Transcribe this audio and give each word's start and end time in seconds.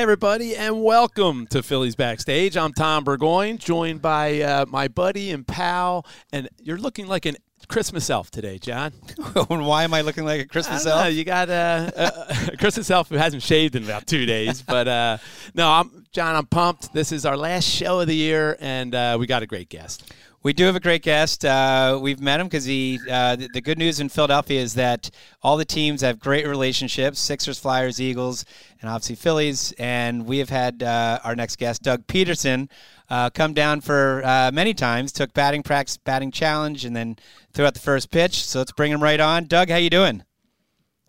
Hi, 0.00 0.04
everybody, 0.04 0.56
and 0.56 0.82
welcome 0.82 1.46
to 1.48 1.62
Phillies 1.62 1.94
Backstage. 1.94 2.56
I'm 2.56 2.72
Tom 2.72 3.04
Burgoyne, 3.04 3.58
joined 3.58 4.00
by 4.00 4.40
uh, 4.40 4.64
my 4.66 4.88
buddy 4.88 5.30
and 5.30 5.46
pal, 5.46 6.06
and 6.32 6.48
you're 6.58 6.78
looking 6.78 7.06
like 7.06 7.26
an 7.26 7.36
Christmas 7.68 8.08
elf 8.08 8.30
today, 8.30 8.56
John. 8.56 8.94
And 9.50 9.66
why 9.66 9.84
am 9.84 9.92
I 9.92 10.00
looking 10.00 10.24
like 10.24 10.40
a 10.40 10.46
Christmas 10.46 10.84
don't 10.84 10.96
know, 10.96 11.02
elf? 11.02 11.12
you 11.12 11.24
got 11.24 11.50
uh, 11.50 11.90
a, 11.94 12.52
a 12.52 12.56
Christmas 12.58 12.90
elf 12.90 13.10
who 13.10 13.16
hasn't 13.16 13.42
shaved 13.42 13.76
in 13.76 13.84
about 13.84 14.06
two 14.06 14.24
days, 14.24 14.62
but 14.66 14.88
uh, 14.88 15.18
no, 15.52 15.68
I'm 15.68 16.06
John. 16.12 16.34
I'm 16.34 16.46
pumped. 16.46 16.94
This 16.94 17.12
is 17.12 17.26
our 17.26 17.36
last 17.36 17.68
show 17.68 18.00
of 18.00 18.06
the 18.06 18.16
year, 18.16 18.56
and 18.58 18.94
uh, 18.94 19.18
we 19.20 19.26
got 19.26 19.42
a 19.42 19.46
great 19.46 19.68
guest. 19.68 20.10
We 20.42 20.54
do 20.54 20.64
have 20.64 20.74
a 20.74 20.80
great 20.80 21.02
guest. 21.02 21.44
Uh, 21.44 21.98
we've 22.00 22.20
met 22.20 22.40
him 22.40 22.46
because 22.46 22.64
he. 22.64 22.98
Uh, 23.10 23.36
the, 23.36 23.48
the 23.52 23.60
good 23.60 23.76
news 23.76 24.00
in 24.00 24.08
Philadelphia 24.08 24.58
is 24.58 24.72
that 24.72 25.10
all 25.42 25.58
the 25.58 25.66
teams 25.66 26.00
have 26.00 26.18
great 26.18 26.46
relationships: 26.46 27.20
Sixers, 27.20 27.58
Flyers, 27.58 28.00
Eagles, 28.00 28.46
and 28.80 28.88
obviously 28.88 29.16
Phillies. 29.16 29.72
And 29.78 30.24
we 30.24 30.38
have 30.38 30.48
had 30.48 30.82
uh, 30.82 31.18
our 31.24 31.36
next 31.36 31.56
guest, 31.56 31.82
Doug 31.82 32.06
Pederson, 32.06 32.70
uh, 33.10 33.28
come 33.28 33.52
down 33.52 33.82
for 33.82 34.22
uh, 34.24 34.50
many 34.50 34.72
times. 34.72 35.12
Took 35.12 35.34
batting 35.34 35.62
practice, 35.62 35.98
batting 35.98 36.30
challenge, 36.30 36.86
and 36.86 36.96
then 36.96 37.16
threw 37.52 37.66
out 37.66 37.74
the 37.74 37.80
first 37.80 38.10
pitch. 38.10 38.42
So 38.42 38.60
let's 38.60 38.72
bring 38.72 38.92
him 38.92 39.02
right 39.02 39.20
on. 39.20 39.44
Doug, 39.44 39.68
how 39.68 39.76
you 39.76 39.90
doing? 39.90 40.24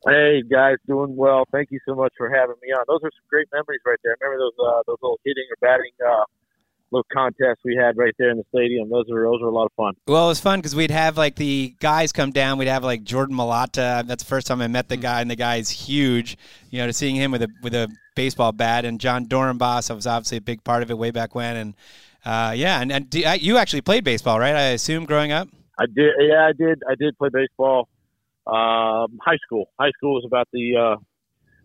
Hey 0.06 0.42
guys, 0.42 0.76
doing 0.88 1.16
well. 1.16 1.46
Thank 1.54 1.72
you 1.72 1.80
so 1.88 1.96
much 1.96 2.12
for 2.18 2.30
having 2.30 2.56
me 2.62 2.74
on. 2.74 2.84
Those 2.86 3.00
are 3.04 3.12
some 3.16 3.28
great 3.30 3.48
memories 3.54 3.80
right 3.86 4.00
there. 4.04 4.18
I 4.20 4.26
remember 4.26 4.44
those 4.44 4.68
uh, 4.68 4.84
those 4.88 4.98
little 5.02 5.20
hitting 5.24 5.46
or 5.50 5.56
batting 5.62 5.92
little 6.92 7.06
contests 7.14 7.60
we 7.64 7.76
had 7.76 7.98
right 7.98 8.14
there 8.20 8.30
in 8.30 8.38
the 8.38 8.44
stadium. 8.54 8.90
Those 8.90 9.06
were 9.10 9.24
those 9.24 9.42
were 9.42 9.48
a 9.48 9.52
lot 9.54 9.66
of 9.66 9.72
fun. 9.78 9.94
Well, 10.08 10.26
it 10.26 10.30
was 10.30 10.40
fun 10.40 10.60
because 10.60 10.76
we'd 10.76 10.92
have 10.92 11.18
like 11.18 11.36
the 11.36 11.76
guys 11.80 12.12
come 12.12 12.32
down. 12.32 12.58
We'd 12.58 12.68
have 12.68 12.84
like 12.84 13.04
Jordan 13.04 13.36
Mailata. 13.36 14.06
That's 14.06 14.24
the 14.24 14.28
first 14.30 14.48
time 14.48 14.62
I 14.62 14.68
met 14.68 14.90
the 14.90 14.98
guy, 14.98 15.22
and 15.22 15.32
the 15.32 15.36
guy's 15.36 15.70
huge. 15.70 16.38
You 16.70 16.80
know, 16.80 16.88
to 16.88 16.94
seeing 16.94 17.16
him 17.16 17.32
with 17.32 17.44
a 17.44 17.50
with 17.64 17.74
a 17.74 17.88
baseball 18.16 18.52
bat, 18.52 18.86
and 18.86 19.00
Jon 19.00 19.26
Dorenbos 19.26 19.90
I 19.90 19.94
was 19.94 20.08
obviously 20.08 20.38
a 20.38 20.42
big 20.42 20.64
part 20.64 20.84
of 20.84 20.92
it 20.92 20.98
way 20.98 21.12
back 21.12 21.34
when. 21.36 21.56
And 21.56 21.74
uh, 22.26 22.54
yeah, 22.56 22.82
and, 22.82 22.92
and 22.92 23.10
do- 23.10 23.24
I- 23.26 23.36
you 23.36 23.58
actually 23.58 23.82
played 23.82 24.04
baseball, 24.04 24.40
right? 24.40 24.56
I 24.56 24.62
assume 24.70 25.06
growing 25.06 25.32
up. 25.32 25.48
I 25.80 25.86
did, 25.86 26.12
yeah, 26.20 26.48
I 26.48 26.52
did. 26.52 26.84
I 26.88 26.96
did 26.96 27.18
play 27.18 27.30
baseball. 27.34 27.88
Um, 28.46 29.20
high 29.24 29.38
school. 29.46 29.70
High 29.80 29.92
school 29.92 30.16
was 30.16 30.26
about 30.26 30.48
the 30.52 30.76
uh, 30.76 30.96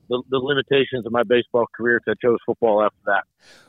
the, 0.08 0.22
the 0.30 0.38
limitations 0.38 1.06
of 1.06 1.12
my 1.12 1.22
baseball 1.22 1.66
career. 1.76 2.00
'cause 2.00 2.14
I 2.20 2.26
chose 2.26 2.38
football 2.46 2.82
after 2.82 2.98
that. 3.06 3.24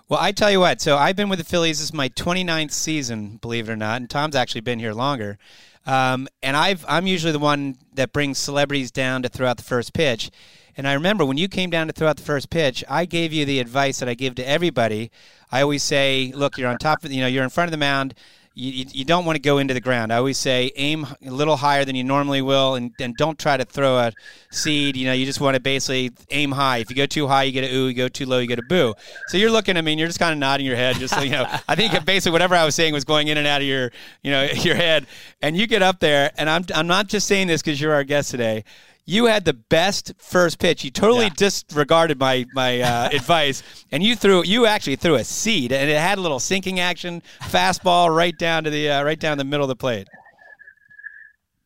Well, 0.10 0.20
I 0.22 0.32
tell 0.32 0.52
you 0.52 0.60
what. 0.60 0.80
So 0.82 0.98
I've 0.98 1.16
been 1.16 1.30
with 1.30 1.40
the 1.40 1.46
Phillies. 1.46 1.80
This 1.80 1.90
is 1.90 1.94
my 1.94 2.10
29th 2.10 2.72
season, 2.72 3.38
believe 3.42 3.68
it 3.70 3.72
or 3.74 3.76
not, 3.76 3.98
and 3.98 4.10
Tom's 4.10 4.36
actually 4.36 4.62
been 4.62 4.80
here 4.80 4.94
longer. 4.94 5.38
Um, 5.86 6.28
and 6.44 6.58
I've 6.58 6.86
I'm 6.88 7.08
usually 7.08 7.32
the 7.32 7.40
one 7.40 7.78
that 7.94 8.12
brings 8.12 8.38
celebrities 8.38 8.92
down 8.92 9.24
to 9.24 9.30
throw 9.30 9.48
out 9.48 9.58
the 9.58 9.64
first 9.64 9.94
pitch. 9.94 10.30
And 10.76 10.88
I 10.88 10.94
remember 10.94 11.26
when 11.26 11.38
you 11.38 11.48
came 11.48 11.72
down 11.72 11.88
to 11.88 11.94
throw 11.94 12.08
out 12.08 12.18
the 12.18 12.24
first 12.24 12.50
pitch, 12.52 12.84
I 12.88 13.06
gave 13.06 13.34
you 13.34 13.46
the 13.46 13.60
advice 13.60 14.00
that 14.00 14.08
I 14.08 14.14
give 14.14 14.36
to 14.36 14.48
everybody. 14.48 15.10
I 15.52 15.62
always 15.62 15.82
say, 15.82 16.32
look, 16.36 16.58
you're 16.58 16.70
on 16.70 16.78
top 16.78 17.04
of, 17.04 17.12
you 17.12 17.22
know, 17.22 17.28
you're 17.28 17.44
in 17.44 17.50
front 17.50 17.68
of 17.68 17.72
the 17.72 17.78
mound. 17.78 18.14
You, 18.58 18.72
you, 18.72 18.86
you 18.92 19.06
don't 19.06 19.24
want 19.24 19.36
to 19.36 19.40
go 19.40 19.60
into 19.60 19.76
the 19.76 19.82
ground. 19.82 20.12
I 20.12 20.16
always 20.16 20.40
say 20.40 20.72
aim 20.78 21.06
a 21.24 21.30
little 21.30 21.58
higher 21.58 21.86
than 21.86 21.96
you 21.96 22.04
normally 22.04 22.42
will, 22.42 22.74
and, 22.74 22.92
and 23.00 23.16
don't 23.16 23.38
try 23.38 23.56
to 23.56 23.64
throw 23.64 24.00
a 24.00 24.12
seed. 24.50 24.98
You 24.98 25.06
know, 25.06 25.14
you 25.14 25.28
just 25.28 25.40
want 25.40 25.54
to 25.54 25.60
basically 25.60 26.12
aim 26.32 26.52
high. 26.52 26.80
If 26.80 26.90
you 26.90 26.96
go 26.96 27.06
too 27.06 27.28
high, 27.28 27.44
you 27.44 27.52
get 27.52 27.66
a 27.66 27.76
ooh. 27.76 27.88
You 27.88 27.94
go 27.94 28.08
too 28.08 28.26
low, 28.26 28.40
you 28.40 28.48
get 28.48 28.58
a 28.58 28.64
boo. 28.64 28.96
So 29.28 29.38
you're 29.38 29.52
looking. 29.52 29.78
I 29.78 29.82
mean, 29.82 30.00
you're 30.00 30.08
just 30.08 30.18
kind 30.18 30.34
of 30.34 30.40
nodding 30.40 30.66
your 30.66 30.76
head, 30.76 30.96
just 30.96 31.14
so 31.14 31.22
you 31.22 31.30
know. 31.30 31.46
I 31.68 31.76
think 31.76 32.04
basically 32.04 32.32
whatever 32.32 32.56
I 32.56 32.66
was 32.66 32.74
saying 32.74 32.94
was 32.94 33.04
going 33.04 33.28
in 33.28 33.38
and 33.38 33.46
out 33.46 33.62
of 33.62 33.68
your, 33.68 33.92
you 34.24 34.32
know, 34.32 34.44
your 34.54 34.76
head. 34.76 35.06
And 35.40 35.56
you 35.56 35.68
get 35.68 35.84
up 35.84 36.00
there, 36.00 36.32
and 36.40 36.50
I'm 36.50 36.66
I'm 36.74 36.88
not 36.88 37.10
just 37.10 37.28
saying 37.28 37.46
this 37.46 37.62
because 37.62 37.80
you're 37.80 37.94
our 37.94 38.04
guest 38.04 38.32
today. 38.32 38.64
You 39.10 39.28
had 39.28 39.46
the 39.46 39.54
best 39.54 40.12
first 40.18 40.60
pitch. 40.60 40.84
You 40.84 40.92
totally 40.92 41.26
Yeah. 41.28 41.34
disregarded 41.38 42.20
my 42.20 42.46
my 42.54 42.82
uh, 42.82 43.10
advice, 43.14 43.64
and 43.90 44.04
you 44.04 44.16
threw 44.18 44.44
you 44.44 44.66
actually 44.66 44.98
threw 44.98 45.16
a 45.16 45.24
seed, 45.24 45.72
and 45.72 45.90
it 45.90 45.98
had 45.98 46.18
a 46.18 46.22
little 46.22 46.40
sinking 46.40 46.82
action, 46.82 47.24
fastball 47.44 48.14
right 48.14 48.38
down 48.38 48.66
to 48.66 48.70
the 48.70 48.90
uh, 48.90 49.04
right 49.04 49.20
down 49.20 49.38
the 49.38 49.46
middle 49.46 49.64
of 49.64 49.70
the 49.70 49.78
plate. 49.78 50.10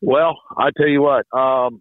Well, 0.00 0.38
I 0.56 0.70
tell 0.76 0.88
you 0.88 1.02
what, 1.02 1.26
um, 1.36 1.80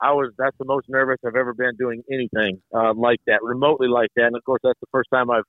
I 0.00 0.12
was 0.12 0.32
that's 0.38 0.56
the 0.58 0.64
most 0.64 0.88
nervous 0.88 1.18
I've 1.26 1.34
ever 1.36 1.52
been 1.52 1.74
doing 1.76 2.02
anything 2.10 2.62
uh, 2.72 2.94
like 2.94 3.20
that, 3.26 3.42
remotely 3.42 3.88
like 3.88 4.10
that. 4.16 4.26
And 4.26 4.36
of 4.36 4.44
course, 4.44 4.60
that's 4.62 4.78
the 4.80 4.86
first 4.92 5.08
time 5.12 5.30
I've 5.30 5.44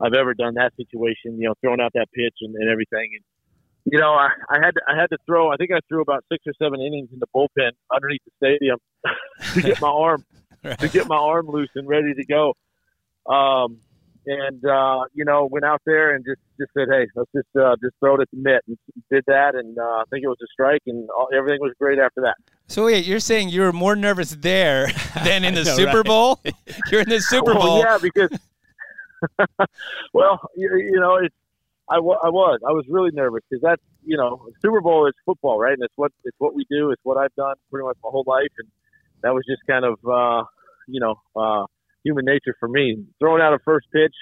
I've 0.00 0.14
ever 0.14 0.34
done 0.34 0.54
that 0.54 0.72
situation. 0.76 1.38
You 1.40 1.48
know, 1.48 1.54
throwing 1.62 1.80
out 1.80 1.92
that 1.94 2.08
pitch 2.14 2.34
and, 2.42 2.54
and 2.54 2.68
everything. 2.70 3.10
And 3.14 3.24
you 3.84 3.98
know, 3.98 4.12
I, 4.12 4.28
I 4.48 4.58
had 4.64 4.72
to, 4.74 4.80
I 4.88 4.96
had 4.96 5.06
to 5.10 5.18
throw. 5.26 5.50
I 5.50 5.56
think 5.56 5.70
I 5.72 5.80
threw 5.88 6.02
about 6.02 6.24
six 6.30 6.44
or 6.46 6.52
seven 6.62 6.80
innings 6.80 7.08
in 7.12 7.18
the 7.18 7.26
bullpen 7.34 7.70
underneath 7.94 8.22
the 8.24 8.32
stadium 8.46 8.78
to 9.54 9.62
get 9.62 9.80
my 9.80 9.88
arm 9.88 10.24
to 10.78 10.88
get 10.88 11.08
my 11.08 11.16
arm 11.16 11.48
loose 11.48 11.70
and 11.74 11.88
ready 11.88 12.14
to 12.14 12.24
go. 12.24 12.54
Um, 13.32 13.78
and 14.24 14.64
uh, 14.64 15.04
you 15.14 15.24
know, 15.24 15.46
went 15.50 15.64
out 15.64 15.82
there 15.84 16.14
and 16.14 16.24
just 16.24 16.40
just 16.58 16.70
said, 16.74 16.86
"Hey, 16.90 17.08
let's 17.16 17.30
just 17.34 17.48
uh, 17.56 17.74
just 17.82 17.94
throw 17.98 18.14
it 18.14 18.20
at 18.20 18.30
the 18.30 18.36
mitt." 18.36 18.62
And 18.68 18.78
did 19.10 19.24
that, 19.26 19.56
and 19.56 19.76
uh, 19.76 19.82
I 19.82 20.04
think 20.10 20.22
it 20.22 20.28
was 20.28 20.38
a 20.40 20.46
strike, 20.52 20.82
and 20.86 21.08
all, 21.10 21.28
everything 21.36 21.60
was 21.60 21.72
great 21.78 21.98
after 21.98 22.20
that. 22.22 22.36
So 22.68 22.84
wait, 22.84 23.04
you're 23.04 23.18
saying 23.20 23.48
you 23.48 23.62
were 23.62 23.72
more 23.72 23.96
nervous 23.96 24.30
there 24.30 24.86
than 25.24 25.44
in 25.44 25.54
the 25.54 25.64
know, 25.64 25.74
Super 25.74 25.98
right? 25.98 26.06
Bowl? 26.06 26.40
You're 26.90 27.00
in 27.00 27.08
the 27.08 27.20
Super 27.20 27.52
Well, 27.54 27.62
Bowl. 27.62 27.78
yeah, 27.80 27.98
because 28.00 28.30
well, 30.12 30.40
you, 30.56 30.70
you 30.76 31.00
know, 31.00 31.16
it's 31.16 31.34
I, 31.96 32.30
was 32.30 32.60
I 32.66 32.72
was 32.72 32.84
really 32.88 33.10
nervous 33.12 33.42
because 33.48 33.62
that's 33.62 33.82
you 34.04 34.16
know 34.16 34.48
Super 34.60 34.80
Bowl 34.80 35.06
is 35.06 35.14
football, 35.24 35.58
right? 35.58 35.72
And 35.72 35.82
it's 35.82 35.94
what 35.96 36.12
it's 36.24 36.36
what 36.38 36.54
we 36.54 36.64
do. 36.70 36.90
It's 36.90 37.02
what 37.04 37.16
I've 37.16 37.34
done 37.34 37.54
pretty 37.70 37.86
much 37.86 37.96
my 38.02 38.10
whole 38.10 38.24
life, 38.26 38.52
and 38.58 38.68
that 39.22 39.32
was 39.34 39.44
just 39.48 39.62
kind 39.68 39.84
of 39.84 39.98
uh, 40.06 40.44
you 40.88 41.00
know 41.00 41.14
uh, 41.36 41.66
human 42.04 42.24
nature 42.24 42.54
for 42.58 42.68
me. 42.68 43.04
Throwing 43.18 43.42
out 43.42 43.52
a 43.54 43.58
first 43.64 43.86
pitch, 43.92 44.14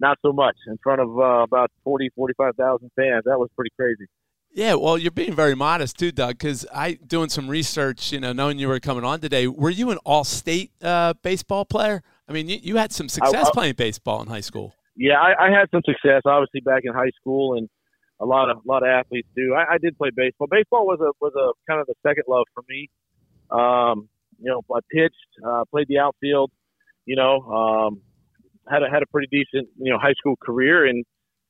not 0.00 0.18
so 0.22 0.32
much 0.32 0.56
in 0.66 0.78
front 0.82 1.00
of 1.00 1.18
uh, 1.18 1.42
about 1.42 1.70
40, 1.84 2.10
45,000 2.14 2.90
fans. 2.96 3.24
That 3.24 3.38
was 3.38 3.48
pretty 3.56 3.70
crazy. 3.76 4.06
Yeah, 4.50 4.74
well, 4.74 4.96
you're 4.96 5.10
being 5.10 5.34
very 5.34 5.54
modest 5.54 5.98
too, 5.98 6.10
Doug. 6.10 6.38
Because 6.38 6.66
I 6.74 6.94
doing 6.94 7.28
some 7.28 7.48
research, 7.48 8.12
you 8.12 8.20
know, 8.20 8.32
knowing 8.32 8.58
you 8.58 8.68
were 8.68 8.80
coming 8.80 9.04
on 9.04 9.20
today. 9.20 9.46
Were 9.46 9.70
you 9.70 9.90
an 9.90 9.98
all-state 10.04 10.72
uh, 10.82 11.14
baseball 11.22 11.64
player? 11.64 12.02
I 12.28 12.32
mean, 12.32 12.48
you, 12.48 12.58
you 12.62 12.76
had 12.76 12.92
some 12.92 13.08
success 13.08 13.48
I- 13.48 13.50
playing 13.52 13.74
baseball 13.74 14.22
in 14.22 14.28
high 14.28 14.40
school. 14.40 14.74
Yeah, 14.98 15.14
I, 15.14 15.46
I 15.46 15.50
had 15.50 15.70
some 15.70 15.82
success, 15.86 16.22
obviously, 16.26 16.60
back 16.60 16.82
in 16.84 16.92
high 16.92 17.12
school, 17.20 17.56
and 17.56 17.68
a 18.20 18.26
lot 18.26 18.50
of 18.50 18.58
a 18.58 18.68
lot 18.68 18.82
of 18.82 18.88
athletes 18.88 19.28
do. 19.36 19.54
I, 19.54 19.74
I 19.74 19.78
did 19.78 19.96
play 19.96 20.10
baseball. 20.14 20.48
Baseball 20.50 20.86
was 20.86 20.98
a 21.00 21.12
was 21.20 21.32
a 21.36 21.54
kind 21.70 21.80
of 21.80 21.86
the 21.86 21.94
second 22.04 22.24
love 22.26 22.46
for 22.52 22.64
me. 22.68 22.90
Um, 23.50 24.08
you 24.40 24.50
know, 24.50 24.60
I 24.74 24.80
pitched, 24.90 25.14
uh, 25.46 25.64
played 25.70 25.86
the 25.88 25.98
outfield. 25.98 26.50
You 27.06 27.14
know, 27.14 27.40
um, 27.42 28.02
had 28.68 28.82
a 28.82 28.90
had 28.90 29.04
a 29.04 29.06
pretty 29.06 29.28
decent 29.30 29.68
you 29.78 29.92
know 29.92 29.98
high 29.98 30.14
school 30.18 30.36
career, 30.36 30.84
and 30.84 31.04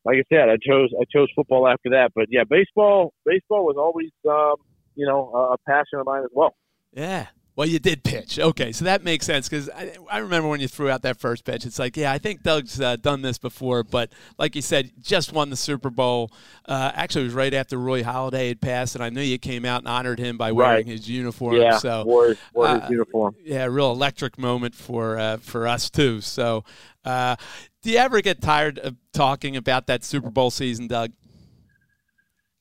like 0.05 0.17
I 0.19 0.25
said, 0.35 0.51
I 0.51 0.57
chose 0.57 0.91
I 1.01 1.05
chose 1.11 1.29
football 1.35 1.67
after 1.67 1.89
that. 1.91 2.13
But 2.15 2.27
yeah, 2.29 2.45
baseball 2.49 3.15
baseball 3.25 3.65
was 3.65 3.77
always 3.79 4.11
um, 4.29 4.57
you 4.95 5.07
know 5.07 5.33
a, 5.35 5.55
a 5.55 5.57
passion 5.67 6.01
of 6.01 6.07
mine 6.07 6.23
as 6.23 6.31
well. 6.35 6.55
Yeah. 6.93 7.27
Well, 7.59 7.67
you 7.67 7.81
did 7.81 8.05
pitch. 8.05 8.39
Okay, 8.39 8.71
so 8.71 8.85
that 8.85 9.03
makes 9.03 9.27
sense 9.27 9.49
because 9.49 9.69
I, 9.71 9.97
I 10.09 10.19
remember 10.19 10.49
when 10.49 10.61
you 10.61 10.69
threw 10.69 10.89
out 10.91 11.03
that 11.03 11.19
first 11.19 11.43
pitch. 11.45 11.67
It's 11.67 11.77
like, 11.81 11.97
yeah, 11.97 12.13
I 12.13 12.19
think 12.19 12.45
Doug's 12.45 12.81
uh, 12.81 12.95
done 12.95 13.21
this 13.21 13.37
before, 13.37 13.83
but 13.83 14.13
like 14.39 14.55
you 14.55 14.63
said, 14.63 14.93
just 15.01 15.33
won 15.33 15.51
the 15.51 15.57
Super 15.57 15.91
Bowl. 15.91 16.31
Uh, 16.67 16.93
actually, 16.95 17.23
it 17.23 17.25
was 17.25 17.35
right 17.35 17.53
after 17.53 17.77
Roy 17.77 18.05
Halladay 18.05 18.47
had 18.47 18.61
passed, 18.61 18.95
and 18.95 19.03
I 19.03 19.09
knew 19.11 19.23
you 19.23 19.39
came 19.41 19.65
out 19.65 19.81
and 19.81 19.89
honored 19.89 20.21
him 20.21 20.39
by 20.39 20.53
wearing 20.53 20.87
Right. 20.87 20.87
his 20.87 21.11
uniform. 21.11 21.57
Yeah, 21.57 21.79
so 21.79 22.05
wore 22.05 22.29
his, 22.29 22.39
wore 22.55 22.69
his 22.69 22.81
uh, 22.83 22.87
uniform. 22.91 23.35
yeah, 23.43 23.65
real 23.65 23.91
electric 23.91 24.39
moment 24.39 24.77
for 24.77 25.19
uh, 25.19 25.39
for 25.39 25.67
us 25.67 25.91
too. 25.91 26.21
So, 26.21 26.63
uh, 27.05 27.35
do 27.83 27.91
you 27.91 27.99
ever 27.99 28.21
get 28.21 28.41
tired 28.41 28.79
of 28.79 28.95
talking 29.13 29.57
about 29.57 29.89
that 29.89 30.05
Super 30.05 30.31
Bowl 30.31 30.53
season, 30.53 30.87
Doug? 30.87 31.11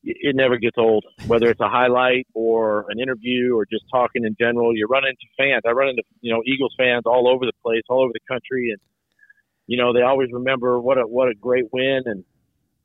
It 0.07 0.35
never 0.35 0.57
gets 0.57 0.77
old. 0.77 1.05
Whether 1.27 1.49
it's 1.49 1.59
a 1.59 1.69
highlight 1.69 2.27
or 2.33 2.85
an 2.89 2.99
interview 2.99 3.55
or 3.55 3.65
just 3.65 3.83
talking 3.91 4.23
in 4.23 4.35
general, 4.39 4.75
you 4.75 4.87
run 4.87 5.03
into 5.05 5.27
fans. 5.37 5.63
I 5.67 5.71
run 5.71 5.89
into 5.89 6.03
you 6.21 6.33
know 6.33 6.41
Eagles 6.45 6.73
fans 6.77 7.03
all 7.05 7.27
over 7.27 7.45
the 7.45 7.53
place, 7.63 7.83
all 7.89 8.03
over 8.03 8.13
the 8.13 8.33
country, 8.33 8.69
and 8.71 8.79
you 9.67 9.77
know 9.77 9.93
they 9.93 10.01
always 10.01 10.29
remember 10.31 10.79
what 10.79 10.97
a 10.97 11.01
what 11.01 11.27
a 11.27 11.35
great 11.35 11.65
win 11.71 12.03
and 12.05 12.23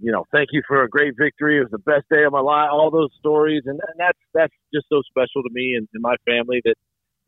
you 0.00 0.10
know 0.10 0.24
thank 0.32 0.48
you 0.52 0.62
for 0.66 0.82
a 0.82 0.88
great 0.88 1.14
victory. 1.16 1.58
It 1.58 1.62
was 1.62 1.70
the 1.70 1.78
best 1.78 2.04
day 2.10 2.24
of 2.24 2.32
my 2.32 2.40
life. 2.40 2.70
All 2.72 2.90
those 2.90 3.10
stories, 3.18 3.62
and, 3.66 3.80
and 3.80 3.96
that's 3.98 4.18
that's 4.34 4.54
just 4.74 4.86
so 4.88 5.02
special 5.08 5.42
to 5.42 5.50
me 5.52 5.74
and, 5.76 5.88
and 5.94 6.02
my 6.02 6.16
family 6.26 6.60
that 6.64 6.74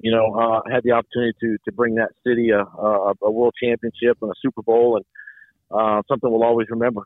you 0.00 0.10
know, 0.10 0.34
uh, 0.34 0.60
had 0.70 0.82
the 0.82 0.92
opportunity 0.92 1.32
to 1.40 1.56
to 1.64 1.72
bring 1.72 1.94
that 1.94 2.10
city 2.26 2.50
a, 2.50 2.60
a, 2.60 3.14
a 3.22 3.30
world 3.30 3.54
championship 3.62 4.18
and 4.20 4.30
a 4.30 4.34
Super 4.42 4.62
Bowl, 4.62 4.96
and 4.96 5.04
uh, 5.70 6.02
something 6.08 6.30
we'll 6.30 6.44
always 6.44 6.68
remember. 6.68 7.02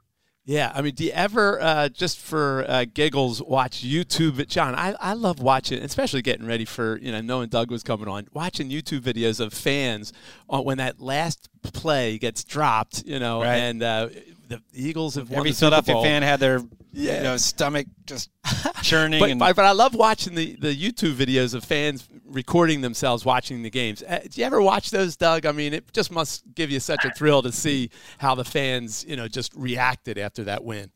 Yeah, 0.49 0.73
I 0.75 0.81
mean, 0.81 0.95
do 0.95 1.05
you 1.05 1.11
ever 1.11 1.61
uh, 1.61 1.91
just 1.91 2.19
for 2.19 2.65
uh, 2.67 2.87
giggles 2.95 3.43
watch 3.43 3.83
YouTube? 3.85 4.47
John, 4.49 4.75
I, 4.75 4.95
I 4.99 5.13
love 5.13 5.41
watching, 5.43 5.83
especially 5.83 6.23
getting 6.23 6.47
ready 6.47 6.65
for 6.65 6.97
you 7.01 7.13
know 7.13 7.21
knowing 7.21 7.51
Doug 7.51 7.71
was 7.71 7.83
coming 7.83 8.09
on, 8.09 8.29
watching 8.33 8.71
YouTube 8.71 9.01
videos 9.01 9.41
of 9.41 9.53
fans 9.53 10.11
on 10.49 10.65
when 10.65 10.79
that 10.79 11.01
last 11.03 11.51
play 11.63 12.17
gets 12.17 12.45
dropped, 12.45 13.03
you 13.05 13.19
know, 13.19 13.43
Right. 13.43 13.57
and 13.59 13.83
uh, 13.83 14.09
the 14.49 14.63
Eagles 14.73 15.17
have 15.17 15.29
won 15.29 15.41
Every 15.41 15.51
the 15.51 15.57
Super 15.57 15.83
Philadelphia 15.83 16.03
fan 16.11 16.23
had 16.23 16.41
their 16.41 16.63
Yeah. 16.95 17.17
you 17.19 17.23
know, 17.25 17.37
stomach 17.37 17.87
just 18.07 18.31
churning. 18.83 19.21
But, 19.21 19.31
and, 19.31 19.39
but, 19.39 19.55
but 19.55 19.67
I 19.67 19.73
love 19.73 19.95
watching 19.95 20.35
the, 20.35 20.57
the 20.59 20.75
YouTube 20.75 21.13
videos 21.13 21.53
of 21.55 21.63
fans 21.63 22.09
recording 22.29 22.81
themselves 22.81 23.25
watching 23.25 23.63
the 23.63 23.71
games. 23.71 24.03
Uh, 24.03 24.21
do 24.29 24.41
you 24.41 24.47
ever 24.47 24.61
watch 24.61 24.91
those, 24.91 25.17
Doug? 25.17 25.47
I 25.47 25.53
mean, 25.53 25.73
it 25.73 25.93
just 25.93 26.11
must 26.11 26.45
give 26.55 26.71
you 26.71 26.81
such 26.81 27.05
a 27.05 27.11
thrill 27.11 27.43
to 27.43 27.53
see 27.53 27.91
how 28.19 28.35
the 28.35 28.45
fans, 28.45 29.05
you 29.09 29.17
know, 29.17 29.29
just 29.29 29.53
reacted 29.55 30.19
after 30.19 30.45
that 30.45 30.65
win. 30.65 30.91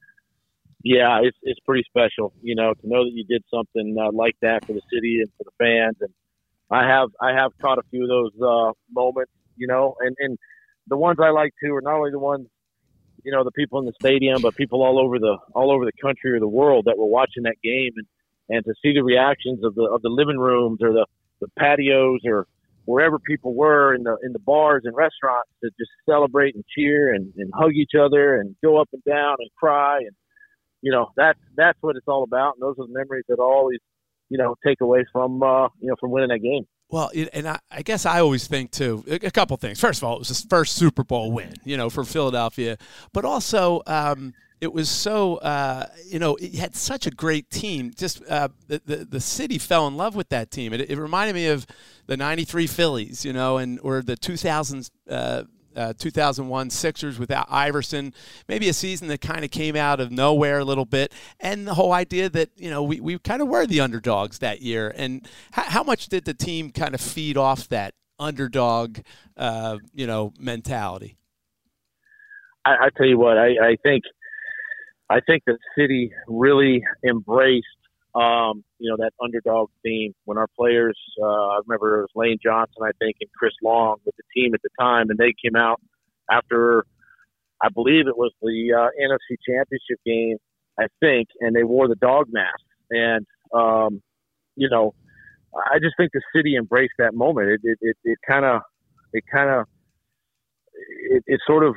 Yeah, 0.85 1.21
it's 1.23 1.37
it's 1.43 1.61
pretty 1.61 1.85
special, 1.89 2.33
you 2.43 2.57
know, 2.57 2.75
to 2.75 2.89
know 2.89 3.05
that 3.05 3.13
you 3.13 3.25
did 3.25 3.45
something 3.53 3.97
uh, 4.01 4.11
like 4.13 4.35
that 4.43 4.65
for 4.67 4.73
the 4.73 4.83
city 4.93 5.21
and 5.21 5.31
for 5.39 5.45
the 5.45 5.53
fans. 5.59 5.97
And 6.01 6.13
I 6.71 6.89
have 6.89 7.11
I 7.21 7.33
have 7.33 7.53
caught 7.61 7.79
a 7.79 7.83
few 7.91 8.03
of 8.03 8.09
those 8.09 8.33
uh, 8.43 8.73
moments, 8.91 9.33
you 9.57 9.69
know, 9.69 9.95
and 10.01 10.17
and 10.19 10.37
the 10.89 10.97
ones 10.97 11.19
I 11.23 11.31
like 11.31 11.53
too 11.63 11.73
are 11.75 11.83
not 11.83 11.95
only 11.95 12.11
the 12.11 12.19
ones, 12.19 12.49
you 13.23 13.31
know, 13.31 13.45
the 13.45 13.53
people 13.53 13.79
in 13.79 13.87
the 13.87 13.93
stadium, 14.01 14.43
but 14.43 14.57
people 14.57 14.83
all 14.83 14.99
over 14.99 15.21
the 15.21 15.39
all 15.55 15.71
over 15.71 15.85
the 15.85 15.93
country 16.03 16.33
or 16.33 16.41
the 16.41 16.49
world 16.49 16.87
that 16.87 16.99
were 16.99 17.07
watching 17.07 17.45
that 17.45 17.57
game, 17.63 17.93
and 17.97 18.07
and 18.49 18.65
to 18.65 18.75
see 18.83 18.93
the 18.93 19.05
reactions 19.05 19.63
of 19.63 19.77
the 19.77 19.85
of 19.85 20.03
the 20.03 20.09
living 20.09 20.39
rooms 20.39 20.81
or 20.83 20.93
the 20.93 21.07
the 21.43 21.49
patios 21.59 22.21
or 22.25 22.47
wherever 22.85 23.19
people 23.19 23.55
were 23.55 23.95
in 23.95 24.03
the 24.03 24.17
in 24.25 24.33
the 24.33 24.39
bars 24.39 24.83
and 24.85 24.97
restaurants 24.97 25.51
to 25.63 25.71
just 25.79 25.91
celebrate 26.09 26.55
and 26.55 26.65
cheer 26.75 27.13
and, 27.13 27.33
and 27.37 27.51
hug 27.55 27.73
each 27.75 27.93
other 27.99 28.37
and 28.37 28.57
go 28.63 28.81
up 28.81 28.89
and 28.93 29.03
down 29.05 29.37
and 29.39 29.51
cry 29.57 29.99
and 29.99 30.13
you 30.81 30.91
know 30.91 31.11
that's 31.17 31.39
that's 31.57 31.79
what 31.81 31.97
it's 31.97 32.09
all 32.09 32.23
about 32.23 32.55
and 32.55 32.63
those 32.63 32.77
are 32.79 32.87
the 32.87 32.93
memories 32.93 33.25
that 33.29 33.39
I 33.39 33.43
always 33.43 33.79
you 34.33 34.39
know 34.39 34.57
take 34.67 34.81
away 34.81 35.05
from 35.13 35.43
uh, 35.43 35.69
you 35.79 35.89
know 35.89 35.97
from 36.01 36.11
winning 36.11 36.31
that 36.31 36.41
game. 36.41 36.67
Well, 36.89 37.11
and 37.33 37.49
I, 37.49 37.59
I 37.71 37.83
guess 37.83 38.05
I 38.05 38.21
always 38.21 38.47
think 38.47 38.71
too 38.71 39.03
a, 39.09 39.31
couple 39.31 39.57
things. 39.57 39.81
First 39.81 40.01
of 40.01 40.05
all, 40.05 40.17
it 40.17 40.19
was 40.19 40.29
his 40.29 40.43
first 40.43 40.75
Super 40.75 41.03
Bowl 41.03 41.33
win, 41.33 41.55
you 41.65 41.79
know, 41.79 41.89
for 41.89 42.05
Philadelphia, 42.05 42.77
but 43.15 43.25
also 43.25 43.81
um, 43.87 44.35
it 44.63 44.73
was 44.73 44.89
so 44.89 45.39
uh, 45.39 45.87
you 46.07 46.21
know 46.21 46.37
it 46.37 46.55
had 46.55 46.77
such 46.77 47.09
a 47.09 47.11
great 47.11 47.51
team. 47.51 47.93
Just 47.97 48.23
uh, 48.31 48.49
the, 48.69 48.81
the 48.87 48.97
the 49.05 49.21
city 49.21 49.59
fell 49.59 49.89
in 49.89 49.97
love 49.97 50.15
with 50.15 50.29
that 50.29 50.53
team. 50.53 50.73
It, 50.73 50.89
it 50.89 50.97
reminded 50.97 51.35
me 51.35 51.49
of 51.49 51.67
the 52.07 52.17
'93 52.17 52.69
Phillies, 52.69 53.25
you 53.25 53.33
know, 53.33 53.59
and 53.59 53.81
or 53.83 54.01
the 54.01 54.17
2000s. 54.17 54.91
Uh, 55.11 55.43
uh, 55.75 55.95
2001 55.97 56.69
Sixers 56.69 57.19
without 57.19 57.47
Iverson, 57.49 58.13
maybe 58.47 58.69
a 58.69 58.75
season 58.75 59.09
that 59.09 59.23
kind 59.23 59.43
of 59.43 59.51
came 59.51 59.75
out 59.75 60.01
of 60.01 60.13
nowhere 60.13 60.59
a 60.59 60.65
little 60.67 60.85
bit, 60.85 61.15
and 61.41 61.67
the 61.67 61.73
whole 61.73 61.95
idea 61.95 62.29
that 62.29 62.51
you 62.57 62.69
know 62.69 62.83
we, 62.83 63.01
we 63.01 63.19
kind 63.19 63.41
of 63.41 63.49
were 63.49 63.67
the 63.67 63.81
underdogs 63.81 64.41
that 64.41 64.61
year. 64.61 64.93
And 64.95 65.27
how, 65.53 65.63
how 65.63 65.83
much 65.83 66.09
did 66.09 66.27
the 66.27 66.35
team 66.35 66.73
kind 66.73 66.95
of 66.95 67.01
feed 67.01 67.39
off 67.39 67.69
that 67.69 67.95
underdog, 68.19 68.99
uh, 69.39 69.79
you 69.95 70.07
know, 70.07 70.35
mentality? 70.39 71.17
I, 72.67 72.73
I 72.73 72.89
tell 72.95 73.07
you 73.07 73.19
what, 73.19 73.39
I, 73.39 73.53
I 73.71 73.77
think 73.83 74.05
I 75.13 75.21
think 75.21 75.43
the 75.47 75.59
city 75.77 76.11
really 76.27 76.83
embraced 77.07 77.67
um, 78.15 78.65
you 78.79 78.91
know 78.91 78.97
that 78.99 79.13
underdog 79.23 79.69
theme 79.83 80.15
when 80.25 80.39
our 80.39 80.49
players. 80.59 80.99
Uh, 81.21 81.27
I 81.27 81.61
remember 81.67 81.99
it 81.99 82.03
was 82.03 82.11
Lane 82.15 82.39
Johnson, 82.43 82.83
I 82.83 82.93
think, 82.99 83.17
and 83.21 83.31
Chris 83.39 83.53
Long 83.63 83.97
with 84.07 84.15
the 84.17 84.23
team 84.35 84.55
at 84.55 84.61
the 84.63 84.71
time, 84.81 85.11
and 85.11 85.19
they 85.19 85.35
came 85.43 85.57
out 85.57 85.81
after 86.31 86.87
I 87.63 87.69
believe 87.69 88.07
it 88.09 88.17
was 88.17 88.33
the 88.41 88.73
uh, 88.73 88.89
NFC 89.01 89.37
Championship 89.47 89.99
game, 90.05 90.37
I 90.79 90.87
think, 91.01 91.29
and 91.41 91.55
they 91.55 91.65
wore 91.65 91.89
the 91.89 91.95
dog 91.97 92.29
mask, 92.31 92.65
and 92.91 93.27
um, 93.55 94.03
you 94.57 94.69
know, 94.71 94.95
I 95.55 95.79
just 95.79 95.95
think 95.99 96.13
the 96.13 96.23
city 96.35 96.57
embraced 96.57 96.95
that 96.99 97.15
moment. 97.15 97.49
It 97.51 97.79
it 97.81 97.97
it, 98.05 98.19
kind 98.27 98.47
of 98.47 98.63
it 99.13 99.25
kind 99.31 99.51
of 99.51 99.67
it, 101.11 101.23
it 101.27 101.41
sort 101.47 101.65
of 101.65 101.75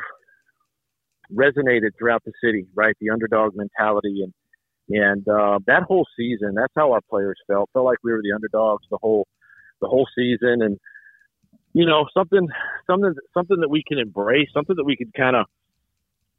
resonated 1.33 1.91
throughout 1.97 2.23
the 2.25 2.31
city, 2.43 2.65
right? 2.75 2.95
The 2.99 3.09
underdog 3.09 3.55
mentality 3.55 4.21
and 4.23 4.33
and 4.87 5.27
uh, 5.27 5.59
that 5.65 5.83
whole 5.83 6.05
season, 6.15 6.53
that's 6.55 6.73
how 6.75 6.91
our 6.91 7.01
players 7.09 7.39
felt. 7.47 7.69
Felt 7.73 7.85
like 7.85 7.97
we 8.03 8.11
were 8.11 8.21
the 8.21 8.33
underdogs 8.33 8.85
the 8.91 8.99
whole 9.01 9.27
the 9.81 9.87
whole 9.87 10.07
season, 10.15 10.61
and 10.61 10.77
you 11.73 11.85
know 11.85 12.05
something 12.15 12.47
something 12.87 13.13
something 13.33 13.59
that 13.61 13.69
we 13.69 13.83
can 13.87 13.97
embrace, 13.97 14.47
something 14.53 14.75
that 14.75 14.85
we 14.85 14.95
could 14.95 15.13
kind 15.13 15.35
of 15.35 15.45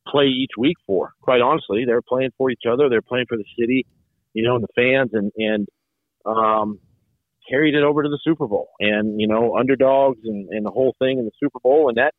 play 0.07 0.27
each 0.27 0.53
week 0.57 0.77
for. 0.87 1.13
Quite 1.23 1.41
honestly, 1.41 1.85
they're 1.85 2.03
playing 2.03 2.31
for 2.39 2.51
each 2.51 2.63
other. 2.71 2.89
They're 2.89 3.03
playing 3.03 3.27
for 3.29 3.37
the 3.37 3.45
city, 3.59 3.85
you 4.33 4.45
know, 4.45 4.55
and 4.55 4.65
the 4.65 4.69
fans, 4.77 5.11
and 5.13 5.33
and 5.37 5.67
um, 6.25 6.79
carried 7.51 7.75
it 7.75 7.83
over 7.83 8.03
to 8.05 8.09
the 8.09 8.21
Super 8.23 8.47
Bowl, 8.47 8.69
and 8.79 9.21
you 9.21 9.27
know, 9.27 9.57
underdogs 9.57 10.21
and, 10.25 10.49
and 10.51 10.65
the 10.65 10.71
whole 10.71 10.95
thing 11.01 11.19
in 11.19 11.25
the 11.25 11.33
Super 11.41 11.59
Bowl, 11.61 11.89
and 11.89 11.99
that 11.99 12.15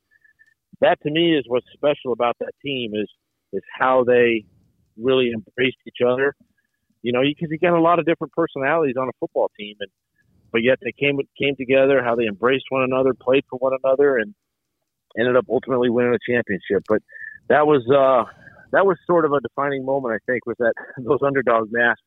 that 0.81 0.99
to 1.03 1.11
me 1.11 1.35
is 1.37 1.43
what's 1.47 1.65
special 1.73 2.13
about 2.13 2.35
that 2.39 2.51
team 2.63 2.91
is 2.93 3.09
is 3.53 3.61
how 3.77 4.03
they 4.03 4.45
really 4.97 5.31
embraced 5.33 5.77
each 5.87 6.05
other. 6.05 6.35
You 7.01 7.13
know, 7.13 7.21
because 7.21 7.49
you 7.51 7.59
got 7.59 7.77
a 7.77 7.81
lot 7.81 7.99
of 7.99 8.05
different 8.05 8.33
personalities 8.33 8.95
on 8.99 9.07
a 9.07 9.11
football 9.19 9.49
team, 9.57 9.75
and 9.79 9.89
but 10.51 10.63
yet 10.63 10.79
they 10.81 10.91
came 10.91 11.17
came 11.39 11.55
together. 11.55 12.03
How 12.03 12.15
they 12.15 12.25
embraced 12.25 12.65
one 12.69 12.83
another, 12.83 13.13
played 13.13 13.43
for 13.49 13.57
one 13.57 13.73
another, 13.83 14.17
and 14.17 14.33
ended 15.17 15.35
up 15.35 15.45
ultimately 15.49 15.89
winning 15.89 16.13
a 16.13 16.31
championship. 16.31 16.83
But 16.87 17.01
that 17.49 17.65
was 17.65 17.83
uh, 17.87 18.29
that 18.71 18.85
was 18.85 18.97
sort 19.05 19.25
of 19.25 19.33
a 19.33 19.39
defining 19.39 19.85
moment, 19.85 20.15
I 20.15 20.31
think, 20.31 20.45
was 20.45 20.55
that 20.59 20.73
those 20.97 21.19
underdog 21.25 21.69
masks 21.71 22.01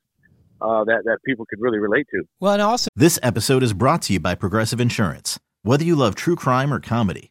uh, 0.61 0.85
that 0.85 1.03
that 1.05 1.19
people 1.25 1.47
could 1.49 1.61
really 1.61 1.79
relate 1.79 2.07
to. 2.13 2.23
well, 2.41 2.53
and 2.53 2.63
also 2.63 2.89
This 2.95 3.19
episode 3.23 3.63
is 3.63 3.73
brought 3.73 4.03
to 4.03 4.13
you 4.13 4.21
by 4.21 4.35
Progressive 4.35 4.81
Insurance. 4.81 5.39
Whether 5.63 5.85
you 5.85 5.95
love 5.95 6.15
true 6.15 6.37
crime 6.37 6.73
or 6.73 6.81
comedy, 6.81 7.31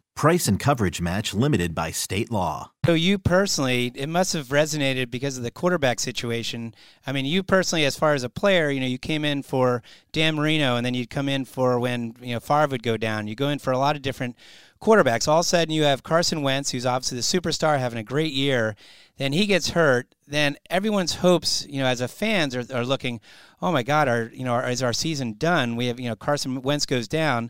Price 0.21 0.47
and 0.47 0.59
coverage 0.59 1.01
match 1.01 1.33
limited 1.33 1.73
by 1.73 1.89
state 1.89 2.29
law. 2.29 2.69
So 2.85 2.93
you 2.93 3.17
personally, 3.17 3.91
it 3.95 4.07
must 4.07 4.33
have 4.33 4.49
resonated 4.49 5.09
because 5.09 5.35
of 5.35 5.41
the 5.41 5.49
quarterback 5.49 5.99
situation. 5.99 6.75
I 7.07 7.11
mean, 7.11 7.25
you 7.25 7.41
personally, 7.41 7.85
as 7.85 7.97
far 7.97 8.13
as 8.13 8.23
a 8.23 8.29
player, 8.29 8.69
you 8.69 8.79
know, 8.79 8.85
you 8.85 8.99
came 8.99 9.25
in 9.25 9.41
for 9.41 9.81
Dan 10.11 10.35
Marino, 10.35 10.75
and 10.75 10.85
then 10.85 10.93
you'd 10.93 11.09
come 11.09 11.27
in 11.27 11.43
for 11.43 11.79
when 11.79 12.15
you 12.21 12.35
know 12.35 12.39
Favre 12.39 12.67
would 12.67 12.83
go 12.83 12.97
down. 12.97 13.27
You 13.27 13.33
go 13.33 13.49
in 13.49 13.57
for 13.57 13.71
a 13.73 13.79
lot 13.79 13.95
of 13.95 14.03
different 14.03 14.35
quarterbacks. 14.79 15.27
All 15.27 15.39
of 15.39 15.45
a 15.45 15.49
sudden, 15.49 15.73
you 15.73 15.85
have 15.85 16.03
Carson 16.03 16.43
Wentz, 16.43 16.69
who's 16.69 16.85
obviously 16.85 17.15
the 17.15 17.23
superstar, 17.23 17.79
having 17.79 17.97
a 17.97 18.03
great 18.03 18.31
year. 18.31 18.75
Then 19.17 19.33
he 19.33 19.47
gets 19.47 19.71
hurt. 19.71 20.05
Then 20.27 20.55
everyone's 20.69 21.15
hopes, 21.15 21.65
you 21.67 21.79
know, 21.79 21.87
as 21.87 21.99
a 21.99 22.07
fans 22.07 22.55
are, 22.55 22.63
are 22.71 22.85
looking, 22.85 23.21
oh 23.59 23.71
my 23.71 23.81
God, 23.81 24.07
our 24.07 24.29
you 24.31 24.45
know, 24.45 24.53
our, 24.53 24.69
is 24.69 24.83
our 24.83 24.93
season 24.93 25.33
done? 25.33 25.75
We 25.75 25.87
have 25.87 25.99
you 25.99 26.09
know 26.09 26.15
Carson 26.15 26.61
Wentz 26.61 26.85
goes 26.85 27.07
down. 27.07 27.49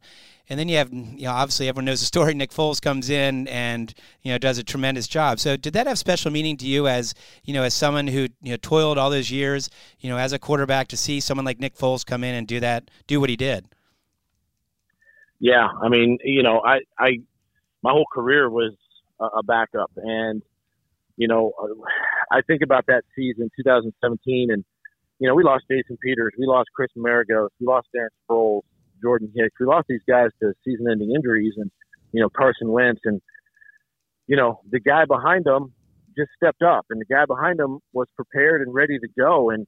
And 0.52 0.60
then 0.60 0.68
you 0.68 0.76
have, 0.80 0.92
you 0.92 1.24
know, 1.24 1.32
obviously 1.32 1.70
everyone 1.70 1.86
knows 1.86 2.02
the 2.02 2.06
story. 2.06 2.34
Nick 2.36 2.52
Foles 2.52 2.82
comes 2.82 3.10
in 3.10 3.48
and 3.48 3.94
you 4.22 4.34
know 4.34 4.38
does 4.38 4.58
a 4.58 4.66
tremendous 4.66 5.08
job. 5.08 5.40
So 5.40 5.56
did 5.56 5.72
that 5.76 5.88
have 5.88 5.98
special 5.98 6.30
meaning 6.30 6.58
to 6.58 6.68
you 6.68 6.90
as 6.90 7.14
you 7.46 7.54
know 7.54 7.64
as 7.64 7.74
someone 7.74 8.06
who 8.06 8.28
you 8.42 8.52
know 8.52 8.58
toiled 8.58 8.98
all 8.98 9.10
those 9.10 9.32
years, 9.32 9.70
you 10.02 10.10
know, 10.10 10.18
as 10.18 10.34
a 10.34 10.40
quarterback 10.40 10.90
to 10.90 10.98
see 10.98 11.22
someone 11.22 11.46
like 11.46 11.62
Nick 11.62 11.78
Foles 11.78 12.06
come 12.06 12.26
in 12.26 12.36
and 12.36 12.46
do 12.50 12.60
that, 12.60 12.92
do 13.08 13.22
what 13.22 13.30
he 13.30 13.38
did? 13.38 13.66
Yeah, 15.40 15.70
I 15.82 15.88
mean, 15.88 16.18
you 16.22 16.44
know, 16.44 16.62
I, 16.64 16.82
I, 17.00 17.20
my 17.82 17.92
whole 17.92 18.06
career 18.14 18.50
was 18.50 18.74
a, 19.22 19.42
backup, 19.44 19.92
and 19.96 20.44
you 21.16 21.30
know, 21.30 21.54
I 22.30 22.42
think 22.42 22.62
about 22.62 22.88
that 22.88 23.06
season, 23.16 23.50
2017, 23.56 24.52
and 24.52 24.66
you 25.18 25.30
know, 25.30 25.34
we 25.34 25.44
lost 25.44 25.64
Jason 25.72 25.98
Peters, 26.04 26.34
we 26.38 26.46
lost 26.46 26.70
Chris 26.76 26.92
Maragos, 26.98 27.50
we 27.60 27.68
lost 27.68 27.88
Darren 27.96 28.10
Sproles, 28.30 28.62
Jordan 29.02 29.32
Hicks, 29.36 29.56
we 29.60 29.66
lost 29.66 29.88
these 29.90 30.02
guys 30.08 30.30
to 30.42 30.54
season-ending 30.64 31.12
injuries, 31.14 31.54
and 31.58 31.72
you 32.12 32.22
know, 32.22 32.30
Carson 32.30 32.72
Wentz, 32.72 33.02
and 33.06 33.22
you 34.28 34.36
know, 34.36 34.62
the 34.70 34.80
guy 34.80 35.06
behind 35.06 35.46
them 35.46 35.74
just 36.18 36.30
stepped 36.36 36.62
up, 36.62 36.86
and 36.90 37.00
the 37.00 37.06
guy 37.06 37.26
behind 37.26 37.60
him 37.60 37.80
was 37.94 38.08
prepared 38.16 38.62
and 38.62 38.74
ready 38.74 39.00
to 39.00 39.08
go, 39.18 39.50
and 39.50 39.66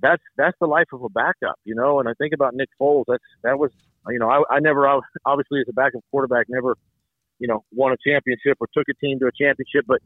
that's 0.00 0.22
that's 0.36 0.56
the 0.60 0.66
life 0.66 0.88
of 0.92 1.02
a 1.02 1.08
backup, 1.08 1.56
you 1.64 1.74
know. 1.74 2.00
And 2.00 2.08
I 2.08 2.12
think 2.18 2.34
about 2.34 2.54
Nick 2.54 2.68
Foles. 2.80 3.04
That's 3.08 3.24
that 3.42 3.58
was, 3.58 3.70
you 4.08 4.18
know, 4.18 4.28
I, 4.28 4.56
I 4.56 4.60
never 4.60 4.86
obviously 5.24 5.60
as 5.60 5.66
a 5.68 5.72
backup 5.72 6.02
quarterback 6.10 6.46
never 6.48 6.76
you 7.38 7.48
know, 7.48 7.64
won 7.72 7.92
a 7.92 7.96
championship 8.06 8.56
or 8.60 8.66
took 8.72 8.86
a 8.88 8.94
team 8.94 9.18
to 9.20 9.26
a 9.26 9.30
championship, 9.32 9.84
but 9.86 10.00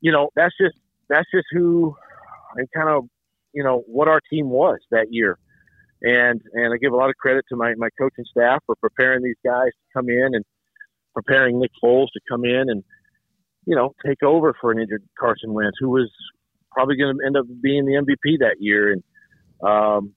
you 0.00 0.10
know, 0.10 0.30
that's 0.34 0.54
just 0.60 0.76
that's 1.08 1.28
just 1.32 1.46
who 1.52 1.94
and 2.56 2.68
kind 2.74 2.88
of 2.88 3.04
you 3.52 3.62
know 3.62 3.82
what 3.86 4.08
our 4.08 4.20
team 4.30 4.50
was 4.50 4.78
that 4.90 5.06
year. 5.10 5.38
And 6.02 6.40
and 6.52 6.74
I 6.74 6.76
give 6.78 6.92
a 6.92 6.96
lot 6.96 7.10
of 7.10 7.16
credit 7.16 7.44
to 7.48 7.56
my 7.56 7.74
my 7.76 7.88
coaching 7.98 8.24
staff 8.30 8.62
for 8.66 8.74
preparing 8.76 9.22
these 9.22 9.36
guys 9.44 9.68
to 9.68 9.98
come 9.98 10.08
in 10.08 10.30
and 10.34 10.44
preparing 11.14 11.60
Nick 11.60 11.70
Foles 11.82 12.08
to 12.14 12.20
come 12.28 12.44
in 12.44 12.70
and 12.70 12.82
you 13.66 13.76
know 13.76 13.94
take 14.04 14.22
over 14.22 14.54
for 14.60 14.72
an 14.72 14.80
injured 14.80 15.04
Carson 15.18 15.52
Wentz, 15.52 15.76
who 15.78 15.90
was 15.90 16.10
probably 16.72 16.96
going 16.96 17.16
to 17.18 17.26
end 17.26 17.36
up 17.36 17.46
being 17.62 17.84
the 17.84 17.92
MVP 17.92 18.38
that 18.40 18.56
year. 18.58 18.92
And 18.92 19.02
um, 19.62 20.14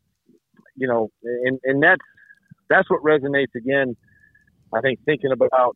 you 0.76 0.88
know, 0.88 1.10
and 1.24 1.60
and 1.64 1.84
that's 1.84 2.02
that's 2.70 2.90
what 2.90 3.04
resonates 3.04 3.54
again. 3.56 3.96
I 4.74 4.82
think 4.82 5.00
thinking 5.06 5.32
about 5.32 5.76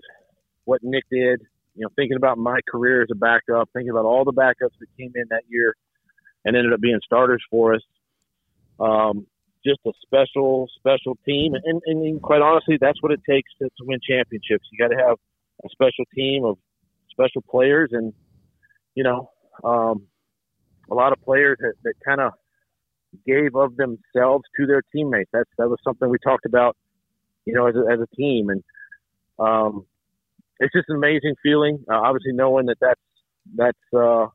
what 0.66 0.82
Nick 0.84 1.04
did, 1.12 1.42
you 1.76 1.84
know, 1.84 1.90
thinking 1.96 2.18
about 2.18 2.38
my 2.38 2.60
career 2.70 3.04
as 3.04 3.10
a 3.12 3.16
backup, 3.16 3.70
thinking 3.74 3.92
about 3.92 4.06
all 4.06 4.26
the 4.26 4.34
backups 4.34 4.78
that 4.80 4.88
came 4.98 5.12
in 5.16 5.26
that 5.30 5.44
year 5.48 5.76
and 6.46 6.56
ended 6.56 6.74
up 6.74 6.82
being 6.82 7.00
starters 7.06 7.44
for 7.50 7.76
us. 7.76 7.82
Um, 8.80 9.28
just 9.66 9.80
a 9.86 9.92
special, 10.02 10.68
special 10.78 11.18
team, 11.26 11.54
and, 11.54 11.82
and 11.86 12.22
quite 12.22 12.42
honestly, 12.42 12.78
that's 12.80 13.02
what 13.02 13.12
it 13.12 13.22
takes 13.30 13.52
to, 13.60 13.66
to 13.66 13.84
win 13.86 14.00
championships. 14.08 14.66
You 14.72 14.78
got 14.80 14.96
to 14.96 15.02
have 15.02 15.18
a 15.66 15.70
special 15.70 16.06
team 16.16 16.46
of 16.46 16.58
special 17.12 17.42
players, 17.50 17.90
and 17.92 18.14
you 18.96 19.04
know, 19.04 19.30
um, 19.64 20.08
a 20.90 20.96
lot 20.96 21.12
of 21.12 21.22
players 21.22 21.58
that, 21.60 21.74
that 21.84 21.94
kind 22.06 22.22
of 22.22 22.34
gave 23.26 23.56
of 23.56 23.76
themselves 23.76 24.46
to 24.58 24.66
their 24.66 24.82
teammates. 24.94 25.30
That's 25.34 25.50
that 25.58 25.70
was 25.70 25.80
something 25.84 26.10
we 26.10 26.18
talked 26.24 26.46
about, 26.46 26.78
you 27.46 27.54
know, 27.54 27.68
as 27.68 27.76
a, 27.76 27.92
as 27.92 28.00
a 28.00 28.16
team, 28.16 28.50
and 28.50 28.64
um, 29.40 29.86
it's 30.60 30.74
just 30.74 30.90
an 30.90 30.96
amazing 30.96 31.36
feeling. 31.42 31.84
Uh, 31.90 32.00
obviously, 32.00 32.34
knowing 32.34 32.68
that 32.68 32.78
that's 32.80 33.02
that's 33.56 33.78
uh, 33.94 34.28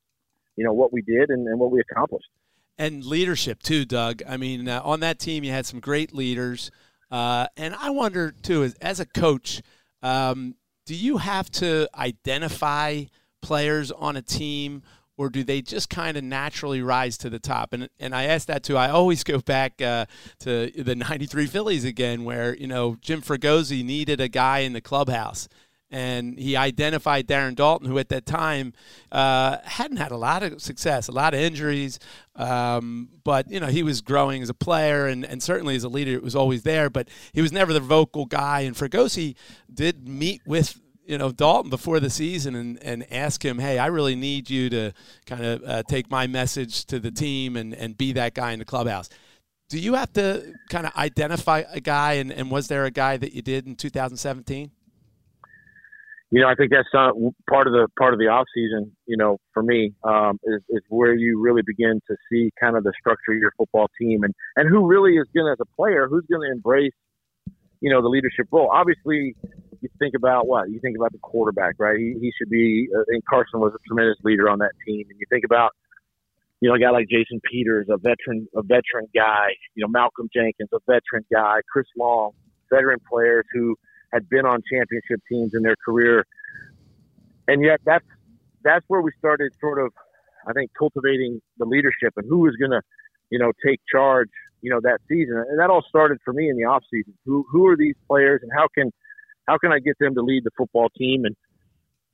you 0.57 0.65
know 0.65 0.73
what 0.73 0.93
we 0.93 1.03
did 1.03 1.31
and, 1.31 1.47
and 1.47 1.59
what 1.59 1.71
we 1.71 1.81
accomplished. 1.81 2.29
And 2.77 3.05
leadership 3.05 3.63
too, 3.63 3.85
Doug. 3.85 4.23
I 4.29 4.37
mean, 4.37 4.69
uh, 4.69 4.81
on 4.85 5.01
that 5.01 5.19
team, 5.19 5.45
you 5.45 5.53
had 5.53 5.67
some 5.67 5.81
great 5.81 6.13
leaders, 6.15 6.71
uh, 7.11 7.47
and 7.57 7.75
I 7.75 7.91
wonder 7.91 8.33
too, 8.33 8.65
as, 8.65 8.75
as 8.75 8.99
a 8.99 9.07
coach, 9.07 9.63
um, 10.03 10.57
do 10.85 10.95
you 10.95 11.19
have 11.19 11.51
to 11.53 11.89
identify 11.97 13.05
players 13.41 13.93
on 13.93 14.17
a 14.17 14.23
team? 14.23 14.83
or 15.17 15.29
do 15.31 15.45
they 15.45 15.63
just 15.63 15.89
kind 15.89 16.17
of 16.17 16.25
naturally 16.25 16.83
rise 16.83 17.17
to 17.19 17.31
the 17.31 17.39
top? 17.39 17.73
And 17.73 17.89
and 18.01 18.15
I 18.15 18.25
ask 18.25 18.47
that 18.49 18.63
too. 18.63 18.77
I 18.77 18.91
always 18.91 19.25
go 19.25 19.39
back 19.39 19.81
uh, 19.81 20.07
to 20.41 20.71
the 20.71 20.95
'93 20.95 21.47
Phillies 21.47 21.85
again, 21.85 22.25
where 22.25 22.57
you 22.57 22.67
know 22.67 22.97
Jim 23.01 23.23
Fregosi 23.23 23.85
needed 23.85 24.21
a 24.21 24.29
guy 24.29 24.61
in 24.61 24.73
the 24.73 24.81
clubhouse. 24.81 25.49
And 25.95 26.37
he 26.37 26.57
identified 26.57 27.29
Darren 27.29 27.55
Daulton, 27.55 27.87
who 27.87 28.01
at 28.01 28.09
that 28.09 28.27
time 28.27 28.73
uh, 29.13 29.59
hadn't 29.63 29.99
had 29.99 30.11
a 30.11 30.17
lot 30.17 30.43
of 30.43 30.61
success, 30.61 31.07
a 31.07 31.13
lot 31.13 31.35
of 31.35 31.41
injuries, 31.41 32.01
um, 32.35 33.11
but 33.23 33.49
you 33.49 33.61
know 33.61 33.69
he 33.69 33.85
was 33.85 34.01
growing 34.01 34.43
as 34.43 34.49
a 34.49 34.55
player 34.55 35.07
and, 35.07 35.25
and 35.25 35.41
certainly 35.41 35.77
as 35.77 35.85
a 35.85 35.89
leader. 35.89 36.11
It 36.11 36.23
was 36.25 36.35
always 36.35 36.65
there, 36.65 36.91
but 36.91 37.09
he 37.33 37.41
was 37.41 37.53
never 37.53 37.73
the 37.73 37.79
vocal 37.79 38.27
guy. 38.27 38.63
And 38.63 38.75
Fregosi 38.75 39.37
did 39.73 40.09
meet 40.09 40.43
with 40.45 40.81
you 41.07 41.17
know 41.17 41.31
Daulton 41.31 41.71
before 41.71 42.01
the 42.01 42.11
season 42.11 42.57
and, 42.57 42.83
and 42.83 43.07
ask 43.13 43.45
him, 43.45 43.61
hey, 43.61 43.79
I 43.79 43.87
really 43.87 44.17
need 44.17 44.51
you 44.51 44.69
to 44.71 44.93
kind 45.27 45.45
of 45.45 45.63
uh, 45.65 45.83
take 45.85 46.11
my 46.11 46.27
message 46.27 46.87
to 46.87 46.99
the 46.99 47.13
team 47.13 47.57
and, 47.57 47.73
and 47.73 47.97
be 47.97 48.15
that 48.15 48.35
guy 48.35 48.51
in 48.51 48.59
the 48.59 48.65
clubhouse. 48.65 49.09
Do 49.69 49.79
you 49.79 49.95
have 49.95 50.13
to 50.15 50.55
kind 50.71 50.87
of 50.87 50.97
identify 50.97 51.63
a 51.71 51.81
guy, 51.81 52.15
and, 52.15 52.33
and 52.33 52.51
was 52.51 52.67
there 52.67 52.85
a 52.85 52.91
guy 52.91 53.17
that 53.17 53.33
you 53.33 53.43
did 53.43 53.69
in 53.69 53.77
2017? 53.77 54.73
You 56.35 56.41
know, 56.41 56.49
I 56.49 56.57
think 56.57 56.73
that's 56.73 56.89
uh, 56.93 57.15
part 57.49 57.69
of 57.69 57.75
the 57.75 57.87
part 57.97 58.13
of 58.13 58.19
the 58.19 58.27
off 58.27 58.47
season. 58.53 58.91
You 59.07 59.17
know, 59.17 59.39
for 59.53 59.63
me, 59.63 59.95
um, 60.03 60.41
is, 60.43 60.63
is 60.69 60.83
where 60.89 61.15
you 61.15 61.41
really 61.41 61.63
begin 61.65 62.01
to 62.09 62.17
see 62.29 62.51
kind 62.59 62.77
of 62.77 62.83
the 62.83 62.93
structure 62.99 63.31
of 63.31 63.39
your 63.39 63.53
football 63.57 63.87
team 63.97 64.25
and 64.25 64.35
and 64.57 64.69
who 64.69 64.85
really 64.85 65.13
is 65.13 65.29
going 65.33 65.47
as 65.47 65.59
a 65.63 65.77
player, 65.77 66.09
who's 66.11 66.25
going 66.29 66.43
to 66.43 66.51
embrace, 66.51 66.91
you 67.81 67.89
know, 67.89 68.03
the 68.03 68.09
leadership 68.09 68.49
role. 68.51 68.69
Obviously, 68.75 69.37
you 69.81 69.89
think 70.01 70.17
about 70.17 70.49
what 70.49 70.69
you 70.71 70.81
think 70.81 70.97
about 70.97 71.13
the 71.13 71.19
quarterback, 71.19 71.77
right? 71.79 71.99
He, 71.99 72.17
he 72.21 72.33
should 72.37 72.51
be. 72.51 72.89
Uh, 72.93 73.05
and 73.15 73.25
Carson 73.31 73.61
was 73.61 73.73
a 73.73 73.79
tremendous 73.87 74.19
leader 74.25 74.49
on 74.49 74.59
that 74.59 74.73
team. 74.85 75.07
And 75.09 75.17
you 75.21 75.27
think 75.31 75.45
about, 75.45 75.71
you 76.61 76.69
know, 76.69 76.75
a 76.75 76.81
guy 76.81 76.91
like 76.91 77.07
Jason 77.09 77.41
Peters, 77.49 77.87
a 77.89 77.97
veteran, 77.97 78.49
a 78.57 78.63
veteran 78.63 79.07
guy. 79.15 79.55
You 79.77 79.83
know, 79.83 79.89
Malcolm 79.89 80.29
Jenkins, 80.35 80.71
a 80.75 80.81
veteran 80.85 81.25
guy. 81.33 81.59
Chris 81.71 81.87
Long, 81.97 82.33
veteran 82.73 82.99
players 83.09 83.45
who 83.53 83.77
had 84.15 84.29
been 84.29 84.47
on 84.47 84.63
championship 84.73 85.21
teams 85.31 85.53
in 85.55 85.63
their 85.63 85.77
career. 85.85 86.25
And 87.49 87.63
yet, 87.63 87.81
that's 87.85 88.07
that's 88.63 88.85
where 88.89 89.03
we 89.03 89.11
started 89.19 89.53
sort 89.61 89.79
of, 89.79 89.93
I 90.49 90.53
think, 90.55 90.71
cultivating 90.79 91.43
the 91.59 91.67
leadership 91.67 92.15
and 92.17 92.27
who 92.27 92.39
was 92.39 92.55
going 92.57 92.71
to, 92.71 92.81
you 93.31 93.39
know, 93.39 93.53
take 93.67 93.81
charge 93.91 94.31
you 94.63 94.71
know 94.71 94.81
that 94.83 94.99
season 95.11 95.37
and 95.37 95.59
that 95.59 95.69
all 95.69 95.85
started 95.87 96.17
for 96.25 96.33
me 96.33 96.49
in 96.49 96.57
the 96.57 96.65
off 96.65 96.83
season 96.91 97.13
who 97.27 97.45
who 97.53 97.67
are 97.67 97.77
these 97.77 97.97
players 98.09 98.41
and 98.43 98.51
how 98.57 98.67
can 98.75 98.91
how 99.47 99.59
can 99.59 99.73
I 99.73 99.79
get 99.79 99.99
them 99.99 100.15
to 100.15 100.23
lead 100.23 100.45
the 100.45 100.51
football 100.57 100.89
team? 100.97 101.25
And 101.25 101.37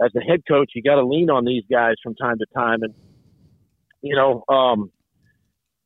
as 0.04 0.11
the 0.14 0.21
head 0.21 0.42
coach, 0.49 0.73
you 0.75 0.83
got 0.83 0.97
to 0.97 1.07
lean 1.07 1.30
on 1.30 1.45
these 1.45 1.64
guys 1.71 1.95
from 2.02 2.14
time 2.14 2.38
to 2.38 2.47
time. 2.54 2.83
And 2.83 2.95
you 4.02 4.16
know, 4.16 4.45
um, 4.49 4.90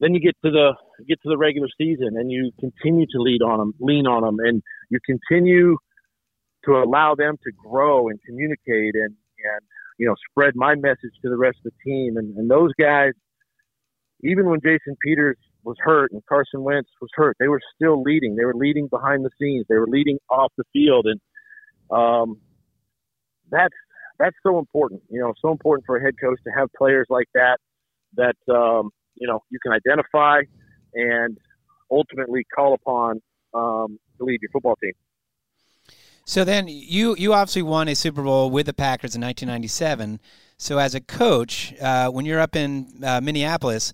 then 0.01 0.15
you 0.15 0.21
get 0.21 0.37
to 0.45 0.51
the 0.51 0.75
get 1.07 1.21
to 1.23 1.29
the 1.29 1.39
regular 1.39 1.69
season, 1.79 2.17
and 2.17 2.31
you 2.31 2.53
continue 2.61 3.07
to 3.07 3.21
lead 3.21 3.43
on 3.43 3.59
them, 3.59 3.75
lean 3.81 4.07
on 4.07 4.23
them, 4.23 4.39
and 4.41 4.63
you 4.91 4.99
continue 5.05 5.77
to 6.67 6.73
allow 6.73 7.15
them 7.15 7.37
to 7.45 7.53
grow 7.53 8.09
and 8.09 8.19
communicate 8.27 8.95
and 8.95 9.15
and 9.45 9.61
you 9.99 10.07
know 10.07 10.15
spread 10.31 10.55
my 10.57 10.75
message 10.75 11.13
to 11.23 11.29
the 11.29 11.37
rest 11.37 11.59
of 11.65 11.73
the 11.73 11.91
team. 11.91 12.17
And, 12.17 12.37
and 12.37 12.51
those 12.51 12.73
guys, 12.79 13.13
even 14.23 14.47
when 14.47 14.61
Jason 14.61 14.97
Peters 15.05 15.37
was 15.63 15.77
hurt 15.81 16.13
and 16.13 16.23
Carson 16.27 16.63
Wentz 16.63 16.91
was 17.01 17.11
hurt, 17.15 17.37
they 17.39 17.49
were 17.49 17.61
still 17.75 18.03
leading. 18.03 18.37
They 18.37 18.45
were 18.45 18.55
leading 18.55 18.89
behind 18.89 19.25
the 19.25 19.31
scenes. 19.41 19.67
They 19.69 19.77
were 19.77 19.89
leading 19.89 20.19
off 20.29 20.53
the 20.57 20.65
field, 20.73 21.07
and 21.07 21.21
um, 21.91 22.41
that's 23.51 23.75
that's 24.19 24.37
so 24.43 24.59
important. 24.59 25.03
You 25.11 25.21
know, 25.21 25.33
so 25.41 25.51
important 25.51 25.87
for 25.87 25.97
a 25.97 26.03
head 26.03 26.15
coach 26.21 26.39
to 26.45 26.51
have 26.51 26.69
players 26.77 27.07
like 27.09 27.29
that 27.35 27.59
that 28.17 28.37
um, 28.53 28.91
you 29.15 29.27
know 29.27 29.41
you 29.51 29.59
can 29.63 29.73
identify 29.73 30.41
and 30.95 31.39
ultimately 31.91 32.45
call 32.55 32.75
upon 32.75 33.21
um, 33.55 33.99
to 34.19 34.25
lead 34.25 34.41
your 34.43 34.51
football 34.53 34.77
team. 34.77 34.93
So 36.25 36.45
then 36.45 36.69
you 36.69 37.15
you 37.19 37.35
obviously 37.35 37.63
won 37.63 37.89
a 37.89 37.95
Super 37.95 38.23
Bowl 38.23 38.51
with 38.51 38.67
the 38.67 38.73
Packers 38.73 39.15
in 39.15 39.21
1997. 39.21 40.21
So 40.57 40.79
as 40.79 40.95
a 40.95 41.01
coach, 41.01 41.75
uh, 41.81 42.09
when 42.11 42.25
you're 42.25 42.41
up 42.41 42.57
in 42.57 42.89
uh, 43.03 43.21
Minneapolis, 43.21 43.93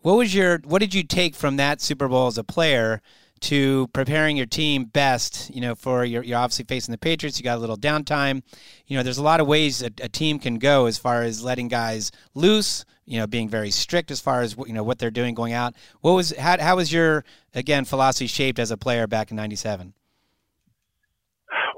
what 0.00 0.16
was 0.16 0.34
your 0.34 0.60
what 0.64 0.80
did 0.80 0.94
you 0.94 1.02
take 1.02 1.34
from 1.34 1.56
that 1.56 1.80
Super 1.80 2.08
Bowl 2.08 2.28
as 2.28 2.38
a 2.38 2.44
player 2.44 3.02
to 3.42 3.88
preparing 3.88 4.36
your 4.36 4.46
team 4.46 4.84
best, 4.84 5.50
you 5.52 5.60
know, 5.60 5.74
for 5.74 6.04
your, 6.04 6.22
you're 6.22 6.38
obviously 6.38 6.64
facing 6.64 6.92
the 6.92 6.98
Patriots. 6.98 7.38
You 7.38 7.44
got 7.44 7.58
a 7.58 7.60
little 7.60 7.76
downtime. 7.76 8.42
You 8.86 8.96
know, 8.96 9.02
there's 9.02 9.18
a 9.18 9.22
lot 9.22 9.40
of 9.40 9.48
ways 9.48 9.82
a, 9.82 9.90
a, 10.00 10.08
team 10.08 10.38
can 10.38 10.60
go 10.60 10.86
as 10.86 10.96
far 10.96 11.22
as 11.22 11.42
letting 11.42 11.66
guys 11.66 12.12
loose. 12.34 12.84
You 13.04 13.18
know, 13.18 13.26
being 13.26 13.48
very 13.48 13.72
strict 13.72 14.12
as 14.12 14.20
far 14.20 14.42
as 14.42 14.56
you 14.56 14.72
know 14.72 14.84
what 14.84 15.00
they're 15.00 15.10
doing 15.10 15.34
going 15.34 15.52
out. 15.52 15.74
What 16.02 16.12
was 16.12 16.36
how, 16.36 16.60
how 16.60 16.76
was 16.76 16.92
your 16.92 17.24
again 17.52 17.84
philosophy 17.84 18.28
shaped 18.28 18.60
as 18.60 18.70
a 18.70 18.76
player 18.76 19.08
back 19.08 19.32
in 19.32 19.36
'97? 19.36 19.92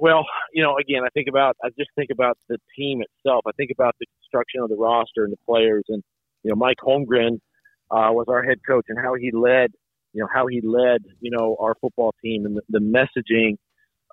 Well, 0.00 0.24
you 0.52 0.62
know, 0.62 0.76
again, 0.78 1.02
I 1.04 1.08
think 1.14 1.28
about 1.28 1.56
I 1.64 1.68
just 1.78 1.90
think 1.96 2.10
about 2.10 2.38
the 2.48 2.58
team 2.76 3.02
itself. 3.02 3.42
I 3.46 3.52
think 3.56 3.70
about 3.70 3.94
the 4.00 4.06
construction 4.20 4.60
of 4.62 4.68
the 4.68 4.76
roster 4.76 5.24
and 5.24 5.32
the 5.32 5.38
players, 5.46 5.84
and 5.88 6.02
you 6.42 6.50
know, 6.50 6.56
Mike 6.56 6.78
Holmgren 6.82 7.38
uh, 7.90 8.10
was 8.12 8.26
our 8.28 8.42
head 8.42 8.58
coach 8.66 8.86
and 8.88 8.98
how 8.98 9.14
he 9.14 9.30
led 9.32 9.72
you 10.14 10.22
know 10.22 10.28
how 10.32 10.46
he 10.46 10.60
led 10.62 11.02
you 11.20 11.30
know 11.30 11.56
our 11.60 11.74
football 11.80 12.14
team 12.22 12.46
and 12.46 12.56
the, 12.56 12.62
the 12.68 12.78
messaging, 12.78 13.56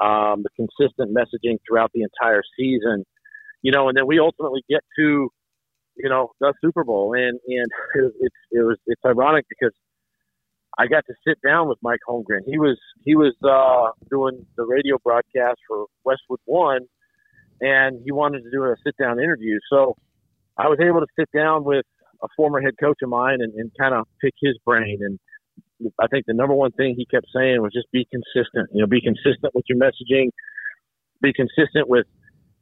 um, 0.04 0.44
the 0.44 0.50
consistent 0.56 1.16
messaging 1.16 1.58
throughout 1.68 1.92
the 1.94 2.02
entire 2.02 2.44
season, 2.58 3.06
you 3.62 3.72
know, 3.72 3.88
and 3.88 3.98
then 3.98 4.08
we 4.08 4.20
ultimately 4.20 4.64
get 4.70 4.82
to 4.98 5.30
you 5.96 6.10
know 6.10 6.32
the 6.40 6.54
Super 6.60 6.84
Bowl, 6.84 7.14
and 7.14 7.40
and 7.48 7.72
it, 7.96 8.14
it's 8.20 8.36
it 8.52 8.62
was 8.62 8.78
it's 8.88 9.02
ironic 9.06 9.46
because 9.48 9.74
I 10.78 10.88
got 10.88 11.06
to 11.08 11.14
sit 11.28 11.38
down 11.46 11.68
with 11.68 11.78
Mike 11.82 12.00
Holmgren. 12.08 12.42
He 12.46 12.58
was 12.58 12.78
he 13.04 13.16
was 13.16 13.34
uh, 13.44 13.92
doing 14.10 14.46
the 14.58 14.66
radio 14.66 14.98
broadcast 15.04 15.60
for 15.68 15.86
Westwood 16.04 16.40
One, 16.46 16.82
and 17.60 18.02
he 18.04 18.12
wanted 18.12 18.44
to 18.44 18.52
do 18.52 18.64
a 18.64 18.76
sit 18.86 18.96
down 18.98 19.20
interview. 19.20 19.60
So 19.70 19.96
I 20.58 20.68
was 20.68 20.80
able 20.82 21.02
to 21.02 21.08
sit 21.20 21.30
down 21.34 21.64
with 21.64 21.86
a 22.24 22.28
former 22.36 22.62
head 22.62 22.74
coach 22.80 23.00
of 23.04 23.10
mine 23.10 23.40
and, 23.42 23.54
and 23.56 23.72
kind 23.80 23.96
of 23.96 24.06
pick 24.22 24.34
his 24.42 24.58
brain 24.66 25.00
and 25.02 25.20
I 26.00 26.08
think 26.08 26.26
the 26.28 26.34
number 26.34 26.54
one 26.54 26.72
thing 26.72 26.96
he 26.98 27.06
kept 27.06 27.28
saying 27.34 27.62
was 27.62 27.72
just 27.74 27.92
be 27.92 28.08
consistent. 28.12 28.70
You 28.74 28.82
know, 28.82 28.88
be 28.88 29.02
consistent 29.02 29.54
with 29.54 29.66
your 29.68 29.80
messaging. 29.80 30.30
Be 31.22 31.34
consistent 31.34 31.88
with, 31.88 32.06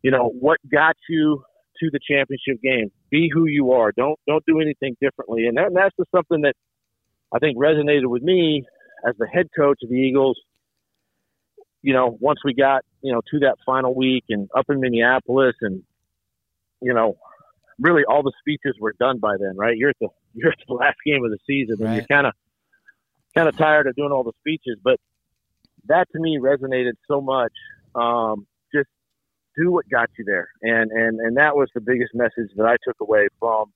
you 0.04 0.12
know, 0.12 0.32
what 0.39 0.58
got 0.72 0.96
you 1.10 1.44
to 1.80 1.89
the 1.92 2.00
championship 2.00 2.62
game. 2.62 2.92
Be 3.10 3.30
who 3.34 3.46
you 3.46 3.72
are. 3.72 3.92
Don't 3.92 4.20
don't 4.28 4.44
do 4.46 4.60
anything 4.60 4.96
differently. 5.01 5.48
And, 5.48 5.58
that, 5.58 5.68
and 5.68 5.75
that's 5.75 5.96
just 5.98 6.12
something 6.16 6.42
that 6.42 6.54
I 7.33 7.39
think 7.39 7.57
resonated 7.57 8.07
with 8.07 8.24
me 8.24 8.65
as 9.07 9.15
the 9.17 9.27
head 9.27 9.48
coach 9.55 9.79
of 9.83 9.89
the 9.89 9.95
Eagles. 9.95 10.39
You 11.81 11.93
know, 11.93 12.17
once 12.19 12.39
we 12.43 12.53
got 12.53 12.83
you 13.01 13.13
know, 13.13 13.21
to 13.31 13.39
that 13.39 13.57
final 13.65 13.95
week 13.95 14.25
and 14.29 14.50
up 14.55 14.65
in 14.69 14.79
Minneapolis 14.79 15.55
and, 15.62 15.83
you 16.81 16.93
know, 16.93 17.17
really 17.79 18.03
all 18.03 18.24
the 18.24 18.33
speeches 18.39 18.75
were 18.79 18.93
done 19.00 19.19
by 19.19 19.36
then, 19.39 19.55
right? 19.55 19.77
You're 19.77 19.91
at 19.91 20.00
the, 20.01 20.09
you're 20.33 20.51
at 20.51 20.57
the 20.67 20.74
last 20.74 20.98
game 21.05 21.24
of 21.24 21.31
the 21.31 21.39
season 21.48 21.86
and 21.86 21.95
you're 21.95 22.05
kind 22.05 22.27
of, 22.27 22.33
kind 23.36 23.48
of 23.48 23.57
tired 23.57 23.88
of 23.88 23.95
doing 23.95 24.12
all 24.12 24.24
the 24.24 24.33
speeches, 24.39 24.77
but 24.83 25.00
that 25.88 26.07
to 26.12 26.19
me 26.19 26.39
resonated 26.41 26.93
so 27.07 27.21
much. 27.21 27.53
Um, 27.95 28.45
just 28.74 28.89
do 29.57 29.71
what 29.71 29.89
got 29.89 30.09
you 30.17 30.25
there. 30.25 30.50
And, 30.62 30.91
and, 30.91 31.19
and 31.19 31.38
that 31.38 31.55
was 31.55 31.69
the 31.74 31.81
biggest 31.81 32.13
message 32.13 32.51
that 32.57 32.65
I 32.65 32.75
took 32.86 32.98
away 33.01 33.27
from, 33.39 33.71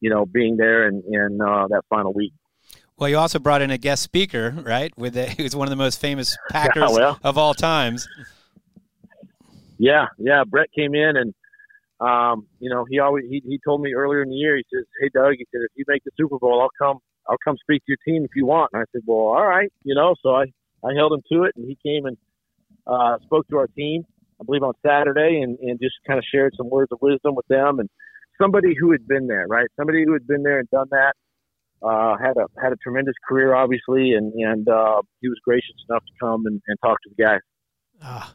you 0.00 0.10
know, 0.10 0.26
being 0.26 0.56
there 0.56 0.86
and 0.86 1.02
in 1.04 1.40
uh, 1.40 1.66
that 1.68 1.82
final 1.90 2.12
week. 2.12 2.32
Well, 3.00 3.08
you 3.08 3.16
also 3.16 3.38
brought 3.38 3.62
in 3.62 3.70
a 3.70 3.78
guest 3.78 4.02
speaker, 4.02 4.54
right? 4.62 4.96
With 4.96 5.14
the, 5.14 5.26
who's 5.38 5.56
one 5.56 5.66
of 5.66 5.70
the 5.70 5.76
most 5.76 6.00
famous 6.00 6.36
Packers 6.50 6.92
well. 6.92 7.18
of 7.24 7.38
all 7.38 7.54
times. 7.54 8.06
Yeah, 9.78 10.08
yeah. 10.18 10.44
Brett 10.46 10.70
came 10.76 10.94
in 10.94 11.16
and 11.16 11.34
um, 12.00 12.46
you 12.60 12.70
know, 12.70 12.84
he 12.88 12.98
always 12.98 13.24
he, 13.28 13.42
he 13.46 13.58
told 13.64 13.80
me 13.80 13.94
earlier 13.94 14.22
in 14.22 14.28
the 14.28 14.36
year, 14.36 14.56
he 14.56 14.64
says, 14.72 14.84
Hey 15.00 15.08
Doug, 15.12 15.34
he 15.38 15.46
said, 15.50 15.62
if 15.62 15.70
you 15.74 15.84
make 15.88 16.04
the 16.04 16.10
Super 16.16 16.38
Bowl, 16.38 16.60
I'll 16.60 16.70
come 16.78 16.98
I'll 17.28 17.38
come 17.42 17.56
speak 17.62 17.82
to 17.86 17.92
your 17.92 17.98
team 18.06 18.24
if 18.24 18.30
you 18.36 18.44
want. 18.44 18.70
And 18.72 18.82
I 18.82 18.84
said, 18.92 19.02
Well, 19.06 19.18
all 19.18 19.46
right, 19.46 19.72
you 19.82 19.94
know, 19.94 20.14
so 20.22 20.34
I, 20.34 20.44
I 20.84 20.94
held 20.94 21.12
him 21.12 21.22
to 21.32 21.44
it 21.44 21.54
and 21.56 21.66
he 21.66 21.78
came 21.82 22.04
and 22.04 22.18
uh 22.86 23.18
spoke 23.24 23.48
to 23.48 23.56
our 23.56 23.66
team, 23.68 24.04
I 24.40 24.44
believe 24.44 24.62
on 24.62 24.74
Saturday 24.84 25.40
and, 25.42 25.58
and 25.58 25.80
just 25.80 25.94
kind 26.06 26.18
of 26.18 26.24
shared 26.30 26.54
some 26.56 26.68
words 26.68 26.92
of 26.92 26.98
wisdom 27.00 27.34
with 27.34 27.46
them 27.48 27.80
and 27.80 27.88
somebody 28.40 28.74
who 28.78 28.92
had 28.92 29.06
been 29.06 29.26
there, 29.26 29.46
right? 29.46 29.68
Somebody 29.76 30.04
who 30.04 30.12
had 30.12 30.26
been 30.26 30.42
there 30.42 30.58
and 30.58 30.68
done 30.70 30.88
that. 30.90 31.14
Uh, 31.82 32.16
had 32.18 32.36
a 32.36 32.46
had 32.62 32.72
a 32.72 32.76
tremendous 32.76 33.14
career, 33.28 33.54
obviously, 33.54 34.12
and 34.12 34.32
and 34.34 34.68
uh, 34.68 35.00
he 35.20 35.28
was 35.28 35.38
gracious 35.44 35.74
enough 35.88 36.04
to 36.04 36.12
come 36.20 36.44
and, 36.46 36.60
and 36.66 36.78
talk 36.84 36.98
to 37.02 37.10
the 37.16 37.22
guys. 37.22 37.40
Ah, 38.02 38.34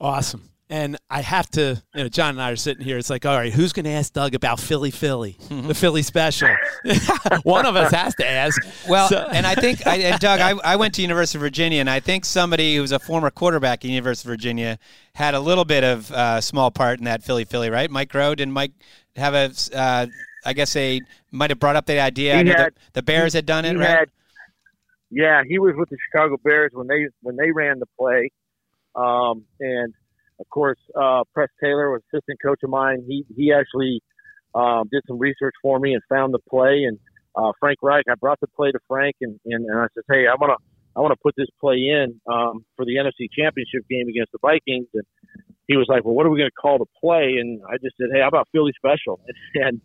awesome. 0.00 0.50
And 0.70 0.96
I 1.10 1.20
have 1.20 1.48
to, 1.50 1.80
you 1.94 2.02
know, 2.02 2.08
John 2.08 2.30
and 2.30 2.42
I 2.42 2.50
are 2.50 2.56
sitting 2.56 2.82
here. 2.82 2.96
It's 2.96 3.10
like, 3.10 3.26
all 3.26 3.36
right, 3.36 3.52
who's 3.52 3.74
going 3.74 3.84
to 3.84 3.90
ask 3.90 4.14
Doug 4.14 4.34
about 4.34 4.58
Philly 4.58 4.90
Philly, 4.90 5.36
the 5.50 5.74
Philly 5.74 6.00
special? 6.02 6.48
One 7.42 7.66
of 7.66 7.76
us 7.76 7.92
has 7.92 8.14
to 8.16 8.28
ask. 8.28 8.60
Well, 8.88 9.08
So- 9.08 9.28
and 9.30 9.46
I 9.46 9.54
think, 9.56 9.86
I, 9.86 9.96
and 9.96 10.18
Doug, 10.18 10.40
I, 10.40 10.52
I 10.64 10.76
went 10.76 10.94
to 10.94 11.02
University 11.02 11.36
of 11.36 11.42
Virginia, 11.42 11.80
and 11.80 11.90
I 11.90 12.00
think 12.00 12.24
somebody 12.24 12.76
who 12.76 12.80
was 12.80 12.92
a 12.92 12.98
former 12.98 13.30
quarterback 13.30 13.84
at 13.84 13.90
University 13.90 14.26
of 14.26 14.30
Virginia 14.30 14.78
had 15.14 15.34
a 15.34 15.40
little 15.40 15.66
bit 15.66 15.84
of 15.84 16.10
uh, 16.10 16.40
small 16.40 16.70
part 16.70 16.98
in 16.98 17.04
that 17.04 17.22
Philly 17.22 17.44
Philly, 17.44 17.68
right? 17.68 17.90
Mike 17.90 18.10
Groh 18.10 18.34
didn't 18.34 18.54
Mike 18.54 18.72
have 19.16 19.34
a, 19.34 19.52
uh, 19.78 20.06
I 20.46 20.52
guess 20.54 20.72
they 20.72 21.02
might 21.34 21.50
have 21.50 21.58
brought 21.58 21.76
up 21.76 21.86
the 21.86 22.00
idea. 22.00 22.36
Had- 22.36 22.46
the, 22.46 22.72
the 22.94 23.02
Bears 23.02 23.32
had 23.32 23.46
done 23.46 23.64
it, 23.64 23.76
right? 23.76 23.88
had, 23.88 24.08
yeah, 25.10 25.42
he 25.46 25.58
was 25.58 25.74
with 25.76 25.90
the 25.90 25.96
Chicago 26.10 26.36
Bears 26.42 26.70
when 26.72 26.86
they 26.86 27.06
when 27.20 27.36
they 27.36 27.50
ran 27.52 27.78
the 27.78 27.86
play, 27.98 28.30
um, 28.94 29.44
and 29.60 29.92
of 30.40 30.48
course, 30.50 30.78
uh, 31.00 31.22
Press 31.32 31.48
Taylor 31.62 31.90
was 31.90 32.02
assistant 32.12 32.38
coach 32.42 32.60
of 32.62 32.70
mine. 32.70 33.04
He 33.06 33.24
he 33.36 33.52
actually 33.52 34.00
um, 34.54 34.88
did 34.90 35.02
some 35.06 35.18
research 35.18 35.54
for 35.62 35.78
me 35.78 35.94
and 35.94 36.02
found 36.08 36.32
the 36.34 36.40
play. 36.50 36.84
And 36.84 36.98
uh, 37.36 37.52
Frank 37.60 37.78
Reich, 37.82 38.04
I 38.10 38.14
brought 38.14 38.40
the 38.40 38.48
play 38.48 38.70
to 38.72 38.78
Frank, 38.88 39.16
and 39.20 39.38
and, 39.44 39.66
and 39.66 39.78
I 39.78 39.86
said, 39.94 40.04
hey, 40.10 40.26
I 40.26 40.34
want 40.34 40.58
to 40.58 40.64
I 40.96 41.00
want 41.00 41.12
to 41.12 41.20
put 41.22 41.34
this 41.36 41.48
play 41.60 41.76
in 41.76 42.20
um, 42.30 42.64
for 42.76 42.84
the 42.84 42.96
NFC 42.96 43.28
Championship 43.36 43.86
game 43.90 44.08
against 44.08 44.32
the 44.32 44.38
Vikings. 44.40 44.86
And 44.94 45.04
he 45.66 45.76
was 45.76 45.86
like, 45.88 46.04
well, 46.04 46.14
what 46.14 46.26
are 46.26 46.30
we 46.30 46.38
going 46.38 46.50
to 46.50 46.60
call 46.60 46.78
the 46.78 46.86
play? 47.00 47.36
And 47.40 47.60
I 47.68 47.76
just 47.82 47.96
said, 47.98 48.08
hey, 48.12 48.20
how 48.20 48.28
about 48.28 48.48
Philly 48.52 48.72
Special? 48.76 49.20
And 49.54 49.64
and 49.64 49.80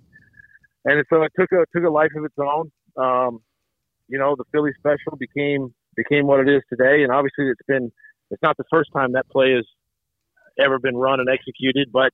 so 0.85 1.23
it 1.23 1.31
took 1.37 1.51
a 1.51 1.65
took 1.75 1.85
a 1.85 1.89
life 1.89 2.11
of 2.15 2.25
its 2.25 2.35
own. 2.39 2.71
Um, 2.97 3.39
you 4.07 4.17
know, 4.17 4.35
the 4.37 4.45
Philly 4.51 4.71
Special 4.79 5.17
became 5.17 5.73
became 5.95 6.27
what 6.27 6.39
it 6.39 6.49
is 6.49 6.61
today, 6.69 7.03
and 7.03 7.11
obviously 7.11 7.45
it's 7.47 7.61
been 7.67 7.91
it's 8.31 8.41
not 8.41 8.57
the 8.57 8.63
first 8.71 8.89
time 8.95 9.13
that 9.13 9.27
play 9.29 9.53
has 9.53 9.65
ever 10.59 10.79
been 10.79 10.95
run 10.95 11.19
and 11.19 11.29
executed, 11.29 11.89
but 11.91 12.11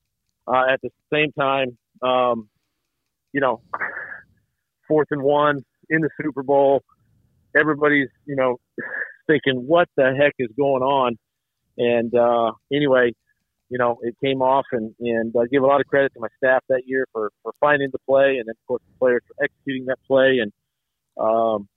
uh, 0.47 0.63
at 0.71 0.79
the 0.81 0.89
same 1.11 1.31
time, 1.31 1.77
um, 2.01 2.49
you 3.33 3.41
know, 3.41 3.61
fourth 4.87 5.07
and 5.11 5.21
one 5.21 5.63
in 5.89 6.01
the 6.01 6.09
Super 6.21 6.43
Bowl, 6.43 6.83
everybody's 7.55 8.09
you 8.25 8.35
know 8.35 8.57
thinking 9.27 9.63
what 9.65 9.87
the 9.97 10.13
heck 10.17 10.33
is 10.39 10.49
going 10.57 10.83
on, 10.83 11.17
and 11.77 12.13
uh, 12.15 12.51
anyway, 12.73 13.11
you 13.75 13.79
know, 13.79 13.99
it 14.03 14.15
came 14.23 14.41
off, 14.41 14.65
and 14.71 14.95
and 15.01 15.35
I 15.37 15.47
give 15.51 15.61
a 15.61 15.65
lot 15.65 15.81
of 15.81 15.87
credit 15.87 16.13
to 16.13 16.21
my 16.21 16.29
staff 16.37 16.63
that 16.69 16.83
year 16.85 17.05
for 17.11 17.29
for 17.43 17.51
finding 17.59 17.89
the 17.91 17.99
play, 18.07 18.37
and 18.37 18.47
then 18.47 18.51
of 18.51 18.67
course 18.67 18.81
the 18.87 18.97
players 18.97 19.21
for 19.27 19.43
executing 19.43 19.83
that 19.87 19.97
play, 20.07 20.39
and 20.39 20.53
um, 21.19 21.67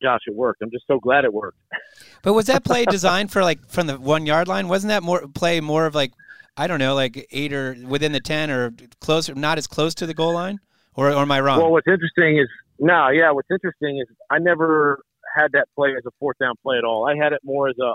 gosh, 0.00 0.20
it 0.28 0.36
worked. 0.36 0.62
I'm 0.62 0.70
just 0.70 0.86
so 0.86 1.00
glad 1.00 1.24
it 1.24 1.34
worked. 1.34 1.58
But 2.22 2.34
was 2.34 2.46
that 2.46 2.64
play 2.64 2.84
designed 2.84 3.32
for 3.32 3.42
like 3.42 3.66
from 3.68 3.86
the 3.86 3.96
one 3.96 4.26
yard 4.26 4.46
line? 4.46 4.68
Wasn't 4.68 4.88
that 4.90 5.02
more 5.02 5.26
play 5.28 5.60
more 5.60 5.86
of 5.86 5.94
like 5.96 6.12
I 6.56 6.68
don't 6.68 6.78
know, 6.78 6.94
like 6.94 7.26
eight 7.32 7.52
or 7.52 7.76
within 7.86 8.12
the 8.12 8.20
ten 8.20 8.50
or 8.50 8.72
closer, 9.00 9.34
not 9.34 9.58
as 9.58 9.66
close 9.66 9.94
to 9.96 10.06
the 10.06 10.14
goal 10.14 10.34
line? 10.34 10.60
Or, 10.94 11.10
or 11.10 11.22
am 11.22 11.32
I 11.32 11.40
wrong? 11.40 11.58
Well, 11.58 11.72
what's 11.72 11.86
interesting 11.86 12.38
is 12.38 12.48
no, 12.78 13.08
yeah. 13.08 13.32
What's 13.32 13.50
interesting 13.50 13.98
is 13.98 14.06
I 14.30 14.38
never 14.38 15.00
had 15.34 15.50
that 15.52 15.66
play 15.74 15.90
as 15.96 16.06
a 16.06 16.10
fourth 16.20 16.38
down 16.38 16.54
play 16.62 16.76
at 16.76 16.84
all. 16.84 17.08
I 17.08 17.16
had 17.16 17.32
it 17.32 17.40
more 17.42 17.68
as 17.68 17.76
a, 17.78 17.94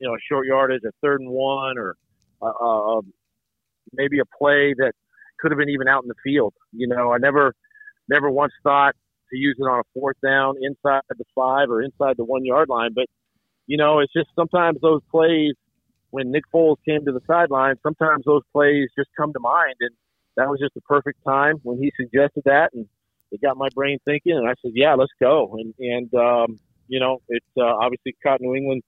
you 0.00 0.08
know, 0.08 0.14
a 0.14 0.18
short 0.28 0.46
yardage, 0.46 0.82
a 0.84 0.92
third 1.02 1.20
and 1.20 1.30
one, 1.30 1.78
or 1.78 1.96
uh, 2.42 2.98
uh, 2.98 3.00
maybe 3.92 4.18
a 4.18 4.24
play 4.24 4.74
that 4.78 4.92
could 5.38 5.50
have 5.50 5.58
been 5.58 5.68
even 5.68 5.88
out 5.88 6.02
in 6.02 6.08
the 6.08 6.14
field. 6.24 6.54
You 6.72 6.88
know, 6.88 7.12
I 7.12 7.18
never, 7.18 7.54
never 8.08 8.30
once 8.30 8.52
thought 8.62 8.94
to 9.30 9.36
use 9.36 9.56
it 9.58 9.62
on 9.62 9.80
a 9.80 9.82
fourth 9.92 10.16
down 10.24 10.54
inside 10.60 11.02
the 11.10 11.24
five 11.34 11.70
or 11.70 11.82
inside 11.82 12.16
the 12.16 12.24
one 12.24 12.44
yard 12.44 12.68
line. 12.68 12.90
But 12.94 13.06
you 13.66 13.76
know, 13.76 13.98
it's 13.98 14.12
just 14.12 14.28
sometimes 14.36 14.80
those 14.80 15.00
plays 15.10 15.54
when 16.10 16.30
Nick 16.30 16.44
Foles 16.54 16.76
came 16.86 17.04
to 17.04 17.12
the 17.12 17.20
sideline, 17.26 17.74
sometimes 17.82 18.24
those 18.24 18.42
plays 18.52 18.88
just 18.96 19.10
come 19.18 19.32
to 19.32 19.40
mind 19.40 19.74
and 19.80 19.90
that 20.36 20.48
was 20.48 20.60
just 20.60 20.74
the 20.74 20.80
perfect 20.82 21.18
time 21.26 21.56
when 21.62 21.78
he 21.78 21.92
suggested 21.96 22.42
that, 22.44 22.70
and 22.74 22.86
it 23.32 23.40
got 23.42 23.56
my 23.56 23.68
brain 23.74 23.98
thinking. 24.04 24.36
And 24.36 24.48
I 24.48 24.54
said, 24.62 24.72
"Yeah, 24.74 24.94
let's 24.94 25.12
go." 25.20 25.56
And 25.58 25.74
and 25.78 26.14
um, 26.14 26.58
you 26.88 27.00
know, 27.00 27.20
it 27.28 27.42
uh, 27.58 27.64
obviously 27.64 28.14
caught 28.22 28.40
New 28.40 28.54
England, 28.54 28.82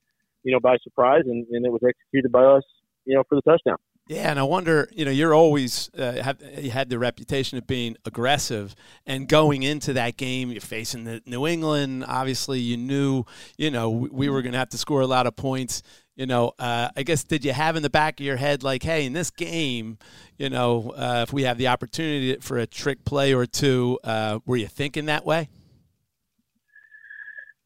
you 0.45 0.53
know, 0.53 0.61
by 0.61 0.77
surprise, 0.83 1.23
and, 1.27 1.47
and 1.51 1.67
it 1.67 1.73
was 1.73 1.83
executed 1.87 2.31
by 2.31 2.45
us, 2.45 2.63
you 3.05 3.15
know, 3.15 3.23
for 3.29 3.37
the 3.37 3.43
touchdown. 3.43 3.77
Yeah, 4.09 4.31
and 4.31 4.39
I 4.39 4.43
wonder, 4.43 4.89
you 4.91 5.05
know, 5.05 5.11
you're 5.11 5.35
always 5.35 5.91
uh, 5.97 6.13
have 6.23 6.39
you 6.57 6.71
had 6.71 6.89
the 6.89 6.99
reputation 6.99 7.59
of 7.59 7.67
being 7.67 7.95
aggressive, 8.07 8.75
and 9.07 9.29
going 9.29 9.63
into 9.63 9.93
that 9.93 10.17
game, 10.17 10.51
you're 10.51 10.63
facing 10.63 11.05
the 11.05 11.21
New 11.27 11.47
England. 11.47 12.07
Obviously, 12.09 12.59
you 12.59 12.79
knew, 12.79 13.25
you 13.59 13.71
know, 13.71 13.91
we, 13.91 14.09
we 14.09 14.29
were 14.31 14.41
going 14.41 14.53
to 14.53 14.59
have 14.59 14.71
to 14.71 14.79
score 14.79 15.03
a 15.03 15.07
lot 15.07 15.27
of 15.27 15.37
points. 15.37 15.83
You 16.17 16.25
know, 16.25 16.53
uh, 16.59 16.89
I 16.97 17.03
guess 17.03 17.23
did 17.23 17.45
you 17.45 17.53
have 17.53 17.77
in 17.77 17.83
the 17.83 17.91
back 17.91 18.19
of 18.19 18.25
your 18.25 18.37
head 18.37 18.63
like, 18.63 18.83
hey, 18.83 19.05
in 19.05 19.13
this 19.13 19.31
game, 19.31 19.99
you 20.39 20.49
know, 20.49 20.95
uh, 20.97 21.27
if 21.29 21.33
we 21.33 21.43
have 21.43 21.59
the 21.59 21.69
opportunity 21.69 22.35
for 22.41 22.59
a 22.59 22.67
trick 22.67 23.05
play 23.05 23.35
or 23.35 23.45
two, 23.45 23.99
uh, 24.05 24.39
were 24.47 24.57
you 24.57 24.69
thinking 24.69 25.05
that 25.05 25.27
way? 25.27 25.51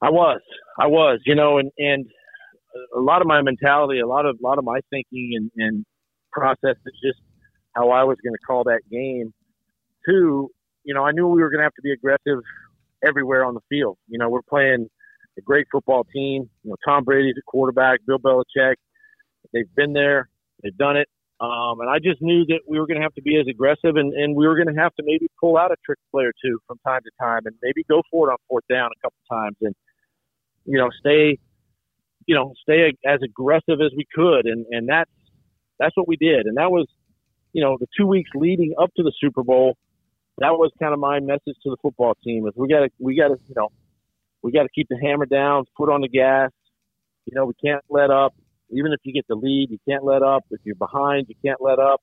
I 0.03 0.11
was, 0.11 0.41
I 0.77 0.89
was, 0.89 1.21
you 1.25 1.37
know, 1.37 1.59
and 1.59 1.71
and 1.79 2.05
a 2.97 3.01
lot 3.01 3.21
of 3.21 3.27
my 3.27 3.43
mentality, 3.43 4.01
a 4.01 4.07
lot 4.07 4.27
of 4.27 4.37
a 4.43 4.47
lot 4.47 4.59
of 4.59 4.65
my 4.65 4.81
thinking 4.91 5.33
and, 5.35 5.51
and 5.57 5.85
process 6.33 6.77
is 6.87 6.95
just 7.03 7.21
how 7.75 7.91
I 7.91 8.05
was 8.05 8.17
going 8.23 8.35
to 8.35 8.47
call 8.47 8.65
that 8.65 8.81
game. 8.91 9.33
Two, 10.09 10.51
you 10.85 10.95
know, 10.95 11.05
I 11.05 11.13
knew 11.13 11.27
we 11.29 11.41
were 11.43 11.51
going 11.51 11.61
to 11.61 11.65
have 11.65 11.75
to 11.75 11.83
be 11.83 11.93
aggressive 11.93 12.43
everywhere 13.07 13.45
on 13.45 13.55
the 13.55 13.61
field. 13.69 13.99
You 14.09 14.19
know, 14.19 14.29
we're 14.29 14.43
playing 14.43 14.89
a 15.39 15.41
great 15.41 15.67
football 15.71 16.05
team. 16.13 16.49
You 16.65 16.71
know, 16.71 16.77
Tom 16.85 17.05
Brady's 17.05 17.37
a 17.39 17.43
quarterback, 17.47 18.01
Bill 18.07 18.19
Belichick. 18.19 18.75
They've 19.53 19.73
been 19.75 19.93
there, 19.93 20.29
they've 20.63 20.77
done 20.77 20.97
it. 20.97 21.09
Um, 21.41 21.81
and 21.81 21.91
I 21.91 21.99
just 21.99 22.23
knew 22.23 22.45
that 22.47 22.61
we 22.69 22.79
were 22.79 22.87
going 22.87 22.99
to 22.99 23.03
have 23.03 23.15
to 23.15 23.23
be 23.23 23.37
as 23.37 23.47
aggressive, 23.51 23.97
and, 23.97 24.13
and 24.13 24.37
we 24.37 24.47
were 24.47 24.55
going 24.55 24.73
to 24.73 24.81
have 24.81 24.95
to 24.95 25.03
maybe 25.05 25.27
pull 25.41 25.57
out 25.57 25.73
a 25.73 25.77
trick 25.85 25.99
play 26.13 26.23
or 26.23 26.33
two 26.41 26.61
from 26.69 26.79
time 26.87 27.01
to 27.03 27.11
time, 27.21 27.43
and 27.47 27.57
maybe 27.63 27.83
go 27.91 28.01
for 28.13 28.29
it 28.29 28.33
on 28.33 28.39
fourth 28.49 28.63
down 28.71 28.91
a 28.93 29.01
couple 29.03 29.19
times, 29.29 29.57
and 29.61 29.75
you 30.65 30.79
know, 30.79 30.89
stay, 31.01 31.39
you 32.27 32.35
know, 32.35 32.55
stay 32.63 32.93
as 33.07 33.21
aggressive 33.23 33.81
as 33.85 33.93
we 33.97 34.07
could, 34.15 34.47
and 34.47 34.67
and 34.71 34.89
that's 34.89 35.11
that's 35.79 35.97
what 35.97 36.09
we 36.09 36.17
did, 36.17 36.47
and 36.47 36.57
that 36.57 36.71
was, 36.71 36.87
you 37.53 37.63
know, 37.63 37.77
the 37.79 37.87
two 37.99 38.07
weeks 38.07 38.31
leading 38.35 38.75
up 38.81 38.91
to 38.97 39.03
the 39.03 39.13
Super 39.21 39.43
Bowl. 39.43 39.77
That 40.39 40.53
was 40.53 40.71
kind 40.81 40.95
of 40.95 41.01
my 41.01 41.21
message 41.21 41.57
to 41.63 41.71
the 41.71 41.77
football 41.83 42.17
team: 42.25 42.47
is 42.47 42.55
we 42.57 42.69
got 42.69 42.81
to 42.81 42.89
we 42.99 43.17
got 43.17 43.29
to 43.29 43.37
you 43.49 43.55
know, 43.57 43.69
we 44.43 44.53
got 44.53 44.63
to 44.63 44.69
keep 44.75 44.89
the 44.89 44.99
hammer 45.03 45.27
down, 45.27 45.65
put 45.77 45.91
on 45.91 46.01
the 46.01 46.09
gas. 46.09 46.51
You 47.27 47.35
know, 47.35 47.47
we 47.47 47.55
can't 47.65 47.83
let 47.89 48.11
up. 48.11 48.35
Even 48.71 48.93
if 48.93 49.01
you 49.05 49.13
get 49.13 49.27
the 49.29 49.35
lead, 49.35 49.69
you 49.71 49.79
can't 49.89 50.05
let 50.05 50.23
up. 50.23 50.45
If 50.51 50.61
you're 50.65 50.75
behind, 50.77 51.27
you 51.29 51.35
can't 51.45 51.61
let 51.61 51.79
up. 51.79 52.01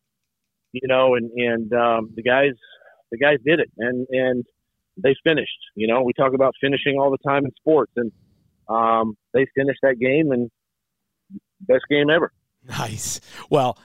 You 0.71 0.88
know, 0.88 1.15
and 1.15 1.32
and 1.32 1.73
um, 1.73 2.12
the 2.15 2.21
guys, 2.21 2.53
the 3.12 3.17
guys 3.17 3.38
did 3.43 3.60
it, 3.60 3.71
and 3.77 4.08
and 4.12 4.45
they 4.97 5.15
finished. 5.23 5.60
You 5.75 5.88
know, 5.88 6.03
we 6.03 6.13
talk 6.13 6.34
about 6.34 6.53
finishing 6.62 6.97
all 6.99 7.12
the 7.12 7.29
time 7.29 7.45
in 7.45 7.51
sports, 7.55 7.91
and 7.95 8.12
um, 8.69 9.17
they 9.34 9.45
finished 9.55 9.79
that 9.84 9.99
game 9.99 10.32
and 10.32 10.49
best 11.62 11.84
game 11.89 12.10
ever. 12.10 12.32
Nice. 12.67 13.19
Well, 13.49 13.77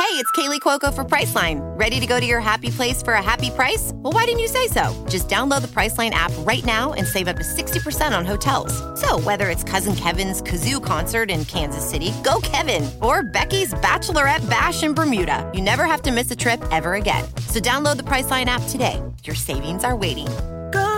Hey, 0.00 0.16
it's 0.16 0.32
Kaley 0.32 0.60
Cuoco 0.60 0.92
for 0.92 1.04
Priceline. 1.04 1.60
Ready 1.78 2.00
to 2.00 2.06
go 2.06 2.18
to 2.18 2.24
your 2.24 2.40
happy 2.40 2.70
place 2.70 3.02
for 3.02 3.12
a 3.12 3.22
happy 3.22 3.50
price? 3.50 3.92
Well, 3.96 4.14
why 4.14 4.24
didn't 4.24 4.40
you 4.40 4.48
say 4.48 4.66
so? 4.66 5.06
Just 5.08 5.28
download 5.28 5.60
the 5.60 5.68
Priceline 5.68 6.10
app 6.10 6.32
right 6.38 6.64
now 6.64 6.94
and 6.94 7.06
save 7.06 7.28
up 7.28 7.36
to 7.36 7.42
60% 7.42 8.16
on 8.16 8.24
hotels. 8.24 8.72
So, 8.98 9.20
whether 9.20 9.50
it's 9.50 9.62
Cousin 9.62 9.94
Kevin's 9.94 10.40
Kazoo 10.40 10.82
concert 10.82 11.30
in 11.30 11.44
Kansas 11.44 11.88
City, 11.88 12.12
go 12.24 12.40
Kevin, 12.42 12.90
or 13.02 13.22
Becky's 13.22 13.74
Bachelorette 13.74 14.48
Bash 14.48 14.82
in 14.82 14.94
Bermuda, 14.94 15.48
you 15.54 15.60
never 15.60 15.84
have 15.84 16.02
to 16.02 16.12
miss 16.12 16.30
a 16.30 16.36
trip 16.36 16.60
ever 16.72 16.94
again. 16.94 17.24
So, 17.48 17.60
download 17.60 17.98
the 17.98 18.04
Priceline 18.04 18.46
app 18.46 18.62
today. 18.68 19.00
Your 19.24 19.36
savings 19.36 19.84
are 19.84 19.94
waiting. 19.94 20.28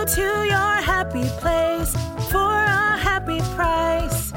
Go 0.03 0.15
to 0.15 0.21
your 0.21 0.81
happy 0.81 1.23
place 1.39 1.93
for 2.29 2.51
a 2.51 2.97
happy 2.97 3.39
price. 3.55 4.31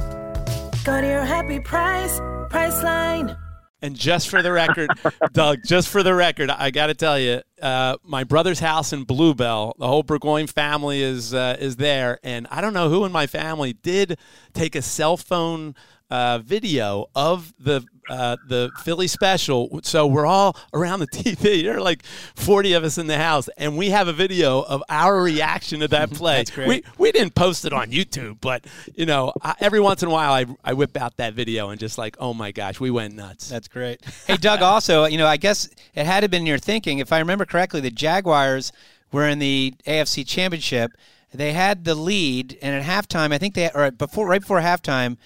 Go 0.84 1.00
to 1.00 1.06
your 1.08 1.24
happy 1.24 1.58
price, 1.58 2.20
Priceline. 2.50 3.36
And 3.82 3.96
just 3.96 4.28
for 4.28 4.42
the 4.42 4.52
record, 4.52 4.90
Doug, 5.32 5.58
just 5.66 5.88
for 5.88 6.04
the 6.04 6.14
record, 6.14 6.50
I 6.50 6.70
got 6.70 6.86
to 6.86 6.94
tell 6.94 7.18
you, 7.18 7.42
uh, 7.60 7.96
my 8.04 8.22
brother's 8.22 8.60
house 8.60 8.92
in 8.92 9.02
Bluebell, 9.02 9.74
the 9.76 9.88
whole 9.88 10.04
Burgoyne 10.04 10.46
family 10.46 11.02
is 11.02 11.34
uh, 11.34 11.56
is 11.58 11.74
there, 11.74 12.20
and 12.22 12.46
I 12.52 12.60
don't 12.60 12.72
know 12.72 12.88
who 12.88 13.04
in 13.04 13.10
my 13.10 13.26
family 13.26 13.72
did 13.72 14.20
take 14.54 14.76
a 14.76 14.82
cell 14.82 15.16
phone 15.16 15.74
uh, 16.10 16.38
video 16.38 17.06
of 17.14 17.52
the 17.58 17.84
uh, 18.08 18.36
the 18.46 18.70
Philly 18.84 19.08
special. 19.08 19.80
So 19.82 20.06
we're 20.06 20.26
all 20.26 20.56
around 20.72 21.00
the 21.00 21.06
TV. 21.12 21.64
There 21.64 21.76
are 21.76 21.80
like 21.80 22.04
40 22.36 22.74
of 22.74 22.84
us 22.84 22.98
in 22.98 23.08
the 23.08 23.18
house, 23.18 23.48
and 23.56 23.76
we 23.76 23.90
have 23.90 24.06
a 24.06 24.12
video 24.12 24.62
of 24.62 24.82
our 24.88 25.20
reaction 25.20 25.80
to 25.80 25.88
that 25.88 26.10
play. 26.12 26.38
That's 26.38 26.50
great. 26.50 26.68
We 26.68 26.84
we 26.98 27.12
didn't 27.12 27.34
post 27.34 27.64
it 27.64 27.72
on 27.72 27.90
YouTube, 27.90 28.38
but 28.40 28.66
you 28.94 29.06
know, 29.06 29.32
I, 29.42 29.54
every 29.60 29.80
once 29.80 30.02
in 30.02 30.08
a 30.08 30.12
while, 30.12 30.32
I 30.32 30.46
I 30.64 30.74
whip 30.74 30.96
out 30.96 31.16
that 31.16 31.34
video 31.34 31.70
and 31.70 31.80
just 31.80 31.98
like, 31.98 32.16
oh 32.20 32.32
my 32.34 32.52
gosh, 32.52 32.78
we 32.78 32.90
went 32.90 33.14
nuts. 33.14 33.48
That's 33.48 33.68
great. 33.68 34.00
Hey, 34.26 34.36
Doug, 34.36 34.62
also, 34.62 35.06
you 35.06 35.18
know, 35.18 35.26
I 35.26 35.36
guess 35.36 35.68
it 35.94 36.06
had 36.06 36.20
to 36.20 36.28
been 36.28 36.46
your 36.46 36.58
thinking. 36.58 36.98
If 36.98 37.12
I 37.12 37.18
remember 37.18 37.44
correctly, 37.44 37.80
the 37.80 37.90
Jaguars 37.90 38.72
were 39.12 39.26
in 39.26 39.38
the 39.38 39.74
AFC 39.86 40.26
Championship. 40.26 40.92
They 41.32 41.52
had 41.52 41.84
the 41.84 41.94
lead, 41.94 42.56
and 42.62 42.74
at 42.74 42.82
halftime, 42.84 43.32
I 43.32 43.38
think 43.38 43.54
they, 43.54 43.70
or 43.74 43.90
before, 43.90 44.26
right 44.26 44.40
before 44.40 44.60
halftime, 44.60 45.18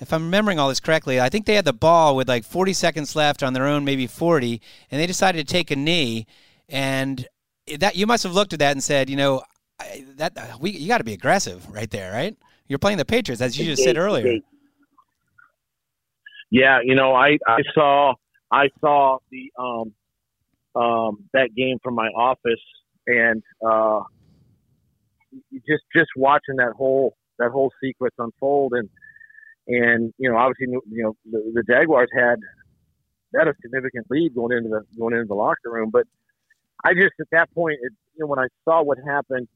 if 0.00 0.12
I'm 0.12 0.24
remembering 0.24 0.58
all 0.58 0.68
this 0.68 0.80
correctly, 0.80 1.20
I 1.20 1.28
think 1.28 1.46
they 1.46 1.54
had 1.54 1.64
the 1.64 1.72
ball 1.72 2.16
with 2.16 2.28
like 2.28 2.44
40 2.44 2.72
seconds 2.72 3.16
left 3.16 3.42
on 3.42 3.52
their 3.52 3.66
own, 3.66 3.84
maybe 3.84 4.06
40, 4.06 4.60
and 4.90 5.00
they 5.00 5.06
decided 5.06 5.46
to 5.46 5.52
take 5.52 5.70
a 5.70 5.76
knee. 5.76 6.26
And 6.68 7.26
that 7.78 7.96
you 7.96 8.06
must 8.06 8.22
have 8.22 8.32
looked 8.32 8.52
at 8.52 8.58
that 8.60 8.72
and 8.72 8.82
said, 8.82 9.10
you 9.10 9.16
know, 9.16 9.42
I- 9.80 10.04
that 10.16 10.60
we 10.60 10.70
you 10.70 10.88
got 10.88 10.98
to 10.98 11.04
be 11.04 11.12
aggressive 11.12 11.68
right 11.70 11.90
there, 11.90 12.12
right? 12.12 12.36
You're 12.66 12.78
playing 12.78 12.98
the 12.98 13.04
Patriots, 13.04 13.40
as 13.40 13.58
you 13.58 13.64
just 13.64 13.82
said 13.82 13.96
earlier. 13.96 14.38
Yeah, 16.50 16.80
you 16.82 16.94
know, 16.94 17.14
I 17.14 17.38
I 17.46 17.58
saw 17.74 18.14
I 18.50 18.68
saw 18.80 19.18
the 19.30 19.52
um 19.58 19.94
um 20.80 21.24
that 21.32 21.54
game 21.56 21.78
from 21.82 21.94
my 21.94 22.08
office 22.08 22.60
and 23.06 23.42
uh 23.66 24.00
just 25.52 25.84
just 25.94 26.08
watching 26.16 26.56
that 26.56 26.72
whole 26.76 27.16
that 27.38 27.50
whole 27.50 27.70
sequence 27.82 28.14
unfold 28.18 28.72
and 28.74 28.88
and 29.68 30.12
you 30.18 30.30
know 30.30 30.36
obviously 30.36 30.66
you 30.90 31.02
know 31.04 31.16
the, 31.30 31.52
the 31.54 31.62
Jaguars 31.62 32.08
had 32.14 32.36
had 33.36 33.48
a 33.48 33.54
significant 33.62 34.06
lead 34.10 34.34
going 34.34 34.56
into 34.56 34.68
the 34.70 34.82
going 34.98 35.14
into 35.14 35.26
the 35.26 35.34
locker 35.34 35.70
room. 35.70 35.90
But 35.90 36.06
I 36.84 36.94
just 36.94 37.14
at 37.20 37.28
that 37.32 37.52
point 37.54 37.78
it, 37.82 37.92
you 38.14 38.20
know 38.20 38.26
when 38.26 38.38
I 38.38 38.48
saw 38.64 38.82
what 38.82 38.98
happened 39.06 39.48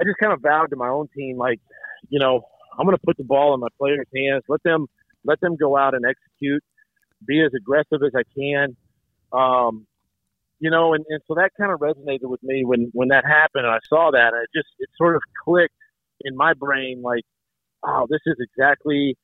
I 0.00 0.04
just 0.04 0.18
kind 0.20 0.32
of 0.32 0.40
vowed 0.40 0.70
to 0.70 0.76
my 0.76 0.88
own 0.88 1.08
team 1.16 1.36
like 1.36 1.60
you 2.08 2.18
know 2.18 2.42
I'm 2.78 2.86
going 2.86 2.96
to 2.96 3.02
put 3.04 3.16
the 3.16 3.24
ball 3.24 3.54
in 3.54 3.60
my 3.60 3.68
players' 3.78 4.06
hands. 4.14 4.42
Let 4.48 4.62
them 4.64 4.86
let 5.24 5.40
them 5.40 5.56
go 5.56 5.76
out 5.76 5.94
and 5.94 6.04
execute, 6.04 6.62
be 7.26 7.40
as 7.40 7.52
aggressive 7.56 8.02
as 8.04 8.12
I 8.16 8.22
can. 8.38 8.76
Um, 9.32 9.86
you 10.60 10.70
know, 10.70 10.94
and, 10.94 11.04
and 11.08 11.20
so 11.26 11.34
that 11.34 11.50
kind 11.58 11.72
of 11.72 11.80
resonated 11.80 12.28
with 12.28 12.42
me 12.42 12.62
when, 12.64 12.90
when 12.92 13.08
that 13.08 13.24
happened 13.24 13.66
and 13.66 13.74
I 13.74 13.78
saw 13.88 14.10
that. 14.12 14.32
And 14.34 14.42
it 14.42 14.50
just, 14.54 14.68
it 14.78 14.88
sort 14.96 15.16
of 15.16 15.22
clicked 15.44 15.74
in 16.20 16.36
my 16.36 16.54
brain 16.54 17.02
like, 17.02 17.24
oh, 17.86 18.06
this 18.08 18.20
is 18.26 18.36
exactly 18.40 19.16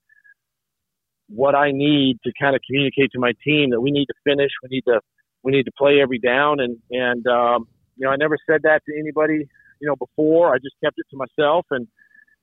what 1.29 1.55
I 1.55 1.71
need 1.73 2.19
to 2.25 2.33
kind 2.41 2.57
of 2.57 2.63
communicate 2.67 3.13
to 3.13 3.19
my 3.19 3.33
team 3.45 3.71
that 3.71 3.81
we 3.81 3.91
need 3.91 4.07
to 4.07 4.15
finish. 4.25 4.51
We 4.63 4.69
need 4.71 4.85
to, 4.89 5.01
we 5.43 5.53
need 5.53 5.65
to 5.65 5.73
play 5.79 6.01
every 6.03 6.19
down. 6.19 6.61
And, 6.61 6.79
and, 6.91 7.27
um, 7.27 7.69
you 7.97 8.07
know, 8.07 8.11
I 8.11 8.17
never 8.17 8.37
said 8.49 8.63
that 8.65 8.83
to 8.89 8.99
anybody, 8.99 9.49
you 9.81 9.89
know, 9.89 9.97
before 9.97 10.55
I 10.55 10.59
just 10.59 10.75
kept 10.83 10.99
it 10.99 11.07
to 11.11 11.17
myself 11.17 11.67
and, 11.71 11.87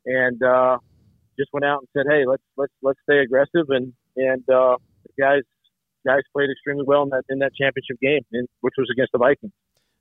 and, 0.05 0.41
uh, 0.41 0.77
just 1.37 1.49
went 1.53 1.65
out 1.65 1.79
and 1.79 1.87
said, 1.95 2.05
"Hey, 2.09 2.25
let's 2.25 2.43
let's 2.57 2.73
let's 2.81 2.99
stay 3.03 3.19
aggressive." 3.19 3.69
And 3.69 3.93
and 4.15 4.43
uh, 4.49 4.77
guys 5.19 5.43
guys 6.05 6.21
played 6.33 6.49
extremely 6.49 6.83
well 6.85 7.03
in 7.03 7.09
that 7.09 7.23
in 7.29 7.39
that 7.39 7.53
championship 7.55 7.99
game, 8.01 8.21
in, 8.33 8.47
which 8.61 8.73
was 8.77 8.89
against 8.91 9.11
the 9.11 9.19
Vikings. 9.19 9.53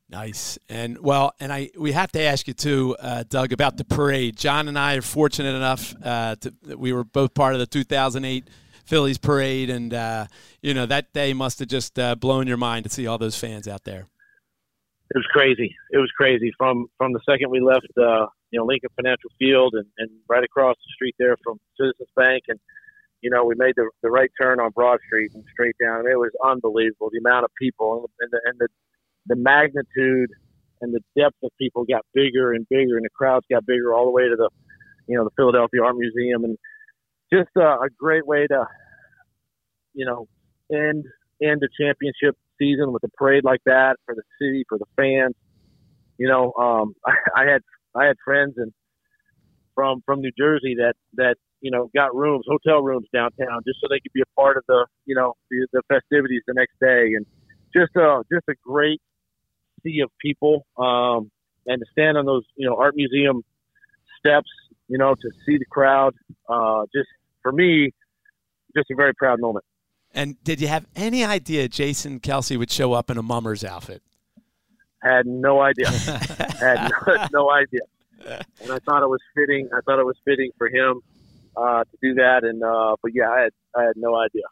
Nice. 0.09 0.59
And 0.69 0.99
well, 0.99 1.35
and 1.41 1.53
I 1.53 1.71
we 1.77 1.93
have 1.93 2.13
to 2.13 2.21
ask 2.21 2.47
you 2.47 2.55
too, 2.55 2.97
uh, 3.01 3.25
Doug, 3.29 3.53
about 3.53 3.77
the 3.77 3.85
parade. 3.85 4.37
John 4.37 4.69
and 4.69 4.79
I 4.79 4.95
are 4.95 5.03
fortunate 5.03 5.55
enough 5.55 5.95
uh, 6.03 6.37
to 6.37 6.55
we 6.77 6.93
were 6.93 7.03
both 7.03 7.35
part 7.35 7.55
of 7.55 7.59
the 7.59 7.67
2008 7.67 8.49
Phillies 8.85 9.19
parade, 9.19 9.69
and 9.69 9.93
uh, 9.93 10.27
you 10.63 10.75
know 10.75 10.87
that 10.87 11.13
day 11.13 11.33
must 11.33 11.59
have 11.59 11.69
just 11.69 11.99
uh, 11.99 12.15
blown 12.15 12.47
your 12.47 12.57
mind 12.57 12.85
to 12.85 12.91
see 12.91 13.09
all 13.09 13.19
those 13.19 13.37
fans 13.37 13.67
out 13.67 13.83
there. 13.83 14.07
It 15.11 15.19
was 15.19 15.27
crazy. 15.33 15.75
It 15.91 15.99
was 15.99 16.11
crazy 16.17 16.53
from 16.57 16.87
from 16.99 17.13
the 17.13 17.21
second 17.29 17.51
we 17.51 17.61
left, 17.61 17.89
uh, 17.99 18.27
you 18.53 18.61
know, 18.61 18.65
Lincoln 18.65 18.91
Financial 18.95 19.31
Field, 19.41 19.75
and, 19.75 19.87
and 19.99 20.11
right 20.29 20.45
across 20.45 20.77
the 20.77 20.93
street 20.95 21.17
there 21.19 21.37
from 21.43 21.59
Citizens 21.77 22.09
Bank, 22.15 22.45
and 22.47 22.61
you 23.23 23.31
know, 23.31 23.45
we 23.45 23.57
made 23.57 23.75
the 23.75 23.91
the 24.05 24.11
right 24.11 24.31
turn 24.41 24.61
on 24.61 24.71
Broad 24.71 25.01
Street 25.09 25.33
and 25.35 25.43
straight 25.53 25.75
down. 25.81 26.01
And 26.01 26.09
it 26.09 26.17
was 26.17 26.31
unbelievable 26.45 27.11
the 27.11 27.19
amount 27.19 27.45
of 27.45 27.51
people 27.61 28.09
and 28.21 28.31
the 28.31 28.41
and 28.45 28.57
the 28.61 28.69
the 28.69 28.86
magnitude 29.35 30.31
and 30.81 30.95
the 30.95 31.01
depth 31.19 31.37
of 31.43 31.51
people 31.59 31.85
got 31.85 32.05
bigger 32.15 32.53
and 32.53 32.69
bigger, 32.69 32.97
and 32.97 33.05
the 33.05 33.11
crowds 33.11 33.47
got 33.51 33.67
bigger 33.67 33.93
all 33.93 34.05
the 34.05 34.11
way 34.11 34.29
to 34.29 34.37
the 34.37 34.49
you 35.09 35.17
know 35.17 35.25
the 35.25 35.31
Philadelphia 35.37 35.83
Art 35.83 35.97
Museum, 35.97 36.45
and 36.45 36.59
just 37.33 37.51
uh, 37.57 37.81
a 37.81 37.89
great 37.99 38.27
way 38.27 38.47
to 38.47 38.67
you 39.95 40.07
know 40.07 40.27
end 40.71 41.05
end 41.43 41.63
a 41.63 41.69
championship 41.83 42.37
season 42.59 42.93
with 42.93 43.03
a 43.05 43.09
parade 43.17 43.45
like 43.45 43.61
that 43.67 43.97
for 44.05 44.15
the 44.15 44.23
city 44.41 44.65
for 44.69 44.79
the 44.79 44.87
fans. 44.97 45.35
You 46.19 46.29
know, 46.29 46.53
um, 46.59 46.95
I, 47.05 47.13
I 47.43 47.51
had 47.51 47.63
I 47.95 48.05
had 48.07 48.17
friends 48.25 48.55
and 48.57 48.73
from 49.75 50.03
from 50.05 50.21
New 50.21 50.33
Jersey 50.39 50.75
that 50.77 50.95
that 51.15 51.37
you 51.61 51.71
know 51.71 51.91
got 51.95 52.15
rooms, 52.15 52.45
hotel 52.49 52.83
rooms 52.83 53.07
downtown, 53.13 53.63
just 53.67 53.81
so 53.81 53.89
they 53.89 54.01
could 54.01 54.13
be 54.13 54.23
a 54.23 54.41
part 54.41 54.57
of 54.57 54.65
the 54.69 54.87
you 55.05 55.15
know 55.15 55.35
the, 55.51 55.67
the 55.73 55.83
festivities 55.89 56.43
the 56.47 56.55
next 56.55 56.75
day, 56.81 57.15
and 57.15 57.27
just 57.75 57.95
a 57.97 58.23
just 58.33 58.45
a 58.49 58.55
great 58.65 59.01
sea 59.87 60.01
of 60.01 60.11
people, 60.21 60.67
um, 60.77 61.31
and 61.67 61.81
to 61.81 61.87
stand 61.93 62.19
on 62.19 62.27
those 62.27 62.45
you 62.57 62.69
know 62.69 62.77
art 62.77 62.95
museum 62.97 63.43
steps, 64.19 64.51
you 64.89 64.99
know, 64.99 65.15
to 65.15 65.31
see 65.47 65.59
the 65.59 65.65
crowd, 65.71 66.15
uh, 66.49 66.83
just 66.95 67.09
for 67.43 67.53
me, 67.53 67.93
just 68.77 68.91
a 68.91 68.95
very 68.97 69.15
proud 69.15 69.41
moment. 69.41 69.65
And 70.13 70.43
did 70.43 70.61
you 70.61 70.69
have 70.69 70.87
any 70.97 71.25
idea 71.25 71.69
Jason 71.69 72.21
Kelce 72.21 72.59
would 72.59 72.71
show 72.71 72.93
up 72.93 73.11
in 73.11 73.19
a 73.19 73.23
mummer's 73.23 73.65
outfit? 73.65 74.03
Had 75.03 75.27
no 75.27 75.61
idea. 75.61 75.91
had 75.91 76.91
no, 77.07 77.27
no 77.33 77.51
idea. 77.51 77.81
And 78.63 78.73
I 78.73 78.79
thought 78.81 79.03
it 79.03 79.09
was 79.09 79.21
fitting. 79.35 79.69
I 79.73 79.81
thought 79.83 80.01
it 80.01 80.07
was 80.07 80.17
fitting 80.25 80.51
for 80.59 80.69
him 80.69 81.01
uh, 81.57 81.85
to 81.85 81.99
do 82.03 82.15
that. 82.15 82.45
And 82.45 82.63
uh, 82.63 82.97
but 83.03 83.13
yeah, 83.15 83.31
I 83.31 83.41
had 83.43 83.53
I 83.77 83.83
had 83.85 83.97
no 83.97 84.17
idea. 84.17 84.43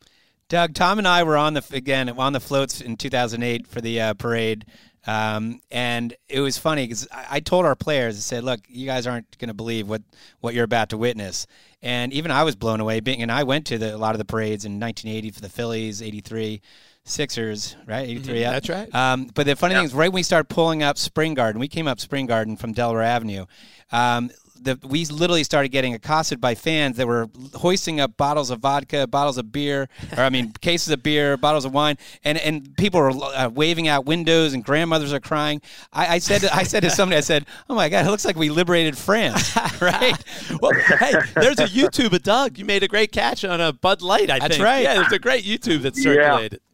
Doug, 0.49 0.75
Tom 0.75 0.99
and 0.99 1.09
I 1.09 1.23
were 1.23 1.37
on 1.37 1.55
the 1.55 1.65
again 1.73 2.09
on 2.11 2.33
the 2.35 2.41
floats 2.41 2.81
in 2.81 2.97
2008 2.97 3.67
for 3.67 3.81
the 3.81 4.01
uh, 4.01 4.15
parade, 4.15 4.67
um, 5.07 5.61
and 5.71 6.15
it 6.29 6.41
was 6.41 6.59
funny 6.59 6.85
because 6.85 7.07
I, 7.13 7.27
I 7.33 7.41
told 7.41 7.67
our 7.67 7.77
players, 7.77 8.17
I 8.17 8.21
said, 8.21 8.45
"Look, 8.45 8.61
you 8.69 8.87
guys 8.87 9.07
aren't 9.07 9.39
going 9.39 9.49
to 9.49 9.55
believe 9.55 9.89
what 9.89 10.03
what 10.41 10.55
you're 10.55 10.65
about 10.65 10.91
to 10.91 10.99
witness." 10.99 11.47
And 11.83 12.13
even 12.13 12.31
I 12.31 12.43
was 12.43 12.57
blown 12.57 12.81
away. 12.81 13.01
Being 13.01 13.23
and 13.23 13.31
I 13.31 13.43
went 13.43 13.67
to 13.67 13.79
the, 13.79 13.95
a 13.95 13.99
lot 13.99 14.15
of 14.15 14.19
the 14.19 14.25
parades 14.25 14.65
in 14.65 14.81
1980 14.81 15.31
for 15.31 15.41
the 15.41 15.49
Phillies, 15.49 16.03
83. 16.03 16.61
Sixers, 17.07 17.77
right? 17.87 18.09
83, 18.09 18.41
yeah. 18.41 18.51
That's 18.53 18.69
right. 18.71 18.95
Um, 18.95 19.29
but 19.35 19.45
the 19.45 19.55
funny 19.57 19.75
thing 19.75 19.85
is, 19.85 19.93
right 19.93 20.09
when 20.09 20.15
we 20.15 20.23
started 20.23 20.49
pulling 20.49 20.83
up 20.83 20.97
Spring 20.97 21.35
Garden, 21.35 21.61
we 21.61 21.69
came 21.69 21.87
up 21.87 22.01
Spring 22.01 22.25
Garden 22.25 22.57
from 22.57 22.73
Delaware 22.73 23.03
Avenue. 23.03 23.45
Um, 23.93 24.31
the, 24.65 24.79
we 24.87 25.05
literally 25.05 25.45
started 25.45 25.69
getting 25.69 25.95
accosted 25.95 26.41
by 26.41 26.55
fans 26.55 26.97
that 26.97 27.07
were 27.07 27.29
hoisting 27.55 28.01
up 28.01 28.17
bottles 28.17 28.51
of 28.51 28.61
vodka, 28.61 29.07
bottles 29.07 29.39
of 29.39 29.53
beer, 29.53 29.89
or 30.17 30.25
I 30.25 30.31
mean, 30.31 30.53
cases 30.61 30.89
of 30.89 31.03
beer, 31.03 31.37
bottles 31.37 31.65
of 31.65 31.73
wine, 31.73 31.97
and, 32.25 32.39
and 32.39 32.77
people 32.77 33.01
were 33.01 33.11
uh, 33.11 33.51
waving 33.53 33.89
out 33.89 34.07
windows, 34.07 34.55
and 34.55 34.65
grandmothers 34.65 35.13
are 35.13 35.21
crying. 35.21 35.61
I, 35.93 36.15
I 36.15 36.19
said, 36.19 36.41
to, 36.43 36.55
I 36.55 36.63
said 36.63 36.81
to 36.81 36.91
somebody, 36.91 37.19
I 37.19 37.21
said, 37.21 37.47
"Oh 37.69 37.75
my 37.75 37.89
God, 37.89 38.07
it 38.07 38.11
looks 38.11 38.25
like 38.25 38.37
we 38.37 38.51
liberated 38.51 38.97
France, 38.97 39.57
right?" 39.81 40.17
Well, 40.61 40.73
hey, 40.73 41.13
there's 41.35 41.61
a 41.61 41.67
YouTube 41.67 42.13
of 42.13 42.23
Doug. 42.23 42.59
You 42.59 42.65
made 42.65 42.83
a 42.83 42.89
great 42.89 43.13
catch 43.13 43.45
on 43.45 43.61
a 43.61 43.73
Bud 43.73 44.03
Light. 44.03 44.31
I 44.31 44.39
That's 44.39 44.57
think. 44.57 44.65
right. 44.65 44.83
Yeah, 44.83 44.95
there's 44.95 45.13
a 45.13 45.19
great 45.19 45.45
YouTube 45.45 45.83
that 45.83 45.97
circulated. 45.97 46.61
Yeah, 46.63 46.74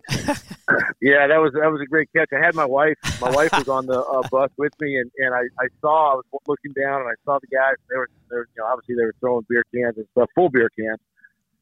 that 1.28 1.40
was 1.40 1.52
that 1.54 1.70
was 1.70 1.80
a 1.80 1.86
great 1.86 2.08
catch. 2.14 2.28
I 2.32 2.44
had 2.44 2.54
my 2.54 2.64
wife. 2.64 2.96
My 3.20 3.30
wife 3.30 3.52
was 3.52 3.68
on 3.68 3.86
the 3.86 4.00
uh, 4.00 4.22
bus 4.30 4.50
with 4.56 4.72
me, 4.80 4.96
and, 4.96 5.10
and 5.18 5.34
I, 5.34 5.42
I 5.58 5.68
saw 5.80 6.12
I 6.12 6.14
was 6.16 6.24
looking 6.46 6.72
down, 6.72 7.02
and 7.02 7.08
I 7.08 7.14
saw 7.24 7.38
the 7.40 7.46
guys. 7.46 7.74
They 7.88 7.96
were, 7.96 8.08
they 8.30 8.36
were 8.36 8.48
you 8.54 8.62
know 8.62 8.68
obviously 8.68 8.96
they 8.96 9.04
were 9.04 9.14
throwing 9.20 9.46
beer 9.48 9.64
cans 9.74 9.96
and 9.96 10.06
stuff, 10.12 10.28
full 10.34 10.50
beer 10.50 10.70
cans, 10.78 10.98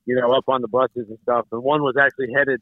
you 0.06 0.16
know, 0.16 0.32
up 0.32 0.48
on 0.48 0.62
the 0.62 0.68
buses 0.68 1.08
and 1.08 1.18
stuff. 1.22 1.46
And 1.52 1.62
one 1.62 1.82
was 1.82 1.96
actually 2.00 2.32
headed 2.34 2.61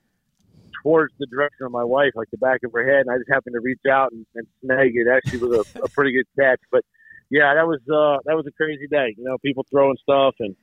towards 0.82 1.12
the 1.18 1.26
direction 1.26 1.66
of 1.66 1.72
my 1.72 1.84
wife, 1.84 2.12
like 2.14 2.30
the 2.30 2.38
back 2.38 2.60
of 2.64 2.72
her 2.72 2.86
head, 2.86 3.06
and 3.06 3.10
I 3.10 3.18
just 3.18 3.30
happened 3.30 3.54
to 3.54 3.60
reach 3.60 3.84
out 3.90 4.12
and, 4.12 4.26
and 4.34 4.46
snag 4.64 4.92
it. 4.94 5.08
Actually, 5.08 5.46
was 5.46 5.66
a, 5.74 5.80
a 5.82 5.88
pretty 5.88 6.12
good 6.12 6.26
catch. 6.38 6.60
But 6.70 6.84
yeah, 7.30 7.54
that 7.54 7.66
was 7.66 7.80
uh, 7.88 8.22
that 8.24 8.36
was 8.36 8.46
a 8.46 8.52
crazy 8.52 8.86
day. 8.86 9.14
You 9.16 9.24
know, 9.24 9.38
people 9.38 9.66
throwing 9.70 9.96
stuff, 10.02 10.34
and 10.40 10.54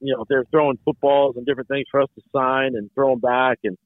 you 0.00 0.14
know 0.14 0.24
they're 0.28 0.44
throwing 0.50 0.78
footballs 0.84 1.36
and 1.36 1.44
different 1.46 1.68
things 1.68 1.86
for 1.90 2.00
us 2.00 2.08
to 2.14 2.22
sign 2.34 2.76
and 2.76 2.90
throw 2.94 3.10
them 3.10 3.20
back, 3.20 3.58
and 3.64 3.76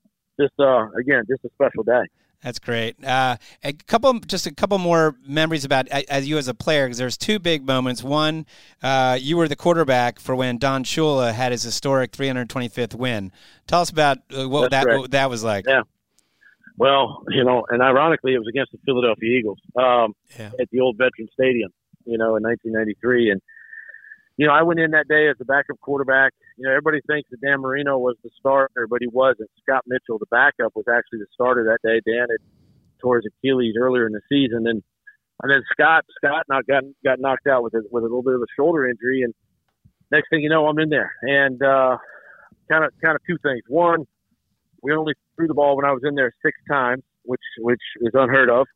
just 0.40 0.52
uh, 0.58 0.88
again, 0.98 1.24
just 1.28 1.44
a 1.44 1.50
special 1.54 1.82
day. 1.82 2.04
That's 2.42 2.58
great. 2.58 2.96
Uh, 3.04 3.36
a 3.62 3.72
couple, 3.72 4.18
just 4.18 4.48
a 4.48 4.54
couple 4.54 4.76
more 4.78 5.14
memories 5.24 5.64
about 5.64 5.86
as 5.88 6.28
you 6.28 6.38
as 6.38 6.48
a 6.48 6.54
player, 6.54 6.86
because 6.86 6.98
there's 6.98 7.16
two 7.16 7.38
big 7.38 7.64
moments. 7.64 8.02
One, 8.02 8.46
uh, 8.82 9.16
you 9.20 9.36
were 9.36 9.46
the 9.46 9.54
quarterback 9.54 10.18
for 10.18 10.34
when 10.34 10.58
Don 10.58 10.82
Shula 10.82 11.32
had 11.32 11.52
his 11.52 11.62
historic 11.62 12.10
325th 12.10 12.96
win. 12.96 13.30
Tell 13.68 13.80
us 13.80 13.90
about 13.90 14.18
uh, 14.36 14.48
what 14.48 14.72
That's 14.72 14.86
that 14.86 14.98
what 14.98 15.10
that 15.12 15.30
was 15.30 15.44
like. 15.44 15.66
Yeah. 15.68 15.82
Well, 16.78 17.22
you 17.28 17.44
know, 17.44 17.64
and 17.68 17.80
ironically, 17.80 18.34
it 18.34 18.38
was 18.38 18.48
against 18.48 18.72
the 18.72 18.78
Philadelphia 18.84 19.38
Eagles 19.38 19.58
um, 19.76 20.14
Yeah. 20.36 20.50
at 20.58 20.68
the 20.72 20.80
old 20.80 20.96
Veteran 20.98 21.28
Stadium, 21.32 21.70
you 22.06 22.18
know, 22.18 22.34
in 22.36 22.42
1993. 22.42 23.30
And, 23.30 23.40
you 24.36 24.46
know, 24.48 24.52
I 24.52 24.62
went 24.62 24.80
in 24.80 24.90
that 24.92 25.06
day 25.06 25.28
as 25.28 25.36
the 25.38 25.44
backup 25.44 25.78
quarterback. 25.80 26.32
You 26.56 26.64
know, 26.64 26.70
everybody 26.70 27.00
thinks 27.06 27.30
that 27.30 27.40
Dan 27.40 27.60
Marino 27.60 27.98
was 27.98 28.16
the 28.22 28.30
starter, 28.38 28.86
but 28.88 28.98
he 29.00 29.08
wasn't. 29.08 29.50
Scott 29.60 29.84
Mitchell, 29.86 30.18
the 30.18 30.26
backup, 30.30 30.72
was 30.74 30.84
actually 30.88 31.20
the 31.20 31.32
starter 31.32 31.64
that 31.64 31.86
day. 31.86 32.00
Dan 32.04 32.28
had 32.28 32.42
tore 33.00 33.16
his 33.16 33.30
Achilles 33.38 33.74
earlier 33.78 34.06
in 34.06 34.12
the 34.12 34.20
season. 34.28 34.66
And, 34.66 34.82
and 35.42 35.50
then 35.50 35.62
Scott, 35.72 36.04
Scott 36.16 36.44
not 36.48 36.66
got, 36.66 36.84
got 37.04 37.20
knocked 37.20 37.46
out 37.46 37.62
with 37.62 37.74
a, 37.74 37.82
with 37.90 38.02
a 38.02 38.06
little 38.06 38.22
bit 38.22 38.34
of 38.34 38.42
a 38.42 38.52
shoulder 38.54 38.88
injury. 38.88 39.22
And 39.22 39.34
next 40.10 40.28
thing 40.30 40.40
you 40.40 40.50
know, 40.50 40.66
I'm 40.66 40.78
in 40.78 40.90
there. 40.90 41.12
And, 41.22 41.60
kind 42.70 42.84
of, 42.84 42.92
kind 43.02 43.16
of 43.16 43.22
two 43.26 43.38
things. 43.42 43.62
One, 43.68 44.06
we 44.82 44.92
only 44.92 45.14
threw 45.36 45.46
the 45.46 45.54
ball 45.54 45.76
when 45.76 45.84
I 45.84 45.92
was 45.92 46.02
in 46.04 46.14
there 46.14 46.32
six 46.44 46.58
times, 46.68 47.02
which 47.24 47.42
which 47.58 47.82
is 48.00 48.12
unheard 48.14 48.50
of. 48.50 48.66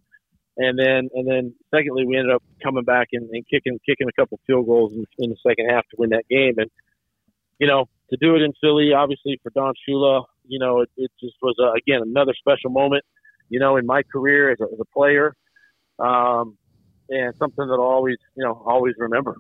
And 0.57 0.79
then 0.79 1.09
and 1.13 1.27
then 1.29 1.55
secondly, 1.75 2.07
we 2.07 2.17
ended 2.17 2.35
up 2.35 2.43
coming 2.63 2.85
back 2.85 3.09
and, 3.13 3.29
and 3.31 3.45
kicking 3.49 3.79
kicking 3.85 4.09
a 4.09 4.13
couple 4.13 4.39
field 4.47 4.67
goals 4.67 4.93
in, 4.93 5.05
in 5.19 5.31
the 5.31 5.37
second 5.47 5.69
half 5.69 5.85
to 5.91 5.97
win 5.99 6.11
that 6.11 6.29
game. 6.29 6.55
And 6.59 6.71
you 7.59 7.67
know, 7.67 7.87
to 8.11 8.17
do 8.21 8.37
it 8.37 8.43
in 8.43 8.53
Philly, 8.61 8.93
obviously 8.93 9.39
for 9.43 9.51
Don 9.51 9.75
Shula, 9.89 10.25
you 10.47 10.59
know, 10.59 10.81
it, 10.81 10.91
it 10.97 11.11
just 11.21 11.35
was 11.43 11.57
uh, 11.61 11.73
again 11.73 12.03
another 12.03 12.35
special 12.39 12.71
moment. 12.71 13.05
You 13.49 13.61
know, 13.61 13.77
in 13.77 13.87
my 13.87 14.03
career 14.03 14.51
as 14.51 14.59
a, 14.61 14.65
as 14.65 14.81
a 14.81 14.85
player, 14.87 15.35
um, 16.01 16.59
and 17.09 17.35
something 17.37 17.67
that 17.67 17.75
I'll 17.75 17.81
always 17.81 18.17
you 18.37 18.45
know 18.45 18.63
always 18.67 18.95
remember. 18.99 19.37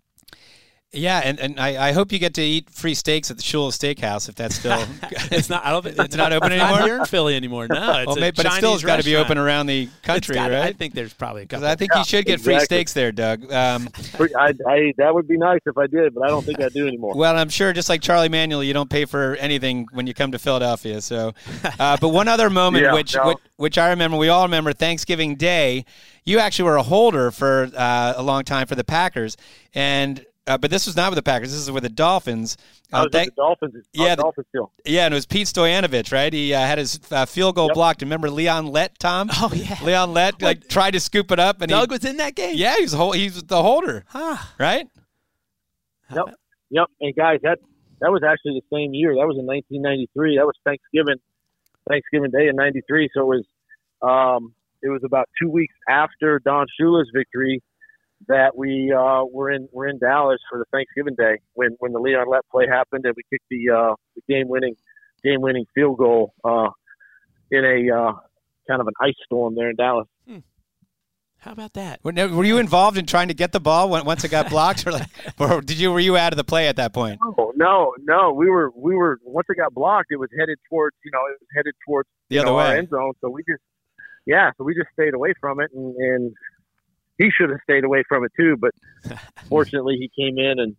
Yeah, 0.92 1.20
and, 1.22 1.38
and 1.40 1.61
I, 1.61 1.88
I 1.88 1.92
hope 1.92 2.12
you 2.12 2.18
get 2.18 2.35
to 2.35 2.42
eat 2.42 2.70
free 2.70 2.94
steaks 2.94 3.31
at 3.31 3.37
the 3.37 3.42
Shula 3.42 3.70
Steakhouse 3.70 4.29
if 4.29 4.35
that's 4.35 4.55
still. 4.55 4.83
It's 5.29 5.51
not. 5.51 5.64
I 5.66 5.70
don't 5.70 5.83
think 5.83 5.99
It's 5.99 6.14
not 6.16 6.33
open 6.33 6.53
it's 6.53 6.62
anymore? 6.62 6.79
Not 6.79 6.87
here 6.87 6.99
in 6.99 7.05
Philly 7.07 7.35
anymore. 7.35 7.66
No, 7.68 7.99
it's 7.99 8.07
well, 8.07 8.16
a 8.16 8.20
maybe, 8.20 8.37
but 8.37 8.46
it 8.46 8.53
still 8.53 8.72
has 8.72 8.85
got 8.85 8.99
to 8.99 9.05
be 9.05 9.16
open 9.16 9.38
around 9.38 9.66
the 9.66 9.88
country, 10.03 10.37
gotta- 10.37 10.62
I 10.62 10.72
think 10.72 10.94
there's 10.94 11.12
probably 11.12 11.42
a 11.42 11.46
couple. 11.46 11.66
I 11.66 11.75
think 11.75 11.92
you 11.94 12.05
should 12.05 12.25
get 12.25 12.40
free 12.40 12.61
steaks 12.61 12.92
there, 12.92 13.11
Doug. 13.11 13.53
Um, 13.53 13.88
I, 14.38 14.55
I 14.66 14.92
that 14.99 15.12
would 15.12 15.27
be 15.27 15.37
nice 15.37 15.61
if 15.66 15.77
I 15.77 15.88
did, 15.88 16.14
but 16.14 16.25
I 16.25 16.29
don't 16.29 16.44
think 16.44 16.61
I 16.61 16.68
do 16.68 16.87
anymore. 16.87 17.14
Well, 17.16 17.37
I'm 17.37 17.49
sure 17.49 17.72
just 17.72 17.88
like 17.88 18.01
Charlie 18.01 18.29
Manuel, 18.29 18.62
you 18.62 18.72
don't 18.72 18.88
pay 18.88 19.05
for 19.05 19.35
anything 19.37 19.87
when 19.92 20.07
you 20.07 20.14
come 20.14 20.31
to 20.33 20.38
Philadelphia. 20.38 21.01
So, 21.01 21.35
uh, 21.81 21.96
but 22.01 22.11
one 22.11 22.29
other 22.29 22.49
moment, 22.49 22.85
Yeah, 22.85 22.94
which, 22.94 23.16
no. 23.16 23.29
which 23.29 23.38
which 23.57 23.79
I 23.79 23.90
remember, 23.90 24.16
we 24.16 24.29
all 24.29 24.44
remember 24.44 24.72
Thanksgiving 24.72 25.35
Day. 25.35 25.85
You 26.25 26.38
actually 26.38 26.66
were 26.66 26.77
a 26.77 26.83
holder 26.83 27.31
for 27.31 27.70
uh, 27.77 28.14
a 28.16 28.22
long 28.22 28.44
time 28.44 28.66
for 28.66 28.75
the 28.77 28.85
Packers, 28.85 29.37
and 29.75 30.25
uh, 30.46 30.56
but 30.59 30.70
this 30.70 30.87
was 30.87 30.96
not 30.96 31.11
with 31.11 31.16
the 31.16 31.22
Packers. 31.22 31.50
This 31.52 31.61
is 31.61 31.70
with 31.70 31.82
the 31.82 31.88
Dolphins. 31.88 32.56
Uh, 32.92 33.02
was 33.04 33.09
thank- 33.12 33.26
with 33.28 33.35
the 33.37 33.42
Dolphins. 33.42 33.87
yeah, 33.92 34.04
Yeah, 34.04 34.14
the- 34.14 34.22
Dolphins 34.22 34.46
still. 34.48 34.72
yeah, 34.85 35.04
and 35.06 35.14
it 35.14 35.16
was 35.16 35.26
Pete 35.26 35.46
Stoyanovich, 35.46 36.12
right? 36.12 36.32
He 36.32 36.54
uh, 36.54 36.61
had 36.61 36.78
his 36.78 37.00
uh, 37.11 37.26
field 37.26 37.54
goal 37.56 37.66
Yep. 37.68 37.74
blocked. 37.74 38.02
Remember 38.02 38.30
Leon 38.30 38.66
Lett, 38.68 38.98
Tom? 38.98 39.28
Oh, 39.32 39.50
yeah. 39.54 39.78
Leon 39.82 40.12
Lett 40.12 40.40
like 40.42 40.68
tried 40.68 40.92
to 40.92 41.00
scoop 41.00 41.30
it 41.32 41.38
up, 41.38 41.61
and 41.62 41.68
Doug 41.70 41.90
he, 41.90 41.94
was 41.94 42.04
in 42.04 42.16
that 42.18 42.35
game. 42.35 42.54
yeah, 42.56 42.74
he's 42.76 42.87
was 42.87 42.92
hol- 42.94 43.12
he 43.12 43.24
was 43.24 43.42
the 43.42 43.62
holder, 43.62 44.04
Huh. 44.09 44.37
right? 44.59 44.87
Yep. 46.14 46.24
Yep. 46.70 46.87
And 47.00 47.14
guys, 47.16 47.40
that 47.42 47.59
that 48.00 48.11
was 48.12 48.22
actually 48.22 48.61
the 48.61 48.76
same 48.76 48.94
year. 48.94 49.14
That 49.14 49.26
was 49.26 49.37
in 49.38 49.46
1993. 49.46 50.37
That 50.38 50.46
was 50.46 50.54
Thanksgiving, 50.64 51.16
Thanksgiving 51.88 52.30
Day 52.30 52.48
in 52.48 52.56
'93. 52.56 53.09
So 53.14 53.20
it 53.32 53.42
was, 53.42 53.44
um, 54.02 54.54
it 54.82 54.88
was 54.88 55.02
about 55.04 55.28
two 55.40 55.48
weeks 55.50 55.74
after 55.88 56.38
Don 56.44 56.66
Shula's 56.78 57.11
victory 57.14 57.62
that 58.29 58.57
we 58.57 58.92
uh, 58.92 59.24
were 59.24 59.50
in 59.50 59.68
were 59.72 59.87
in 59.87 59.98
Dallas 59.98 60.40
for 60.48 60.59
the 60.59 60.64
Thanksgiving 60.72 61.14
Day 61.14 61.38
when 61.55 61.76
when 61.79 61.92
the 61.92 62.00
Leon 62.00 62.29
Lett 62.31 62.42
play 62.50 62.66
happened 62.66 63.05
and 63.05 63.14
we 63.16 63.22
kicked 63.31 63.48
the 63.50 63.70
uh, 63.70 63.94
the 64.14 64.22
game 64.29 64.48
winning 64.48 64.74
game 65.22 65.40
winning 65.40 65.66
field 65.74 65.98
goal 65.98 66.35
uh, 66.44 66.70
in 67.50 67.64
a 67.64 67.94
uh, 67.94 68.12
kind 68.68 68.81
of 68.81 68.87
an 68.87 68.94
ice 69.00 69.14
storm 69.24 69.55
there 69.55 69.70
in 69.70 69.76
Dallas. 69.76 70.09
How 71.46 71.52
about 71.52 71.74
that? 71.74 72.00
Were, 72.02 72.12
were 72.12 72.44
you 72.44 72.59
involved 72.59 72.98
in 72.98 73.07
trying 73.07 73.29
to 73.29 73.35
get 73.35 73.52
the 73.52 73.61
ball 73.61 73.88
when, 73.88 74.05
once 74.05 74.24
it 74.24 74.31
got 74.31 74.50
blocked, 74.50 74.85
or 74.85 74.90
like, 74.90 75.07
or 75.38 75.61
did 75.61 75.79
you 75.79 75.92
were 75.92 76.00
you 76.00 76.16
out 76.16 76.33
of 76.33 76.37
the 76.37 76.42
play 76.44 76.66
at 76.66 76.74
that 76.74 76.92
point? 76.92 77.20
No, 77.22 77.52
no, 77.55 77.94
no. 78.02 78.33
We 78.33 78.50
were 78.50 78.72
we 78.74 78.96
were 78.96 79.20
once 79.22 79.46
it 79.48 79.57
got 79.57 79.72
blocked, 79.72 80.09
it 80.11 80.16
was 80.16 80.29
headed 80.37 80.59
towards 80.68 80.96
you 81.05 81.12
know 81.12 81.20
it 81.31 81.38
was 81.40 81.48
headed 81.55 81.74
towards 81.87 82.09
The 82.31 82.40
other 82.40 82.46
know, 82.46 82.59
our 82.59 82.70
way. 82.70 82.79
end 82.79 82.88
zone. 82.88 83.12
So 83.20 83.29
we 83.31 83.42
just 83.48 83.62
yeah, 84.24 84.50
so 84.59 84.64
we 84.64 84.74
just 84.74 84.88
stayed 84.92 85.14
away 85.14 85.35
from 85.40 85.61
it, 85.61 85.70
and, 85.72 85.94
and 85.94 86.35
he 87.18 87.31
should 87.31 87.50
have 87.50 87.61
stayed 87.62 87.85
away 87.85 88.02
from 88.09 88.24
it 88.24 88.33
too. 88.38 88.57
But 88.57 88.72
fortunately, 89.48 89.96
he 89.96 90.11
came 90.16 90.38
in 90.38 90.59
and 90.59 90.76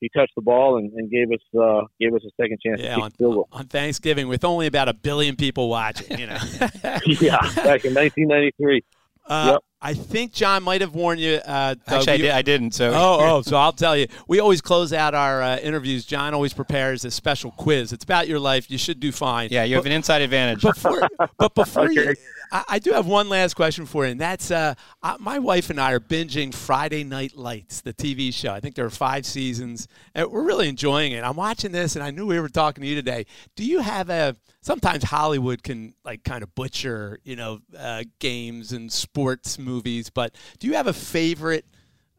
he 0.00 0.10
touched 0.14 0.34
the 0.34 0.42
ball 0.42 0.78
and, 0.78 0.92
and 0.92 1.10
gave 1.10 1.30
us 1.30 1.40
uh, 1.58 1.86
gave 2.00 2.14
us 2.14 2.22
a 2.24 2.30
second 2.40 2.58
chance 2.64 2.80
Yeah, 2.80 2.96
to 2.96 3.24
on, 3.24 3.44
on 3.52 3.66
Thanksgiving 3.66 4.28
with 4.28 4.44
only 4.44 4.66
about 4.66 4.88
a 4.88 4.94
billion 4.94 5.36
people 5.36 5.68
watching. 5.68 6.18
You 6.18 6.26
know. 6.26 6.38
yeah, 7.06 7.38
back 7.56 7.84
in 7.84 7.94
1993. 7.94 8.82
Uh, 9.26 9.50
Yep. 9.52 9.60
I 9.84 9.94
think 9.94 10.32
John 10.32 10.62
might 10.62 10.80
have 10.80 10.94
warned 10.94 11.20
you. 11.20 11.40
Uh, 11.44 11.74
Doug, 11.74 11.78
Actually, 11.88 12.12
I, 12.12 12.14
you- 12.16 12.22
did, 12.22 12.30
I 12.30 12.42
didn't. 12.42 12.70
So 12.72 12.90
Oh, 12.94 13.18
oh, 13.20 13.42
so 13.42 13.56
I'll 13.56 13.72
tell 13.72 13.96
you. 13.96 14.06
We 14.28 14.38
always 14.38 14.60
close 14.60 14.92
out 14.92 15.12
our 15.14 15.42
uh, 15.42 15.58
interviews. 15.58 16.04
John 16.04 16.34
always 16.34 16.52
prepares 16.54 17.04
a 17.04 17.10
special 17.10 17.50
quiz. 17.50 17.92
It's 17.92 18.04
about 18.04 18.28
your 18.28 18.38
life. 18.38 18.70
You 18.70 18.78
should 18.78 19.00
do 19.00 19.10
fine. 19.10 19.48
yeah, 19.50 19.64
you 19.64 19.74
have 19.74 19.84
an 19.86 19.90
inside 19.92 20.22
advantage. 20.22 20.62
Before, 20.62 21.08
but 21.36 21.54
before 21.56 21.90
you, 21.90 22.14
I, 22.52 22.64
I 22.68 22.78
do 22.78 22.92
have 22.92 23.06
one 23.06 23.28
last 23.28 23.54
question 23.54 23.84
for 23.84 24.04
you, 24.04 24.12
and 24.12 24.20
that's 24.20 24.52
uh, 24.52 24.74
uh, 25.02 25.16
my 25.18 25.40
wife 25.40 25.68
and 25.68 25.80
I 25.80 25.90
are 25.92 26.00
binging 26.00 26.54
Friday 26.54 27.02
Night 27.02 27.36
Lights, 27.36 27.80
the 27.80 27.92
TV 27.92 28.32
show. 28.32 28.52
I 28.52 28.60
think 28.60 28.76
there 28.76 28.86
are 28.86 28.90
five 28.90 29.26
seasons, 29.26 29.88
and 30.14 30.30
we're 30.30 30.44
really 30.44 30.68
enjoying 30.68 31.10
it. 31.10 31.24
I'm 31.24 31.34
watching 31.36 31.72
this, 31.72 31.96
and 31.96 32.04
I 32.04 32.10
knew 32.12 32.26
we 32.26 32.38
were 32.38 32.48
talking 32.48 32.82
to 32.82 32.88
you 32.88 32.94
today. 32.94 33.26
Do 33.56 33.64
you 33.64 33.80
have 33.80 34.10
a? 34.10 34.36
Sometimes 34.62 35.04
Hollywood 35.04 35.62
can 35.62 35.94
like 36.04 36.24
kind 36.24 36.42
of 36.42 36.54
butcher, 36.54 37.18
you 37.24 37.36
know, 37.36 37.60
uh, 37.76 38.04
games 38.18 38.72
and 38.72 38.90
sports 38.90 39.58
movies, 39.58 40.08
but 40.08 40.34
do 40.58 40.66
you 40.66 40.74
have 40.74 40.86
a 40.86 40.92
favorite? 40.92 41.66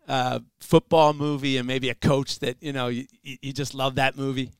Uh, 0.05 0.41
football 0.59 1.13
movie 1.13 1.55
and 1.55 1.65
maybe 1.65 1.89
a 1.89 1.95
coach 1.95 2.39
that 2.39 2.57
you 2.59 2.73
know 2.73 2.89
you, 2.89 3.05
you 3.21 3.53
just 3.53 3.73
love 3.73 3.95
that 3.95 4.17
movie 4.17 4.51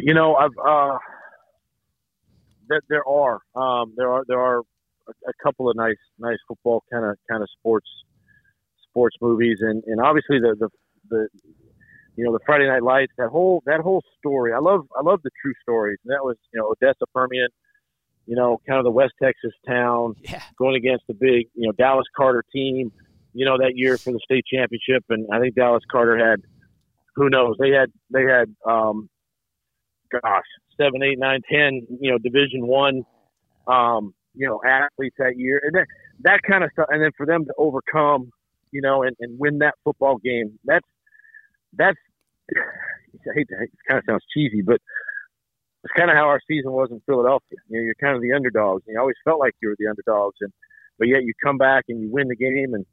You 0.00 0.14
know, 0.14 0.36
I've 0.36 0.56
uh, 0.64 0.98
there, 2.68 2.80
there 2.88 3.08
are 3.08 3.40
um, 3.56 3.94
there 3.96 4.12
are 4.12 4.24
there 4.28 4.38
are 4.38 4.58
a, 4.58 5.12
a 5.28 5.32
couple 5.42 5.68
of 5.68 5.76
nice 5.76 5.96
nice 6.18 6.38
football 6.46 6.84
kind 6.92 7.04
of 7.04 7.16
kind 7.28 7.42
of 7.42 7.48
sports 7.58 7.88
sports 8.88 9.16
movies, 9.20 9.58
and, 9.60 9.82
and 9.86 10.00
obviously 10.00 10.38
the, 10.38 10.54
the 10.58 10.68
the 11.10 11.28
you 12.16 12.24
know 12.24 12.32
the 12.32 12.40
Friday 12.44 12.68
Night 12.68 12.82
Lights 12.82 13.12
that 13.18 13.28
whole 13.28 13.62
that 13.66 13.80
whole 13.80 14.02
story. 14.18 14.52
I 14.52 14.58
love 14.58 14.86
I 14.96 15.02
love 15.02 15.20
the 15.22 15.30
true 15.40 15.54
stories. 15.62 15.98
And 16.04 16.12
that 16.12 16.22
was 16.22 16.36
you 16.52 16.60
know 16.60 16.72
Odessa 16.72 17.06
Permian, 17.14 17.48
you 18.26 18.36
know 18.36 18.60
kind 18.66 18.78
of 18.78 18.84
the 18.84 18.90
West 18.90 19.14
Texas 19.22 19.52
town 19.66 20.14
yeah 20.22 20.42
going 20.58 20.76
against 20.76 21.06
the 21.06 21.14
big 21.14 21.46
you 21.54 21.66
know 21.66 21.72
Dallas 21.72 22.06
Carter 22.16 22.44
team. 22.52 22.92
You 23.34 23.46
know 23.46 23.56
that 23.58 23.72
year 23.76 23.96
for 23.96 24.12
the 24.12 24.20
state 24.24 24.44
championship, 24.52 25.04
and 25.08 25.26
I 25.32 25.40
think 25.40 25.54
Dallas 25.54 25.82
Carter 25.90 26.18
had 26.18 26.42
who 27.14 27.30
knows 27.30 27.56
they 27.58 27.70
had 27.70 27.90
they 28.12 28.24
had 28.24 28.54
um, 28.66 29.08
gosh 30.10 30.44
seven 30.76 31.02
eight 31.02 31.18
nine 31.18 31.40
ten 31.50 31.86
you 32.00 32.10
know 32.10 32.18
Division 32.18 32.66
one 32.66 33.04
um, 33.66 34.14
you 34.34 34.46
know 34.46 34.60
athletes 34.66 35.16
that 35.18 35.38
year, 35.38 35.62
and 35.64 35.74
that 35.74 35.86
that 36.24 36.40
kind 36.48 36.62
of 36.62 36.70
stuff, 36.72 36.88
and 36.90 37.02
then 37.02 37.10
for 37.16 37.24
them 37.24 37.46
to 37.46 37.54
overcome 37.56 38.30
you 38.70 38.82
know 38.82 39.02
and, 39.02 39.16
and 39.20 39.38
win 39.38 39.58
that 39.58 39.74
football 39.82 40.18
game 40.18 40.58
that's 40.64 40.86
that's 41.76 41.98
I 42.56 43.34
hate 43.34 43.48
to 43.48 43.62
it 43.62 43.70
kind 43.88 43.98
of 43.98 44.04
sounds 44.08 44.24
cheesy, 44.32 44.62
but 44.62 44.80
it's 45.84 45.92
kind 45.96 46.10
of 46.10 46.16
how 46.16 46.24
our 46.24 46.40
season 46.48 46.72
was 46.72 46.88
in 46.90 47.00
Philadelphia. 47.06 47.58
You 47.68 47.78
know, 47.78 47.84
you're 47.84 47.94
kind 48.00 48.16
of 48.16 48.22
the 48.22 48.32
underdogs. 48.32 48.84
And 48.86 48.94
you 48.94 49.00
always 49.00 49.16
felt 49.24 49.40
like 49.40 49.54
you 49.60 49.68
were 49.68 49.76
the 49.78 49.88
underdogs, 49.88 50.36
and 50.40 50.52
but 50.98 51.08
yet 51.08 51.24
you 51.24 51.32
come 51.44 51.58
back 51.58 51.84
and 51.88 52.00
you 52.00 52.10
win 52.10 52.28
the 52.28 52.36
game. 52.36 52.74
And 52.74 52.86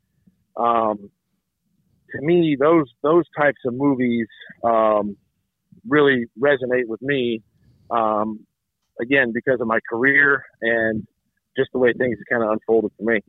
um, 0.57 1.09
to 2.11 2.21
me, 2.21 2.57
those 2.59 2.87
those 3.03 3.25
types 3.37 3.59
of 3.65 3.73
movies 3.73 4.27
um, 4.63 5.15
really 5.87 6.25
resonate 6.39 6.87
with 6.87 7.01
me. 7.01 7.41
Um, 7.91 8.45
again, 9.01 9.31
because 9.33 9.61
of 9.61 9.67
my 9.67 9.79
career 9.89 10.43
and 10.61 11.07
just 11.57 11.71
the 11.73 11.79
way 11.79 11.93
things 11.93 12.17
kind 12.29 12.43
of 12.43 12.51
unfolded 12.51 12.91
for 12.97 13.03
me. 13.03 13.21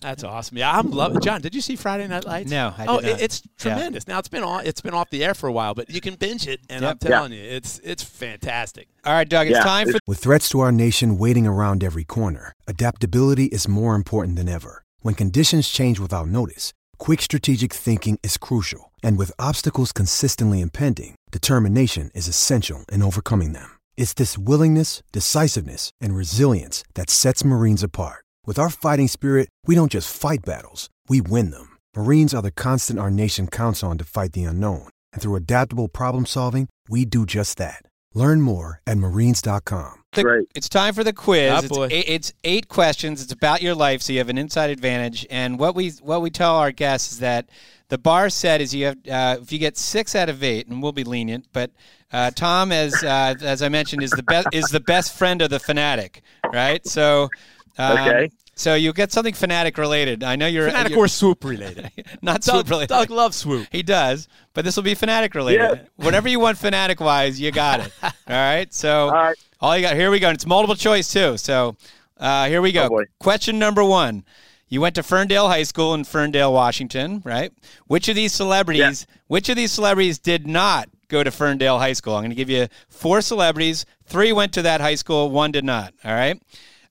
That's 0.00 0.22
awesome. 0.22 0.56
Yeah, 0.58 0.76
I'm 0.78 0.90
loving. 0.90 1.20
John, 1.20 1.40
did 1.40 1.54
you 1.54 1.60
see 1.60 1.74
Friday 1.74 2.06
Night 2.06 2.24
Lights? 2.24 2.50
No, 2.50 2.72
I 2.78 2.86
oh, 2.86 3.00
did 3.00 3.10
not. 3.10 3.20
it- 3.20 3.22
it's 3.24 3.42
Yeah. 3.44 3.50
tremendous. 3.74 4.06
Now 4.06 4.18
it's 4.20 4.28
been 4.28 4.44
on. 4.44 4.64
It's 4.66 4.80
been 4.80 4.94
off 4.94 5.10
the 5.10 5.24
air 5.24 5.34
for 5.34 5.48
a 5.48 5.52
while, 5.52 5.74
but 5.74 5.90
you 5.90 6.00
can 6.00 6.14
binge 6.14 6.46
it, 6.46 6.60
and 6.70 6.82
Yep. 6.82 6.90
I'm 6.90 6.98
telling 7.10 7.32
you, 7.32 7.42
it's 7.42 7.80
it's 7.82 8.02
fantastic. 8.04 8.88
All 9.04 9.12
right, 9.12 9.28
Doug, 9.28 9.48
it's 9.48 9.56
Yeah, 9.56 9.64
time 9.64 9.90
for 9.90 9.98
With 10.06 10.18
threats 10.20 10.48
to 10.50 10.60
our 10.60 10.70
nation 10.72 11.18
waiting 11.18 11.46
around 11.46 11.82
every 11.82 12.04
corner, 12.04 12.52
adaptability 12.66 13.46
is 13.46 13.66
more 13.66 13.94
important 13.96 14.36
than 14.36 14.48
ever. 14.48 14.84
When 15.00 15.14
conditions 15.14 15.68
change 15.68 15.98
without 15.98 16.28
notice, 16.28 16.72
quick 16.98 17.20
strategic 17.22 17.72
thinking 17.72 18.18
is 18.22 18.36
crucial. 18.36 18.92
And 19.02 19.16
with 19.18 19.32
obstacles 19.38 19.92
consistently 19.92 20.60
impending, 20.60 21.14
determination 21.30 22.10
is 22.14 22.28
essential 22.28 22.84
in 22.90 23.02
overcoming 23.02 23.52
them. 23.52 23.70
It's 23.96 24.14
this 24.14 24.36
willingness, 24.38 25.02
decisiveness, 25.12 25.90
and 26.00 26.16
resilience 26.16 26.82
that 26.94 27.10
sets 27.10 27.44
Marines 27.44 27.82
apart. 27.82 28.24
With 28.48 28.58
our 28.58 28.70
fighting 28.70 29.08
spirit, 29.08 29.50
we 29.66 29.74
don't 29.74 29.92
just 29.92 30.10
fight 30.10 30.38
battles, 30.42 30.88
we 31.06 31.20
win 31.20 31.50
them. 31.50 31.76
Marines 31.94 32.32
are 32.32 32.40
the 32.40 32.50
constant 32.50 32.98
our 32.98 33.10
nation 33.10 33.46
counts 33.46 33.82
on 33.82 33.98
to 33.98 34.04
fight 34.04 34.32
the 34.32 34.44
unknown. 34.44 34.88
And 35.12 35.20
through 35.20 35.34
adaptable 35.34 35.86
problem 35.86 36.24
solving, 36.24 36.66
we 36.88 37.04
do 37.04 37.26
just 37.26 37.58
that. 37.58 37.82
Learn 38.14 38.40
more 38.40 38.80
at 38.86 38.96
marines.com. 38.96 40.02
the, 40.14 40.22
Great. 40.22 40.48
it's 40.54 40.70
time 40.70 40.94
for 40.94 41.04
the 41.04 41.12
quiz. 41.12 41.52
Ah, 41.52 41.60
it's, 41.62 41.92
eight, 41.92 42.08
it's 42.08 42.32
eight 42.42 42.68
questions. 42.68 43.22
It's 43.22 43.34
about 43.34 43.60
your 43.60 43.74
life, 43.74 44.00
so 44.00 44.14
you 44.14 44.18
have 44.18 44.30
an 44.30 44.38
inside 44.38 44.70
advantage. 44.70 45.26
And 45.28 45.58
what 45.58 45.74
we 45.74 45.90
what 46.00 46.22
we 46.22 46.30
tell 46.30 46.56
our 46.56 46.72
guests 46.72 47.12
is 47.12 47.18
that 47.18 47.50
the 47.90 47.98
bar 47.98 48.30
set 48.30 48.62
is 48.62 48.74
you 48.74 48.86
have 48.86 48.96
uh, 49.10 49.42
if 49.42 49.52
you 49.52 49.58
get 49.58 49.76
six 49.76 50.16
out 50.16 50.30
of 50.30 50.42
eight, 50.42 50.68
and 50.68 50.82
we'll 50.82 50.92
be 50.92 51.04
lenient. 51.04 51.48
But 51.52 51.70
uh, 52.14 52.30
Tom, 52.30 52.72
as 52.72 52.94
uh, 53.04 53.34
as 53.42 53.60
I 53.60 53.68
mentioned, 53.68 54.02
is 54.02 54.10
the 54.10 54.22
best 54.22 54.48
is 54.54 54.70
the 54.70 54.80
best 54.80 55.12
friend 55.12 55.42
of 55.42 55.50
the 55.50 55.60
fanatic, 55.60 56.22
right? 56.50 56.86
So. 56.86 57.28
Um, 57.78 57.98
Okay. 57.98 58.30
So 58.54 58.74
you'll 58.74 58.92
get 58.92 59.12
something 59.12 59.34
fanatic 59.34 59.78
related. 59.78 60.24
I 60.24 60.34
know 60.34 60.48
you're 60.48 60.66
Fanatic 60.66 60.90
you're- 60.90 61.02
or 61.04 61.06
swoop 61.06 61.44
related. 61.44 61.92
not 62.22 62.42
Doug, 62.42 62.56
swoop 62.56 62.70
related. 62.70 62.88
Doug 62.88 63.08
loves 63.10 63.36
swoop. 63.36 63.68
He 63.70 63.84
does, 63.84 64.26
but 64.52 64.64
this 64.64 64.74
will 64.74 64.82
be 64.82 64.94
fanatic 64.96 65.36
related. 65.36 65.60
Yeah. 65.62 65.82
Whatever 66.04 66.28
you 66.28 66.40
want 66.40 66.58
fanatic 66.58 66.98
wise, 66.98 67.40
you 67.40 67.52
got 67.52 67.80
it. 67.86 67.92
All 68.02 68.12
right. 68.26 68.72
So 68.74 69.06
All 69.06 69.12
right. 69.12 69.36
all 69.60 69.76
you 69.76 69.82
got 69.82 69.94
here 69.94 70.10
we 70.10 70.18
go. 70.18 70.28
And 70.28 70.34
it's 70.34 70.44
multiple 70.44 70.74
choice 70.74 71.12
too. 71.12 71.36
So 71.36 71.76
uh, 72.18 72.48
here 72.48 72.60
we 72.60 72.72
go. 72.72 72.88
Oh. 72.90 73.04
Question 73.20 73.60
number 73.60 73.84
one. 73.84 74.24
You 74.70 74.80
went 74.80 74.96
to 74.96 75.02
Ferndale 75.04 75.46
High 75.48 75.62
School 75.62 75.94
in 75.94 76.02
Ferndale, 76.04 76.52
Washington, 76.52 77.22
right? 77.24 77.52
Which 77.86 78.08
of 78.08 78.16
these 78.16 78.32
celebrities 78.32 79.06
which 79.28 79.48
of 79.48 79.54
these 79.56 79.70
celebrities 79.70 80.18
did 80.18 80.46
not 80.48 80.88
go 81.06 81.22
to 81.22 81.30
Ferndale 81.30 81.78
High 81.78 81.92
School? 81.92 82.16
I'm 82.16 82.22
going 82.22 82.30
to 82.30 82.34
give 82.36 82.50
you 82.50 82.66
four 82.88 83.20
celebrities. 83.20 83.86
Three 84.04 84.32
went 84.32 84.52
to 84.54 84.62
that 84.62 84.80
high 84.80 84.96
school, 84.96 85.30
one 85.30 85.52
did 85.52 85.64
not. 85.64 85.94
All 86.04 86.12
right. 86.12 86.42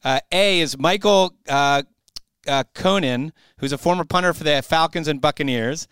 Uh, 0.07 0.21
a 0.31 0.61
is 0.61 0.77
Michael 0.77 1.33
uh, 1.49 1.83
uh, 2.47 2.63
Koenen, 2.73 3.31
who's 3.57 3.73
a 3.73 3.77
former 3.77 4.05
punter 4.05 4.31
for 4.33 4.45
the 4.45 4.61
Falcons 4.61 5.09
and 5.09 5.19
Buccaneers. 5.19 5.85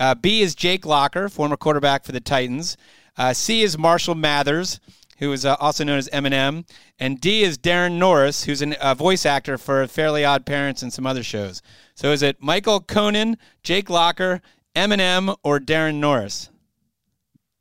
Uh, 0.00 0.16
B 0.16 0.40
is 0.40 0.56
Jake 0.56 0.84
Locker, 0.84 1.28
former 1.28 1.56
quarterback 1.56 2.02
for 2.02 2.10
the 2.10 2.18
Titans. 2.18 2.76
Uh, 3.16 3.32
C 3.32 3.62
is 3.62 3.78
Marshall 3.78 4.16
Mathers, 4.16 4.80
who 5.18 5.30
is 5.32 5.46
uh, 5.46 5.54
also 5.60 5.84
known 5.84 5.98
as 5.98 6.08
Eminem. 6.08 6.68
And 6.98 7.20
D 7.20 7.44
is 7.44 7.58
Daran 7.58 7.92
Norris, 7.92 8.42
who's 8.42 8.60
a 8.60 8.84
uh, 8.84 8.94
voice 8.94 9.24
actor 9.24 9.56
for 9.56 9.86
Fairly 9.86 10.24
Odd 10.24 10.44
Parents 10.44 10.82
and 10.82 10.92
some 10.92 11.06
other 11.06 11.22
shows. 11.22 11.62
So 11.94 12.10
is 12.10 12.22
it 12.24 12.42
Michael 12.42 12.80
Koenen, 12.80 13.36
Jake 13.62 13.88
Locker, 13.88 14.42
Eminem, 14.74 15.36
or 15.44 15.60
Daran 15.60 16.00
Norris? 16.00 16.50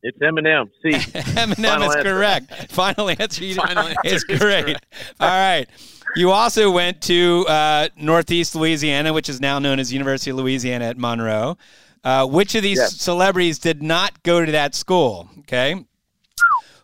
It's 0.01 0.17
Eminem. 0.19 0.69
See, 0.81 0.91
Eminem 1.35 1.65
Final 1.65 1.89
is 1.89 1.95
answer. 1.97 2.13
correct. 2.13 2.71
Final 2.71 3.09
answer. 3.09 3.43
You 3.43 3.55
Final 3.67 3.87
answer 3.87 3.99
is 4.05 4.23
is 4.29 4.39
great. 4.39 4.77
All 5.19 5.27
right. 5.27 5.67
You 6.15 6.31
also 6.31 6.71
went 6.71 7.01
to 7.03 7.45
uh, 7.47 7.87
Northeast 7.97 8.55
Louisiana, 8.55 9.13
which 9.13 9.29
is 9.29 9.39
now 9.39 9.59
known 9.59 9.79
as 9.79 9.93
University 9.93 10.31
of 10.31 10.37
Louisiana 10.37 10.85
at 10.85 10.97
Monroe. 10.97 11.57
Uh, 12.03 12.25
which 12.25 12.55
of 12.55 12.63
these 12.63 12.77
Yes. 12.77 12.95
celebrities 12.95 13.59
did 13.59 13.83
not 13.83 14.23
go 14.23 14.43
to 14.45 14.51
that 14.53 14.73
school? 14.73 15.29
Okay. 15.39 15.85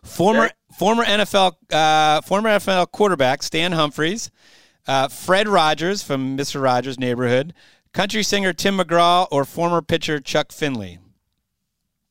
Former 0.02 0.44
Okay. 0.44 0.52
former 0.78 1.04
NFL 1.04 1.56
uh, 1.72 2.20
former 2.20 2.50
NFL 2.50 2.90
quarterback 2.92 3.42
Stan 3.42 3.72
Humphries, 3.72 4.30
uh, 4.86 5.08
Fred 5.08 5.48
Rogers 5.48 6.02
from 6.02 6.36
Mr. 6.36 6.62
Rogers' 6.62 6.98
Neighborhood, 6.98 7.54
country 7.92 8.22
singer 8.22 8.52
Tim 8.52 8.76
McGraw, 8.78 9.26
or 9.32 9.44
former 9.44 9.80
pitcher 9.82 10.20
Chuck 10.20 10.52
Finley. 10.52 10.98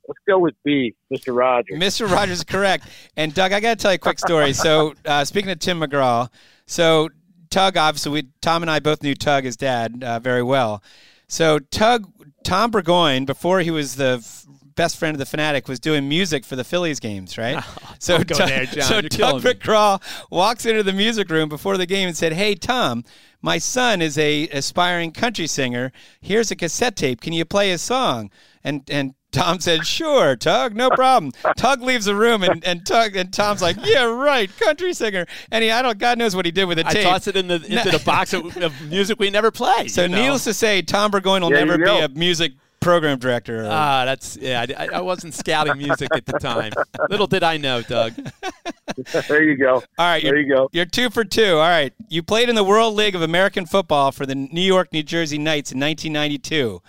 let's 0.08 0.20
go 0.28 0.38
with 0.40 0.56
B, 0.64 0.94
Mr. 1.14 1.36
Rogers. 1.36 1.78
Mr. 1.80 2.12
Rogers 2.12 2.40
is 2.40 2.44
correct. 2.44 2.88
And 3.16 3.34
Doug, 3.34 3.54
I 3.54 3.60
got 3.60 3.78
to 3.78 3.82
tell 3.82 3.92
you 3.92 3.96
a 3.96 4.00
quick 4.00 4.20
story. 4.20 4.54
So, 4.54 4.94
uh, 5.06 5.24
speaking 5.26 5.50
of 5.52 5.58
Tim 5.60 5.80
McGraw, 5.80 6.30
so 6.68 7.10
Tug, 7.50 7.78
obviously, 7.78 8.12
we, 8.12 8.24
Tom 8.42 8.64
and 8.64 8.70
I 8.70 8.80
both 8.80 9.02
knew 9.02 9.16
Tug, 9.16 9.44
his 9.44 9.56
dad, 9.56 10.04
uh, 10.04 10.20
very 10.20 10.44
well. 10.44 10.84
So, 11.28 11.60
Tug, 11.60 12.12
Tom 12.44 12.72
Burgoyne, 12.72 13.26
before 13.26 13.62
he 13.62 13.72
was 13.72 13.96
the 13.96 14.20
f- 14.20 14.46
best 14.76 14.98
friend 14.98 15.16
of 15.16 15.20
the 15.20 15.26
Fanatic, 15.26 15.68
was 15.68 15.80
doing 15.80 16.08
music 16.10 16.44
for 16.44 16.56
the 16.56 16.64
Phillies 16.64 17.00
games, 17.00 17.38
right? 17.38 17.64
so, 18.00 18.18
Tug- 18.20 18.50
there, 18.50 18.66
John. 18.66 18.84
so 18.84 19.00
You're 19.00 19.10
Tug 19.10 19.44
me. 19.44 19.98
Walks 20.30 20.66
into 20.66 20.84
the 20.84 20.94
music 20.94 21.30
room 21.30 21.50
before 21.50 21.78
the 21.78 21.86
game 21.86 22.08
and 22.08 22.18
said, 22.18 22.34
"Hey, 22.34 22.56
Tom." 22.56 23.04
My 23.42 23.60
son 23.60 24.02
is 24.02 24.18
a 24.18 24.48
aspiring 24.48 25.12
country 25.12 25.46
singer. 25.46 25.92
Here's 26.20 26.50
a 26.50 26.56
cassette 26.56 26.96
tape. 26.96 27.22
Can 27.22 27.32
you 27.32 27.46
play 27.46 27.70
his 27.70 27.82
song? 27.84 28.32
And 28.64 28.82
and 28.90 29.14
Tom 29.36 29.60
said, 29.60 29.86
"Sure, 29.86 30.36
Tug, 30.36 30.76
no 30.76 30.90
problem." 30.90 31.32
Tug 31.58 31.82
leaves 31.82 32.06
the 32.06 32.16
room, 32.16 32.44
and, 32.44 32.64
and 32.66 32.86
Tug 32.86 33.16
and 33.16 33.32
Tom's 33.32 33.62
like, 33.62 33.78
"Yeah, 33.84 34.04
right, 34.06 34.50
country 34.58 34.94
singer." 34.94 35.26
And 35.52 35.64
he, 35.64 35.72
I 35.72 35.82
don't, 35.82 35.98
God 35.98 36.18
knows 36.18 36.36
what 36.36 36.46
he 36.46 36.52
did 36.52 36.66
with 36.66 36.78
the 36.78 36.84
tape. 36.84 36.92
I 36.92 36.94
tape. 36.94 37.04
toss 37.06 37.28
it 37.28 37.36
in 37.36 37.48
the 37.48 37.56
into 37.70 37.92
the 37.92 38.02
box 38.06 38.34
of, 38.34 38.56
of 38.58 38.82
music 38.90 39.20
we 39.20 39.30
never 39.30 39.52
play. 39.52 39.88
so, 39.88 40.04
you 40.04 40.10
know? 40.10 40.22
needless 40.22 40.44
to 40.46 40.54
say, 40.54 40.82
Tom 40.82 41.12
Burgoyne 41.12 41.42
will 41.44 41.52
Yeah, 41.52 41.64
never 41.66 41.78
be 41.78 42.00
a 42.00 42.10
music 42.10 42.54
program 42.80 43.18
director. 43.18 43.64
or- 43.66 43.70
Ah, 43.72 44.06
that's 44.06 44.38
yeah. 44.38 44.64
I, 44.78 44.88
I 44.94 45.02
wasn't 45.02 45.34
scouting 45.34 45.78
music 45.78 46.08
at 46.14 46.26
the 46.26 46.34
time. 46.34 46.72
Little 47.10 47.26
did 47.28 47.42
I 47.44 47.58
know, 47.58 47.82
Doug. 47.82 48.14
there 49.28 49.44
you 49.44 49.58
go. 49.58 49.76
All 49.76 49.84
right, 50.06 50.24
There 50.24 50.38
you 50.38 50.48
go. 50.54 50.70
You're 50.72 50.86
two 50.86 51.10
for 51.10 51.24
two. 51.24 51.54
All 51.56 51.68
right, 51.68 51.92
you 52.10 52.22
played 52.22 52.48
in 52.48 52.56
the 52.56 52.64
World 52.64 52.94
League 52.96 53.16
of 53.16 53.22
American 53.24 53.66
Football 53.66 54.12
for 54.12 54.26
the 54.28 54.36
New 54.36 54.62
York, 54.62 54.94
New 54.94 55.02
Jersey 55.04 55.38
Knights 55.40 55.72
in 55.72 55.80
1992. 55.80 56.82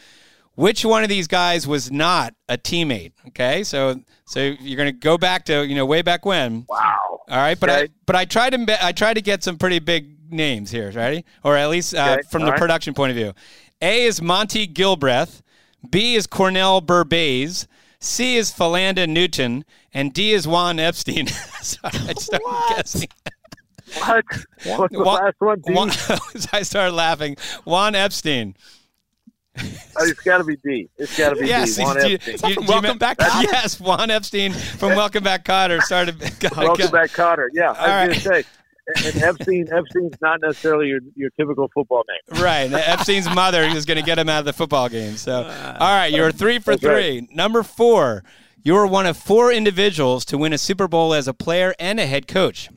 Which 0.57 0.85
one 0.85 1.03
of 1.03 1.09
these 1.09 1.27
guys 1.29 1.67
was 1.67 1.91
not 1.93 2.35
a 2.49 2.59
teammate? 2.59 3.13
Okay, 3.29 3.63
so 3.63 4.01
so 4.27 4.41
you're 4.41 4.77
going 4.77 4.93
to 4.93 4.99
go 4.99 5.17
back 5.17 5.45
to 5.47 5.65
you 5.67 5.75
know 5.77 5.87
way 5.87 6.03
back 6.03 6.27
when. 6.27 6.67
Wow. 6.69 7.21
All 7.29 7.37
right, 7.37 7.59
but 7.59 7.71
I 7.71 7.89
but 8.07 8.17
I 8.17 8.25
tried 8.25 8.51
to 8.51 8.85
I 8.85 8.93
tried 8.93 9.15
to 9.15 9.21
get 9.23 9.43
some 9.45 9.59
pretty 9.59 9.79
big 9.79 10.33
names 10.33 10.71
here, 10.71 10.91
ready? 10.93 11.25
Or 11.45 11.57
at 11.57 11.69
least 11.71 11.95
uh, 11.95 12.17
Okay, 12.19 12.23
from 12.31 12.43
all 12.43 12.47
the 12.47 12.53
right. 12.53 12.61
production 12.61 12.95
point 12.95 13.11
of 13.11 13.17
view. 13.17 13.33
A 13.83 14.05
is 14.05 14.23
Monty 14.23 14.67
Gilbreth, 14.67 15.43
B 15.91 16.15
is 16.15 16.27
Cornell 16.27 16.81
Burbage, 16.81 17.67
C 18.01 18.37
is 18.37 18.51
Philanda 18.51 19.07
Newton, 19.07 19.65
and 19.93 20.13
D 20.15 20.33
is 20.33 20.49
Juan 20.49 20.79
Epstein. 20.79 21.27
Sorry, 21.61 21.93
I 21.95 22.13
just 22.15 22.23
started 22.27 22.75
guessing. 22.77 23.09
What? 23.99 24.25
What's 24.79 24.93
the 24.97 25.03
Juan- 25.05 25.25
last 25.25 25.35
one? 25.39 25.61
D? 25.67 25.73
Juan, 25.75 25.91
I 26.53 26.63
started 26.63 26.93
laughing. 26.93 27.37
Juan 27.65 27.95
Epstein. 27.95 28.57
Oh, 29.59 30.05
it's 30.05 30.21
got 30.21 30.39
to 30.39 30.45
be 30.45 30.57
D. 30.57 30.89
It's 30.99 31.17
got 31.17 31.31
to 31.31 31.37
be 31.41 31.47
Yes, 31.49 31.77
D. 31.77 31.83
Juan 31.83 31.97
do 31.97 32.09
you- 32.09 32.15
Epstein. 32.17 32.25
do 32.27 32.31
you- 32.33 32.39
from 32.39 32.49
do 32.55 32.61
you 32.63 32.69
Welcome 32.69 32.91
me- 32.93 32.99
Back, 32.99 33.19
Kotter? 33.19 33.43
Yes, 33.53 33.81
Juan 33.81 34.11
Epstein 34.11 34.53
from 34.53 34.95
Welcome 34.97 35.25
Back, 35.25 35.45
Kotter 35.45 35.81
started. 35.83 36.21
Welcome 36.57 36.91
back, 36.91 37.11
Kotter. 37.11 37.47
Yeah, 37.53 37.71
I 37.71 37.71
was 37.71 37.79
All 37.79 37.87
right. 37.87 38.07
going 38.07 38.15
to 38.15 38.21
say. 38.21 38.45
And 38.97 39.15
and 39.17 39.23
Epstein, 39.25 39.67
Epstein's 39.73 40.15
not 40.21 40.41
necessarily 40.43 40.87
your, 40.87 41.01
your 41.17 41.31
typical 41.31 41.69
football 41.75 42.05
name. 42.09 42.41
Right. 42.41 42.73
Epstein's 42.73 43.29
mother 43.35 43.63
is 43.65 43.85
going 43.85 43.97
to 43.99 44.05
get 44.05 44.17
him 44.17 44.29
out 44.29 44.39
of 44.41 44.45
the 44.45 44.53
football 44.53 44.89
game. 44.89 45.17
So, 45.17 45.43
all 45.43 45.97
right, 45.97 46.13
you're 46.13 46.29
uh, 46.29 46.33
three 46.33 46.61
for 46.61 46.73
That's 46.77 46.83
three. 46.83 47.19
right. 47.21 47.29
Number 47.35 47.65
four, 47.65 48.23
you 48.63 48.75
were 48.75 48.87
one 48.87 49.07
of 49.07 49.17
four 49.17 49.51
individuals 49.53 50.25
to 50.27 50.39
win 50.39 50.53
a 50.53 50.59
Super 50.59 50.87
Bowl 50.87 51.15
as 51.15 51.27
a 51.27 51.35
player 51.35 51.75
and 51.81 51.99
a 51.99 52.07
head 52.07 52.29
coach. 52.29 52.69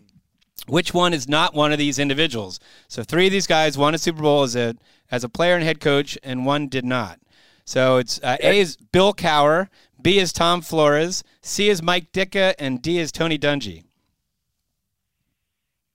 Which 0.70 0.94
one 0.94 1.14
is 1.14 1.28
not 1.28 1.54
one 1.54 1.72
of 1.72 1.78
these 1.78 2.00
individuals? 2.00 2.60
So, 2.88 3.04
three 3.04 3.26
of 3.26 3.32
these 3.32 3.48
guys 3.48 3.78
won 3.78 3.94
a 3.96 3.98
Super 3.98 4.22
Bowl 4.22 4.44
as 4.44 4.56
a 4.56 4.76
as 5.12 5.24
a 5.24 5.30
player 5.30 5.56
and 5.56 5.64
head 5.64 5.80
coach, 5.80 6.18
and 6.24 6.46
one 6.46 6.68
did 6.68 6.86
not. 6.86 7.20
So 7.66 7.98
it's 7.98 8.20
uh, 8.24 8.38
A 8.42 8.60
is 8.60 8.78
Bill 8.78 9.14
Cowher, 9.14 9.70
B 10.02 10.18
is 10.18 10.34
Tom 10.34 10.62
Flores, 10.62 11.24
C 11.42 11.70
is 11.70 11.82
Mike 11.84 12.12
Ditka, 12.12 12.54
and 12.58 12.82
D 12.82 12.98
is 12.98 13.12
Tony 13.12 13.38
Dungy. 13.38 13.84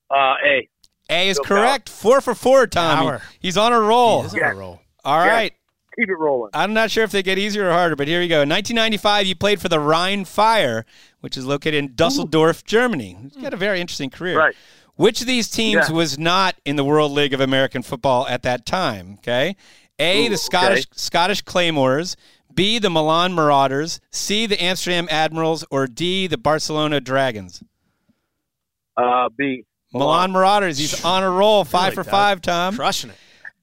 Uh, 0.09 0.35
A. 0.45 0.69
A 1.09 1.29
is 1.29 1.37
Bill 1.37 1.45
correct. 1.45 1.89
Four 1.89 2.21
for 2.21 2.33
four, 2.35 2.67
Tommy. 2.67 3.07
Cowher. 3.07 3.21
He's 3.39 3.57
on 3.57 3.73
a 3.73 3.79
roll. 3.79 4.21
He 4.21 4.27
is 4.27 4.33
on 4.33 4.39
Yeah. 4.39 4.51
a 4.51 4.55
roll. 4.55 4.81
All 5.03 5.25
Yeah. 5.25 5.31
right. 5.31 5.53
Keep 5.97 6.09
it 6.09 6.15
rolling. 6.19 6.49
I'm 6.53 6.73
not 6.73 6.91
sure 6.91 7.03
if 7.03 7.11
they 7.11 7.23
get 7.23 7.37
easier 7.37 7.69
or 7.69 7.71
harder, 7.71 7.95
but 7.95 8.07
here 8.07 8.21
you 8.21 8.27
go. 8.27 8.41
In 8.41 8.49
1995, 8.49 9.25
you 9.27 9.35
played 9.35 9.61
for 9.61 9.69
the 9.69 9.79
Rhine 9.79 10.25
Fire, 10.25 10.85
which 11.21 11.37
is 11.37 11.45
located 11.45 11.75
in 11.75 11.95
Dusseldorf, 11.95 12.63
Germany. 12.65 13.17
You've 13.21 13.41
got 13.41 13.53
a 13.53 13.57
very 13.57 13.79
interesting 13.79 14.09
career. 14.09 14.37
Right. 14.37 14.55
Which 14.95 15.21
of 15.21 15.27
these 15.27 15.49
teams 15.49 15.89
Yeah. 15.89 15.95
was 15.95 16.17
not 16.19 16.55
in 16.65 16.75
the 16.75 16.83
World 16.83 17.11
League 17.13 17.33
of 17.33 17.39
American 17.41 17.81
Football 17.81 18.27
at 18.27 18.43
that 18.43 18.65
time? 18.65 19.15
Okay. 19.19 19.55
A, 19.99 20.25
Ooh, 20.25 20.29
the 20.29 20.37
Scottish 20.37 20.79
okay. 20.85 20.93
Scottish 20.95 21.41
Claymores. 21.41 22.17
B, 22.53 22.79
the 22.79 22.89
Milan 22.89 23.33
Marauders. 23.33 23.99
C, 24.11 24.45
the 24.45 24.61
Amsterdam 24.61 25.07
Admirals. 25.11 25.65
Or 25.71 25.87
D, 25.87 26.27
the 26.27 26.37
Barcelona 26.37 26.99
Dragons. 27.01 27.61
Uh, 28.97 29.29
B. 29.37 29.63
Milan 29.93 30.31
Marauders. 30.31 30.77
He's 30.77 31.03
on 31.05 31.23
a 31.23 31.29
roll. 31.29 31.63
Five 31.65 31.91
Really, 31.91 31.95
for 31.95 32.03
Doug. 32.03 32.11
five, 32.11 32.41
Tom. 32.41 32.75
Crushing 32.75 33.09
it. 33.11 33.15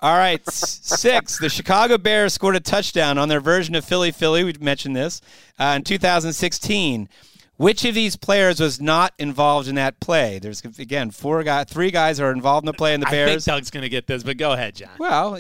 All 0.03 0.17
right, 0.19 0.45
six. 0.51 1.39
The 1.39 1.49
Chicago 1.49 1.97
Bears 1.97 2.35
scored 2.35 2.57
a 2.57 2.61
touchdown 2.61 3.19
on 3.19 3.29
their 3.29 3.39
version 3.41 3.77
of 3.77 3.85
Philly 3.85 4.11
Philly. 4.11 4.43
We 4.43 4.53
mentioned 4.61 4.97
this 4.97 5.21
uh, 5.61 5.75
in 5.77 5.85
2016. 5.85 7.09
Which 7.57 7.85
of 7.85 7.95
these 7.95 8.17
players 8.17 8.59
was 8.59 8.81
not 8.81 9.15
involved 9.19 9.69
in 9.69 9.77
that 9.77 10.01
play? 10.01 10.41
There's 10.41 10.61
again 10.79 11.13
four 11.13 11.45
guys, 11.45 11.67
three 11.69 11.93
guys 11.93 12.19
are 12.19 12.33
involved 12.33 12.65
in 12.65 12.67
the 12.67 12.73
play 12.73 12.95
in 12.95 12.99
the 13.01 13.07
Bears. 13.07 13.15
I 13.15 13.33
think 13.33 13.35
Bears. 13.35 13.45
Doug's 13.45 13.71
going 13.71 13.83
to 13.83 13.89
get 13.89 14.09
this, 14.09 14.25
but 14.25 14.37
go 14.39 14.51
ahead, 14.53 14.75
John. 14.75 14.91
Well, 14.99 15.39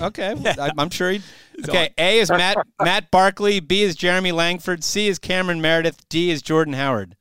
okay, 0.00 0.34
I, 0.58 0.70
I'm 0.76 0.90
sure 0.90 1.12
he. 1.12 1.20
Okay, 1.68 1.90
A 1.96 2.18
is 2.18 2.28
Matt 2.30 2.56
Matt 2.82 3.12
Barkley, 3.12 3.60
B 3.60 3.82
is 3.82 3.94
Jeremy 3.94 4.32
Langford, 4.32 4.82
C 4.82 5.06
is 5.06 5.20
Cameron 5.20 5.60
Meredith, 5.60 6.08
D 6.08 6.32
is 6.32 6.42
Jordan 6.42 6.74
Howard. 6.74 7.14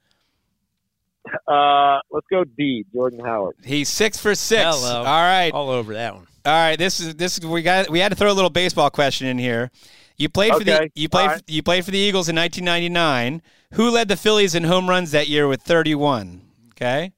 Uh, 1.48 2.00
let's 2.10 2.26
go 2.32 2.44
D. 2.44 2.86
Jordan 2.92 3.20
Howard. 3.20 3.56
He's 3.64 3.90
six 3.90 4.18
for 4.18 4.34
six. 4.34 4.64
Hello. 4.64 5.00
All 5.00 5.04
right, 5.04 5.52
All 5.54 5.70
over 5.70 5.94
that 5.94 6.16
one. 6.16 6.26
All 6.46 6.54
right. 6.54 6.78
This 6.78 7.00
is 7.00 7.16
this 7.16 7.38
is 7.38 7.46
we 7.46 7.62
got 7.62 7.90
we 7.90 8.00
had 8.00 8.10
to 8.10 8.16
throw 8.16 8.32
a 8.32 8.34
little 8.34 8.50
baseball 8.50 8.90
question 8.90 9.28
in 9.28 9.38
here. 9.38 9.72
You 10.18 10.30
played 10.30 10.54
for 10.54 10.64
the 10.64 10.76
Okay, 10.76 10.92
you 10.96 11.10
played 11.10 11.30
all 11.30 11.36
right. 11.36 11.44
you 11.48 11.64
played 11.64 11.86
for 11.86 11.92
the 11.92 11.98
Eagles 11.98 12.30
in 12.30 12.36
1999. 12.36 13.42
Who 13.74 13.90
led 13.90 14.08
the 14.08 14.18
Phillies 14.18 14.56
in 14.56 14.64
home 14.64 14.90
runs 14.90 15.12
that 15.12 15.28
year 15.28 15.48
with 15.48 15.62
31? 15.62 16.42
Okay, 16.76 17.14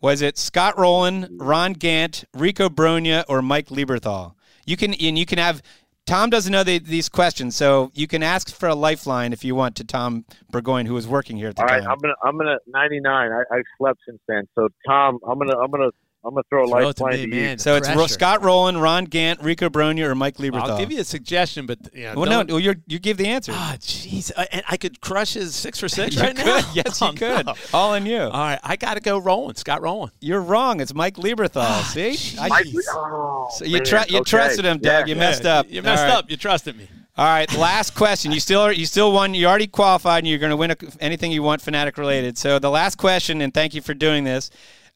was 0.00 0.22
it 0.22 0.38
Scott 0.38 0.78
Rolen, 0.78 1.38
Ron 1.38 1.72
Gant, 1.72 2.24
Rico 2.34 2.68
Brogna, 2.68 3.24
or 3.28 3.42
Mike 3.42 3.68
Lieberthal? 3.68 4.34
You 4.64 4.76
can 4.76 4.94
and 4.94 5.18
you 5.18 5.26
can 5.26 5.38
have. 5.38 5.62
Tom 6.06 6.30
doesn't 6.30 6.50
know 6.50 6.64
the, 6.64 6.78
these 6.78 7.06
questions, 7.10 7.54
so 7.54 7.90
you 7.94 8.06
can 8.06 8.22
ask 8.22 8.54
for 8.54 8.66
a 8.66 8.74
lifeline 8.74 9.34
if 9.34 9.44
you 9.44 9.54
want 9.54 9.76
to 9.76 9.84
Tom 9.84 10.24
Burgoyne, 10.50 10.86
who 10.86 10.94
was 10.94 11.06
working 11.06 11.36
here 11.36 11.48
at 11.48 11.56
the 11.56 11.60
All 11.60 11.68
right, 11.68 11.82
time. 11.82 11.90
I'm 11.90 11.98
gonna 11.98 12.14
I'm 12.24 12.38
gonna 12.38 12.58
99. 12.66 13.30
I, 13.30 13.42
I 13.54 13.62
slept 13.76 14.00
since 14.06 14.18
then. 14.26 14.48
So 14.54 14.68
Tom, 14.86 15.18
I'm 15.28 15.38
gonna 15.38 15.58
I'm 15.58 15.70
gonna 15.70 15.90
I'm 16.24 16.34
gonna 16.34 16.42
throw 16.50 16.64
a 16.64 16.68
Throw 16.68 16.78
it 16.80 16.84
life 16.84 16.94
to 16.96 17.04
me, 17.06 17.12
to 17.12 17.20
you. 17.22 17.28
man. 17.28 17.58
so 17.58 17.76
it's 17.76 18.12
Scott 18.12 18.42
Rolen, 18.42 18.76
Ron 18.78 19.04
Gant, 19.04 19.40
Rico 19.40 19.68
Brogna, 19.68 20.02
or 20.04 20.14
Mike 20.16 20.36
Lieberthal. 20.38 20.70
I'll 20.70 20.78
give 20.78 20.90
you 20.90 21.00
a 21.00 21.04
suggestion, 21.04 21.64
but 21.64 21.78
you 21.94 22.04
know, 22.04 22.14
Well, 22.16 22.24
no, 22.24 22.30
don't- 22.38 22.50
well, 22.50 22.60
you're, 22.60 22.74
you 22.88 22.98
give 22.98 23.16
the 23.18 23.28
answer. 23.28 23.52
Ah, 23.54 23.76
jeez, 23.78 24.32
Uh, 24.36 24.44
and 24.50 24.62
I 24.68 24.76
could 24.76 25.00
crush 25.00 25.34
his 25.34 25.54
six 25.54 25.78
for 25.78 25.88
six 25.88 26.16
you 26.16 26.22
right 26.22 26.36
could. 26.36 26.44
now. 26.44 26.60
Yes, 26.74 27.00
Oh, 27.02 27.12
you 27.12 27.16
could. 27.18 27.46
no. 27.46 27.54
All 27.72 27.94
in 27.94 28.04
you. 28.04 28.20
All 28.20 28.30
right, 28.30 28.58
I 28.64 28.74
got 28.76 28.94
to 28.94 29.00
go 29.00 29.16
rolling. 29.18 29.54
Scott 29.54 29.80
rolling. 29.80 30.10
You're 30.20 30.40
wrong. 30.42 30.80
It's 30.80 30.92
Mike 30.92 31.14
Lieberthal. 31.14 31.82
See, 31.84 32.36
I- 32.38 32.48
oh, 32.88 33.48
so 33.54 33.64
you 33.64 33.74
man, 33.78 33.84
tru- 33.84 33.98
you 34.08 34.18
okay. 34.18 34.30
trusted 34.30 34.64
him, 34.64 34.78
Doug. 34.78 35.06
Yeah. 35.08 35.14
You 35.14 35.18
messed 35.18 35.46
up. 35.46 35.70
You 35.70 35.82
messed 35.82 36.02
All 36.02 36.08
right. 36.08 36.16
up. 36.18 36.30
You 36.30 36.36
trusted 36.36 36.76
me. 36.76 36.88
All 37.16 37.24
right, 37.24 37.52
last 37.56 37.94
question. 37.96 38.30
You 38.30 38.38
still 38.40 38.70
you 38.72 38.86
still 38.86 39.12
won. 39.12 39.34
You 39.34 39.46
already 39.46 39.66
qualified, 39.66 40.18
and 40.20 40.28
you're 40.28 40.38
going 40.38 40.50
to 40.50 40.56
win 40.56 40.70
a, 40.70 40.76
anything 41.00 41.32
you 41.32 41.42
want 41.42 41.60
fanatic 41.62 41.98
related. 41.98 42.38
So 42.38 42.58
the 42.60 42.70
last 42.70 42.96
question, 42.96 43.40
and 43.40 43.52
thank 43.52 43.74
you 43.74 43.80
for 43.82 43.92
doing 43.92 44.22
this, 44.22 44.50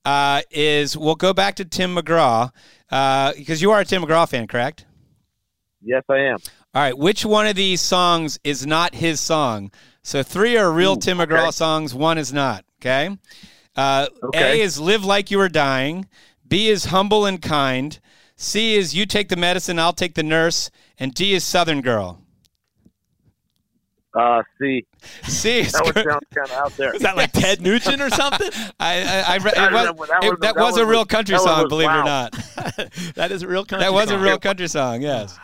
uh, 0.04 0.42
is 0.50 0.96
we'll 0.96 1.14
go 1.14 1.32
back 1.32 1.56
to 1.56 1.64
Tim 1.64 1.96
McGraw 1.96 2.50
uh, 2.90 3.32
because 3.36 3.62
you 3.62 3.70
are 3.70 3.80
a 3.80 3.84
Tim 3.84 4.02
McGraw 4.02 4.28
fan, 4.28 4.46
correct? 4.46 4.84
Yes, 5.82 6.04
I 6.08 6.18
am. 6.18 6.38
All 6.74 6.82
right, 6.82 6.96
which 6.96 7.24
one 7.24 7.46
of 7.46 7.56
these 7.56 7.80
songs 7.80 8.38
is 8.44 8.66
not 8.66 8.94
his 8.94 9.20
song? 9.20 9.70
So 10.02 10.22
three 10.22 10.56
are 10.56 10.72
real 10.72 10.96
Tim 10.96 11.18
McGraw 11.18 11.42
okay. 11.42 11.50
songs. 11.50 11.94
One 11.94 12.18
is 12.18 12.32
not. 12.32 12.64
Okay. 12.80 13.16
Uh, 13.76 14.06
Okay. 14.24 14.60
A 14.60 14.64
is 14.64 14.80
"Live 14.80 15.04
Like 15.04 15.30
You 15.30 15.38
Were 15.38 15.48
Dying." 15.48 16.08
B 16.46 16.68
is 16.68 16.86
"Humble 16.86 17.26
and 17.26 17.40
Kind." 17.40 18.00
C 18.36 18.74
is 18.76 18.94
"You 18.94 19.06
Take 19.06 19.28
the 19.28 19.36
Medicine, 19.36 19.78
I'll 19.78 19.92
Take 19.92 20.14
the 20.14 20.22
Nurse," 20.22 20.70
and 20.98 21.14
D 21.14 21.34
is 21.34 21.44
"Southern 21.44 21.80
Girl." 21.80 22.21
Uh, 24.14 24.42
see, 24.60 24.84
C 25.22 25.60
is 25.60 25.72
that 25.72 25.84
one 25.84 25.94
sounds 25.94 26.26
kind 26.34 26.46
of 26.50 26.52
out 26.52 26.76
there. 26.76 26.94
Is 26.94 27.00
that 27.02 27.16
like 27.16 27.32
Ted 27.32 27.62
Nugent 27.62 28.00
or 28.02 28.10
something? 28.10 28.50
I, 28.78 29.02
I, 29.02 29.24
I, 29.26 29.36
it 29.36 29.42
was, 29.42 29.52
that 29.54 29.64
it- 29.88 29.96
was- 29.96 30.08
that 30.08 30.38
that 30.40 30.56
was 30.56 30.76
a 30.76 30.84
real 30.84 31.06
country 31.06 31.38
song, 31.38 31.62
was 31.62 31.68
believe 31.70 31.88
it 31.88 31.92
or 31.94 32.04
wow. 32.04 32.04
not. 32.04 32.32
that 33.14 33.32
is 33.32 33.42
a 33.42 33.48
real 33.48 33.64
country. 33.64 33.84
That 33.84 33.92
was 33.94 34.10
a 34.10 34.18
real 34.18 34.38
country 34.38 34.68
song. 34.68 35.00
Yes, 35.00 35.38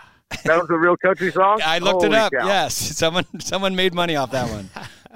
That 0.45 0.61
was 0.61 0.69
a 0.69 0.77
real 0.77 0.97
country 0.99 1.33
song. 1.33 1.61
I 1.65 1.79
looked 1.79 2.05
it 2.05 2.13
up. 2.13 2.31
cow. 2.33 2.47
Yes, 2.47 2.75
someone 2.75 3.25
someone 3.41 3.75
made 3.75 3.95
money 3.95 4.17
off 4.17 4.33
that 4.33 4.51
one. 4.51 4.69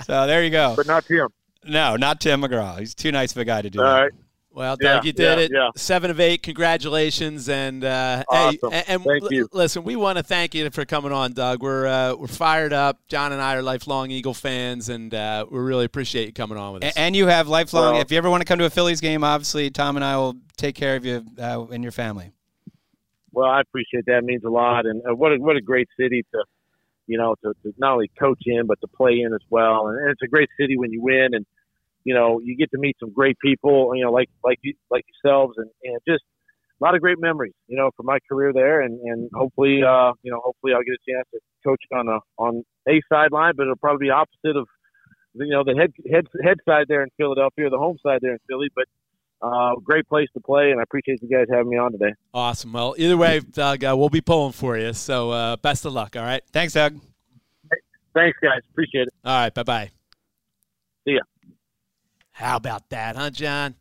So 0.06 0.26
there 0.26 0.42
you 0.42 0.50
go. 0.50 0.72
but 0.74 0.86
not 0.86 1.04
Tim. 1.04 1.28
No, 1.64 1.96
not 1.96 2.20
Tim 2.22 2.40
McGraw. 2.42 2.78
He's 2.78 2.94
too 2.94 3.12
nice 3.12 3.32
of 3.32 3.38
a 3.38 3.44
guy 3.44 3.60
to 3.62 3.68
do 3.70 3.78
All 3.80 3.84
that. 3.84 4.00
right. 4.00 4.12
Well, 4.54 4.76
Yeah, 4.80 4.94
Doug, 4.94 5.04
you 5.06 5.12
did 5.12 5.38
yeah, 5.38 5.44
it. 5.44 5.50
yeah. 5.52 5.68
Seven 5.76 6.10
of 6.10 6.20
eight. 6.20 6.42
Congratulations, 6.42 7.48
and 7.48 7.82
uh, 7.84 8.22
Awesome. 8.28 8.58
hey, 8.70 8.76
and, 8.76 8.84
and 8.88 9.02
Thank 9.04 9.22
l- 9.24 9.32
you. 9.32 9.48
listen, 9.52 9.82
we 9.82 9.96
want 9.96 10.18
to 10.18 10.22
thank 10.22 10.54
you 10.54 10.68
for 10.70 10.84
coming 10.84 11.10
on, 11.12 11.32
Doug. 11.32 11.62
We're 11.62 11.86
uh, 11.86 12.14
we're 12.16 12.26
fired 12.26 12.72
up. 12.72 12.98
John 13.08 13.32
and 13.32 13.40
I 13.40 13.54
are 13.54 13.62
lifelong 13.62 14.10
Eagle 14.10 14.34
fans, 14.34 14.88
and 14.88 15.14
uh, 15.14 15.46
we 15.50 15.58
really 15.58 15.84
appreciate 15.86 16.26
you 16.26 16.32
coming 16.32 16.58
on 16.58 16.74
with 16.74 16.84
us. 16.84 16.94
A- 16.94 16.98
And 16.98 17.16
you 17.16 17.26
have 17.28 17.48
lifelong. 17.48 17.92
Well- 17.94 18.02
if 18.02 18.10
you 18.12 18.18
ever 18.18 18.28
want 18.30 18.42
to 18.42 18.44
come 18.44 18.58
to 18.58 18.64
a 18.66 18.70
Phillies 18.70 19.00
game, 19.00 19.24
obviously 19.24 19.70
Tom 19.70 19.96
and 19.96 20.04
I 20.04 20.16
will 20.16 20.36
take 20.56 20.74
care 20.74 20.96
of 20.96 21.04
you 21.06 21.24
uh, 21.40 21.64
and 21.72 21.82
your 21.82 21.92
family. 21.92 22.32
Well, 23.32 23.48
I 23.48 23.60
appreciate 23.62 24.04
that. 24.06 24.18
It 24.18 24.24
means 24.24 24.44
a 24.44 24.50
lot, 24.50 24.84
and 24.84 25.00
uh, 25.08 25.14
what 25.14 25.32
a 25.32 25.36
what 25.38 25.56
a 25.56 25.62
great 25.62 25.88
city 25.98 26.24
to, 26.34 26.44
you 27.06 27.16
know, 27.16 27.34
to, 27.42 27.54
to 27.62 27.72
not 27.78 27.94
only 27.94 28.10
coach 28.18 28.42
in 28.44 28.66
but 28.66 28.78
to 28.82 28.86
play 28.88 29.20
in 29.20 29.32
as 29.32 29.40
well. 29.48 29.88
And 29.88 30.10
it's 30.10 30.20
a 30.22 30.26
great 30.28 30.50
city 30.60 30.76
when 30.76 30.92
you 30.92 31.00
win, 31.00 31.28
and 31.32 31.46
you 32.04 32.14
know 32.14 32.40
you 32.42 32.56
get 32.56 32.70
to 32.72 32.78
meet 32.78 32.96
some 33.00 33.12
great 33.12 33.36
people, 33.38 33.92
you 33.94 34.04
know, 34.04 34.12
like 34.12 34.28
like 34.44 34.58
you 34.62 34.74
like 34.90 35.04
yourselves, 35.22 35.54
and 35.56 35.70
and 35.84 35.98
just 36.08 36.22
a 36.80 36.84
lot 36.84 36.94
of 36.94 37.00
great 37.00 37.20
memories, 37.20 37.54
you 37.68 37.76
know, 37.76 37.90
from 37.96 38.06
my 38.06 38.18
career 38.28 38.52
there, 38.52 38.80
and 38.80 38.98
and 39.00 39.30
hopefully, 39.34 39.82
uh, 39.82 40.12
you 40.22 40.30
know, 40.32 40.40
hopefully 40.44 40.72
I'll 40.74 40.82
get 40.82 40.94
a 40.94 41.12
chance 41.12 41.26
to 41.32 41.40
coach 41.64 41.82
on 41.94 42.08
a 42.08 42.18
on 42.38 42.64
a 42.88 43.00
sideline, 43.12 43.54
but 43.56 43.64
it'll 43.64 43.76
probably 43.76 44.06
be 44.06 44.10
opposite 44.10 44.56
of, 44.56 44.66
you 45.34 45.46
know, 45.50 45.62
the 45.64 45.74
head 45.74 45.92
head 46.10 46.26
head 46.44 46.58
side 46.68 46.86
there 46.88 47.02
in 47.02 47.08
Philadelphia, 47.16 47.66
or 47.66 47.70
the 47.70 47.78
home 47.78 47.98
side 48.02 48.18
there 48.22 48.32
in 48.32 48.38
Philly, 48.48 48.68
but. 48.74 48.84
Uh, 49.44 49.74
great 49.82 50.06
place 50.06 50.28
to 50.32 50.38
play, 50.40 50.70
and 50.70 50.78
I 50.78 50.84
appreciate 50.84 51.20
you 51.20 51.28
guys 51.28 51.46
having 51.50 51.68
me 51.68 51.76
on 51.76 51.90
today. 51.90 52.12
awesome. 52.32 52.72
Well, 52.72 52.94
either 52.96 53.16
way, 53.16 53.40
Doug, 53.40 53.82
uh, 53.82 53.92
we'll 53.98 54.08
be 54.08 54.20
pulling 54.20 54.52
for 54.52 54.78
you. 54.78 54.92
So 54.92 55.32
uh, 55.32 55.56
best 55.56 55.84
of 55.84 55.92
luck. 55.92 56.14
All 56.14 56.22
right. 56.22 56.44
Thanks, 56.52 56.74
Doug. 56.74 57.00
Thanks, 58.14 58.38
guys. 58.40 58.60
Appreciate 58.70 59.08
it. 59.08 59.14
All 59.24 59.36
right. 59.36 59.52
Bye 59.52 59.62
bye. 59.64 59.90
See 61.04 61.14
ya. 61.14 61.22
How 62.42 62.56
about 62.56 62.88
that, 62.90 63.16
huh, 63.16 63.30
John? 63.30 63.74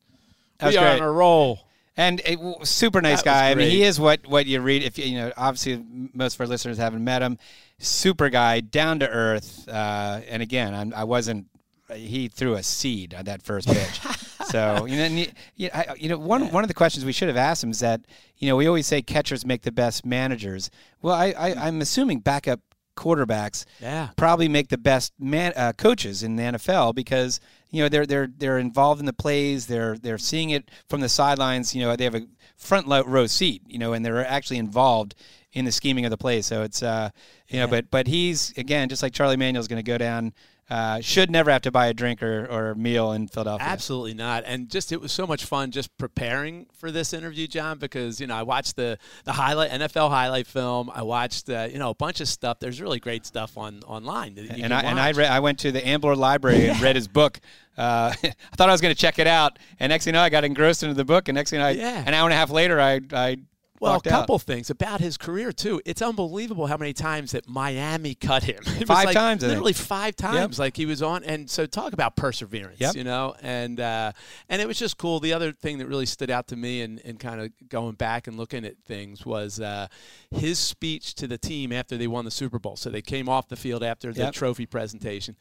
That 0.59 0.67
was 0.67 0.75
we 0.75 0.79
are 0.79 0.91
great. 0.91 1.01
on 1.01 1.07
a 1.07 1.11
roll. 1.11 1.59
And 1.97 2.21
a 2.25 2.65
super 2.65 3.01
nice 3.01 3.21
That 3.23 3.25
guy. 3.25 3.51
I 3.51 3.55
mean, 3.55 3.69
he 3.69 3.83
is 3.83 3.99
what 3.99 4.25
what 4.27 4.45
you 4.45 4.61
read. 4.61 4.83
If 4.83 4.97
you 4.97 5.05
you 5.05 5.17
know, 5.17 5.31
obviously, 5.35 5.83
most 6.13 6.35
of 6.35 6.41
our 6.41 6.47
listeners 6.47 6.77
haven't 6.77 7.03
met 7.03 7.21
him. 7.21 7.37
Super 7.79 8.29
guy, 8.29 8.61
down 8.61 8.99
to 8.99 9.09
earth. 9.09 9.67
Uh, 9.67 10.21
and 10.29 10.41
again, 10.41 10.73
I'm, 10.73 10.93
I 10.93 11.03
wasn't. 11.03 11.47
He 11.93 12.29
threw 12.29 12.53
a 12.53 12.63
seed 12.63 13.13
on 13.13 13.25
that 13.25 13.41
first 13.43 13.67
pitch. 13.67 13.99
so 14.49 14.85
you 14.85 14.95
know, 14.97 15.05
you, 15.07 15.27
you 15.57 15.67
know, 15.67 15.73
I- 15.73 15.95
you 15.97 16.07
know, 16.07 16.17
one 16.17 16.49
one 16.51 16.63
of 16.63 16.69
the 16.69 16.73
questions 16.73 17.03
we 17.03 17.11
should 17.11 17.27
have 17.27 17.37
asked 17.37 17.61
him 17.63 17.71
is 17.71 17.79
that 17.81 18.01
you 18.37 18.47
know 18.47 18.55
we 18.55 18.67
always 18.67 18.87
say 18.87 19.01
catchers 19.01 19.45
make 19.45 19.63
the 19.63 19.71
best 19.71 20.05
managers. 20.05 20.69
Well, 21.01 21.15
I, 21.15 21.33
I 21.37 21.67
I'm 21.67 21.81
assuming 21.81 22.19
backup 22.19 22.61
quarterbacks 22.95 23.65
Yeah. 23.81 24.09
probably 24.15 24.47
make 24.47 24.67
the 24.69 24.77
best 24.77 25.13
man, 25.19 25.53
uh, 25.55 25.73
coaches 25.73 26.23
in 26.23 26.35
the 26.35 26.43
NFL 26.43 26.93
because 26.93 27.39
you 27.71 27.81
know 27.81 27.89
they're 27.89 28.05
they're 28.05 28.29
they're 28.37 28.59
involved 28.59 28.99
in 28.99 29.05
the 29.05 29.13
plays. 29.13 29.67
They're 29.67 29.97
they're 29.97 30.17
seeing 30.17 30.51
it 30.51 30.69
from 30.89 31.01
the 31.01 31.09
sidelines. 31.09 31.73
You 31.73 31.81
know 31.81 31.95
they 31.95 32.03
have 32.03 32.15
a 32.15 32.27
front 32.57 32.87
row 32.87 33.27
seat. 33.27 33.63
You 33.65 33.79
know, 33.79 33.93
and 33.93 34.05
they're 34.05 34.25
actually 34.25 34.57
involved 34.57 35.15
in 35.53 35.65
the 35.65 35.71
scheming 35.71 36.05
of 36.05 36.11
the 36.11 36.17
play. 36.17 36.41
So 36.41 36.63
it's 36.63 36.83
uh 36.83 37.09
you 37.47 37.59
know, 37.59 37.67
but 37.67 37.89
but 37.89 38.07
he's 38.07 38.55
again 38.57 38.89
just 38.89 39.03
like 39.03 39.13
Charlie 39.13 39.37
Manuel's 39.37 39.67
going 39.67 39.83
to 39.83 39.89
go 39.89 39.97
down. 39.97 40.33
Uh, 40.71 41.01
should 41.01 41.29
never 41.29 41.51
have 41.51 41.61
to 41.61 41.69
buy 41.71 41.87
a 41.87 41.93
drink 41.93 42.23
or, 42.23 42.45
or 42.49 42.73
meal 42.75 43.11
in 43.11 43.27
Philadelphia. 43.27 43.67
Absolutely 43.67 44.13
not. 44.13 44.43
And 44.45 44.69
just 44.69 44.93
it 44.93 45.01
was 45.01 45.11
so 45.11 45.27
much 45.27 45.43
fun 45.43 45.69
just 45.71 45.95
preparing 45.97 46.67
for 46.73 46.91
this 46.91 47.11
interview, 47.11 47.45
John, 47.45 47.77
because 47.77 48.21
you 48.21 48.27
know 48.27 48.35
I 48.35 48.43
watched 48.43 48.77
the 48.77 48.97
the 49.25 49.33
highlight 49.33 49.69
NFL 49.71 50.09
highlight 50.09 50.47
film. 50.47 50.89
I 50.93 51.01
watched 51.03 51.49
uh, 51.49 51.67
you 51.69 51.77
know 51.77 51.89
a 51.89 51.95
bunch 51.95 52.21
of 52.21 52.29
stuff. 52.29 52.59
There's 52.59 52.79
really 52.79 53.01
great 53.01 53.25
stuff 53.25 53.57
on 53.57 53.81
online. 53.85 54.35
That 54.35 54.57
you 54.57 54.63
and 54.63 54.73
I 54.73 54.79
and 54.81 54.97
I, 54.97 55.09
re- 55.09 55.25
I 55.27 55.39
went 55.41 55.59
to 55.59 55.73
the 55.73 55.85
Ambler 55.85 56.15
Library 56.15 56.69
and 56.69 56.79
read 56.81 56.95
his 56.95 57.07
book. 57.19 57.41
Uh, 57.77 58.13
I 58.23 58.33
thought 58.55 58.69
I 58.69 58.71
was 58.71 58.79
going 58.81 58.93
to 58.95 58.99
check 58.99 59.19
it 59.19 59.27
out, 59.27 59.59
and 59.79 59.89
next 59.89 60.05
thing 60.05 60.13
you 60.13 60.19
know, 60.19 60.23
I 60.23 60.29
got 60.29 60.45
engrossed 60.45 60.83
into 60.83 60.95
the 60.95 61.03
book. 61.05 61.27
And 61.27 61.35
next 61.35 61.49
thing 61.49 61.59
you 61.59 61.63
know, 61.63 61.67
I, 61.69 61.71
Yeah. 61.71 62.03
an 62.07 62.13
hour 62.13 62.25
and 62.27 62.33
a 62.33 62.37
half 62.37 62.49
later, 62.49 62.79
I 62.79 63.01
I 63.11 63.37
Well, 63.81 63.93
a 63.93 63.95
walked 63.95 64.07
out. 64.07 64.11
couple 64.21 64.39
things 64.39 64.69
about 64.69 65.01
his 65.01 65.17
career 65.17 65.51
too. 65.51 65.81
It's 65.85 66.01
unbelievable 66.01 66.67
how 66.67 66.77
many 66.77 66.93
times 66.93 67.31
that 67.31 67.49
Miami 67.49 68.13
cut 68.15 68.43
him. 68.43 68.61
It 68.81 68.87
was 68.87 68.97
Five 68.97 69.05
like 69.05 69.15
times, 69.15 69.41
literally 69.43 69.73
five 69.73 70.15
times. 70.15 70.57
Like 70.59 70.77
he 70.77 70.85
was 70.85 71.01
on, 71.01 71.23
and 71.23 71.49
so 71.49 71.65
talk 71.65 71.91
about 71.93 72.15
perseverance. 72.15 72.79
Yep. 72.79 72.95
You 72.95 73.03
know, 73.03 73.35
and 73.41 73.79
uh, 73.79 74.11
and 74.49 74.61
it 74.61 74.67
was 74.67 74.77
just 74.79 74.97
cool. 74.97 75.19
The 75.19 75.33
other 75.33 75.51
thing 75.51 75.79
that 75.79 75.87
really 75.87 76.05
stood 76.05 76.29
out 76.29 76.47
to 76.47 76.55
me, 76.55 76.81
and, 76.83 77.01
and 77.03 77.19
kind 77.19 77.41
of 77.41 77.51
going 77.69 77.95
back 77.95 78.27
and 78.27 78.37
looking 78.37 78.65
at 78.65 78.77
things, 78.85 79.25
was 79.25 79.59
uh, 79.59 79.87
his 80.31 80.57
speech 80.59 81.15
to 81.15 81.27
the 81.27 81.37
team 81.37 81.71
after 81.71 81.97
they 81.97 82.07
won 82.07 82.23
the 82.25 82.31
Super 82.31 82.59
Bowl. 82.59 82.75
So 82.75 82.89
they 82.89 83.01
came 83.01 83.27
off 83.27 83.47
the 83.49 83.55
field 83.55 83.83
after 83.83 84.13
the 84.13 84.21
Yep. 84.21 84.33
trophy 84.33 84.65
presentation, 84.67 85.35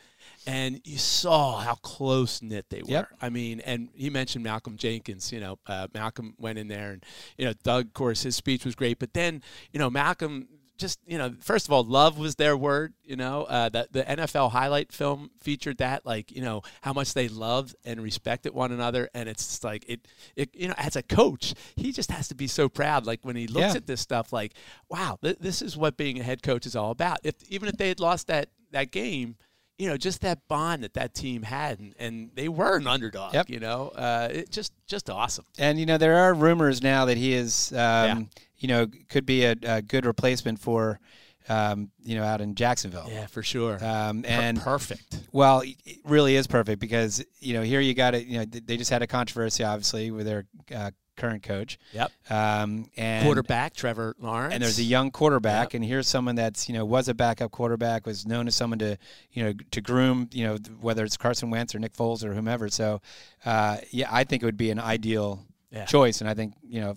and 0.46 0.80
you 0.84 0.98
saw 0.98 1.58
how 1.60 1.74
close 1.76 2.42
knit 2.42 2.66
they 2.70 2.82
were. 2.82 2.90
Yep. 2.90 3.08
I 3.20 3.28
mean, 3.28 3.60
and 3.60 3.88
he 3.94 4.10
mentioned 4.10 4.44
Malcolm 4.44 4.76
Jenkins. 4.76 5.32
You 5.32 5.40
know, 5.40 5.58
uh, 5.66 5.88
Malcolm 5.94 6.34
went 6.38 6.58
in 6.58 6.68
there, 6.68 6.92
and 6.92 7.04
you 7.36 7.44
know, 7.44 7.52
Doug, 7.62 7.86
of 7.86 7.94
course, 7.94 8.22
his 8.22 8.36
speech 8.36 8.64
was 8.64 8.74
great. 8.74 8.98
But 8.98 9.12
then, 9.14 9.42
you 9.72 9.78
know, 9.78 9.90
Malcolm 9.90 10.48
just 10.80 10.98
you 11.06 11.18
know, 11.18 11.34
first 11.40 11.68
of 11.68 11.72
all, 11.72 11.84
love 11.84 12.18
was 12.18 12.34
their 12.36 12.56
word. 12.56 12.94
You 13.04 13.14
know, 13.16 13.44
uh, 13.44 13.68
that 13.68 13.92
the 13.92 14.02
NFL 14.02 14.50
highlight 14.50 14.92
film 14.92 15.30
featured 15.40 15.78
that, 15.78 16.04
like 16.06 16.32
you 16.32 16.40
know, 16.42 16.62
how 16.80 16.92
much 16.92 17.12
they 17.14 17.28
loved 17.28 17.76
and 17.84 18.02
respected 18.02 18.54
one 18.54 18.72
another, 18.72 19.08
and 19.14 19.28
it's 19.28 19.46
just 19.46 19.62
like 19.62 19.84
it, 19.86 20.08
it. 20.34 20.48
You 20.54 20.68
know, 20.68 20.74
as 20.78 20.96
a 20.96 21.02
coach, 21.02 21.54
he 21.76 21.92
just 21.92 22.10
has 22.10 22.28
to 22.28 22.34
be 22.34 22.46
so 22.46 22.68
proud. 22.68 23.06
Like 23.06 23.20
when 23.22 23.36
he 23.36 23.46
looks 23.46 23.72
Yeah. 23.72 23.76
at 23.76 23.86
this 23.86 24.00
stuff, 24.00 24.32
like, 24.32 24.54
wow, 24.88 25.18
th- 25.22 25.38
this 25.38 25.60
is 25.62 25.76
what 25.76 25.96
being 25.96 26.18
a 26.18 26.22
head 26.22 26.42
coach 26.42 26.64
is 26.66 26.74
all 26.74 26.90
about. 26.90 27.18
If 27.22 27.34
even 27.50 27.68
if 27.68 27.76
they 27.76 27.88
had 27.88 28.00
lost 28.00 28.26
that 28.28 28.48
that 28.72 28.90
game. 28.90 29.36
You 29.80 29.88
know, 29.88 29.96
just 29.96 30.20
that 30.20 30.46
bond 30.46 30.84
that 30.84 30.92
that 30.94 31.14
team 31.14 31.42
had, 31.42 31.78
and, 31.78 31.94
and 31.98 32.30
they 32.34 32.48
were 32.48 32.76
an 32.76 32.86
underdog. 32.86 33.32
Yep. 33.32 33.48
You 33.48 33.60
know, 33.60 33.88
uh, 33.88 34.28
it 34.30 34.50
just 34.50 34.72
just 34.86 35.08
awesome. 35.08 35.46
And 35.58 35.80
you 35.80 35.86
know 35.86 35.96
there 35.96 36.16
are 36.18 36.34
rumors 36.34 36.82
now 36.82 37.06
that 37.06 37.16
he 37.16 37.32
is, 37.32 37.72
um, 37.72 38.28
you 38.58 38.68
know, 38.68 38.86
could 39.08 39.24
be 39.24 39.44
a, 39.44 39.56
a 39.62 39.80
good 39.80 40.04
replacement 40.04 40.58
for, 40.58 41.00
um, 41.48 41.90
you 42.02 42.14
know, 42.14 42.24
out 42.24 42.42
in 42.42 42.54
Jacksonville. 42.54 43.08
Yeah, 43.10 43.24
for 43.26 43.42
sure. 43.42 43.82
Um, 43.82 44.22
Per- 44.22 44.28
and 44.28 44.60
perfect. 44.60 45.20
well, 45.32 45.60
it 45.60 45.76
it 45.86 45.98
really 46.04 46.36
is 46.36 46.46
perfect 46.46 46.78
because 46.78 47.24
you 47.38 47.54
know 47.54 47.62
here 47.62 47.80
you 47.80 47.94
got 47.94 48.14
it. 48.14 48.26
You 48.26 48.40
know 48.40 48.44
they 48.44 48.76
just 48.76 48.90
had 48.90 49.00
a 49.00 49.06
controversy 49.06 49.64
obviously 49.64 50.10
with 50.10 50.26
their 50.26 50.44
uh, 50.74 50.90
current 51.20 51.42
coach. 51.42 51.78
Yep. 51.92 52.10
Um, 52.30 52.90
and 52.96 53.24
Quarterback 53.24 53.74
Trevor 53.74 54.14
Lawrence. 54.18 54.54
and 54.54 54.62
there's 54.62 54.78
a 54.78 54.82
young 54.82 55.10
quarterback, 55.10 55.72
Yep. 55.72 55.74
and 55.74 55.84
here's 55.84 56.08
someone 56.08 56.34
that's 56.36 56.68
you 56.68 56.74
know 56.74 56.84
was 56.84 57.08
a 57.08 57.14
backup 57.14 57.50
quarterback, 57.50 58.06
was 58.06 58.26
known 58.26 58.46
as 58.48 58.54
someone 58.56 58.78
to 58.80 58.96
you 59.32 59.44
know 59.44 59.52
to 59.70 59.80
groom, 59.80 60.28
you 60.32 60.46
know 60.46 60.56
whether 60.80 61.04
it's 61.04 61.16
Carson 61.16 61.50
Wentz 61.50 61.74
or 61.74 61.78
Nick 61.78 61.92
Foles 61.92 62.24
or 62.24 62.34
whomever. 62.34 62.68
So, 62.68 63.00
uh, 63.44 63.76
yeah, 63.90 64.08
I 64.10 64.24
think 64.24 64.42
it 64.42 64.46
would 64.46 64.56
be 64.56 64.70
an 64.70 64.78
ideal 64.80 65.44
Yeah. 65.70 65.84
choice, 65.84 66.20
and 66.20 66.28
I 66.28 66.34
think 66.34 66.54
you 66.68 66.80
know 66.80 66.96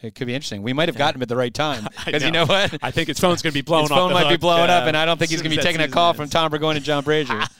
it 0.00 0.14
could 0.14 0.26
be 0.26 0.34
interesting. 0.34 0.62
We 0.62 0.72
might 0.72 0.88
have 0.88 0.96
gotten 0.96 1.18
him 1.18 1.22
at 1.22 1.28
the 1.28 1.36
right 1.36 1.52
time 1.52 1.86
because 2.04 2.22
you 2.22 2.30
know 2.30 2.46
what. 2.46 2.78
I 2.82 2.90
think 2.90 3.08
his 3.08 3.18
phone's 3.18 3.42
going 3.42 3.52
to 3.52 3.58
be 3.58 3.62
blown 3.62 3.82
His 3.82 3.90
phone 3.90 4.12
might 4.12 4.24
be 4.24 4.30
hook, 4.30 4.40
blowing 4.40 4.70
up, 4.70 4.84
uh, 4.84 4.86
and 4.86 4.96
I 4.96 5.04
don't 5.04 5.18
think 5.18 5.30
he's 5.30 5.42
going 5.42 5.50
to 5.50 5.56
be 5.56 5.62
taking 5.62 5.80
a 5.80 5.88
call 5.88 6.10
ends. 6.10 6.18
from 6.20 6.28
Tom 6.28 6.50
Burgoyne 6.50 6.76
and 6.76 6.84
John 6.84 7.02
Brazier. 7.02 7.42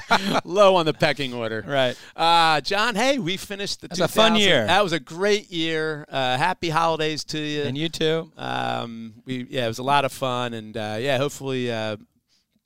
low 0.44 0.76
on 0.76 0.86
the 0.86 0.94
pecking 0.94 1.34
order. 1.34 1.64
Right. 1.66 1.96
Uh, 2.14 2.60
John, 2.60 2.94
hey, 2.94 3.18
we 3.18 3.36
finished 3.36 3.80
the 3.80 3.88
That 3.88 3.98
was 3.98 4.00
a 4.00 4.08
fun 4.08 4.36
year. 4.36 4.66
That 4.66 4.82
was 4.82 4.92
a 4.92 5.00
great 5.00 5.50
year. 5.50 6.06
Uh, 6.08 6.36
happy 6.36 6.68
holidays 6.68 7.24
to 7.24 7.38
you. 7.38 7.62
and 7.62 7.76
you 7.76 7.88
too. 7.88 8.30
Um, 8.36 9.14
we 9.24 9.46
yeah, 9.48 9.64
it 9.64 9.68
was 9.68 9.78
a 9.78 9.82
lot 9.82 10.04
of 10.04 10.12
fun, 10.12 10.54
and 10.54 10.76
uh, 10.76 10.98
yeah, 11.00 11.18
hopefully 11.18 11.72
uh, 11.72 11.96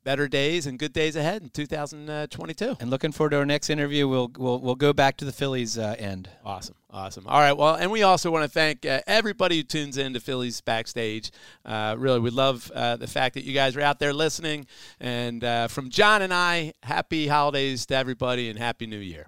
better 0.05 0.29
days 0.29 0.67
and 0.67 0.79
good 0.79 0.93
days 0.93 1.17
ahead 1.17 1.43
in 1.43 1.51
2022. 1.51 2.77
And 2.81 2.91
looking 2.91 3.13
forward 3.13 3.31
to 3.31 3.39
our 3.39 3.47
next 3.47 3.71
interview. 3.71 4.09
We'll 4.09 4.31
we'll, 4.37 4.59
we'll 4.61 4.75
go 4.75 4.93
back 4.93 5.17
to 5.19 5.25
the 5.25 5.33
Phillies 5.33 5.79
uh, 5.79 5.95
end. 5.99 6.29
Awesome, 6.45 6.77
awesome. 6.91 7.27
All 7.27 7.41
right. 7.41 7.53
Well, 7.53 7.75
and 7.75 7.91
we 7.91 8.03
also 8.03 8.31
want 8.31 8.45
to 8.45 8.51
thank 8.51 8.87
uh, 8.87 9.01
everybody 9.07 9.59
who 9.59 9.63
tunes 9.63 9.99
in 9.99 10.13
to 10.15 10.21
Phillies 10.21 10.61
backstage. 10.61 11.31
Uh, 11.65 11.97
really, 11.99 12.21
we 12.21 12.31
love 12.31 12.71
uh, 12.75 12.97
the 12.97 13.07
fact 13.07 13.35
that 13.35 13.45
you 13.45 13.53
guys 13.53 13.77
are 13.77 13.83
out 13.83 13.99
there 13.99 14.13
listening. 14.13 14.67
And 14.99 15.45
uh, 15.45 15.69
from 15.69 15.91
John 15.91 16.23
and 16.23 16.33
I, 16.33 16.73
happy 16.83 17.29
holidays 17.29 17.87
to 17.87 17.97
everybody 17.97 18.49
and 18.49 18.59
happy 18.59 18.87
New 18.87 18.99
Year. 18.99 19.27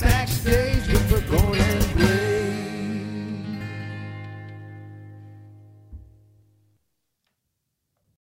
Backstage. 0.00 0.71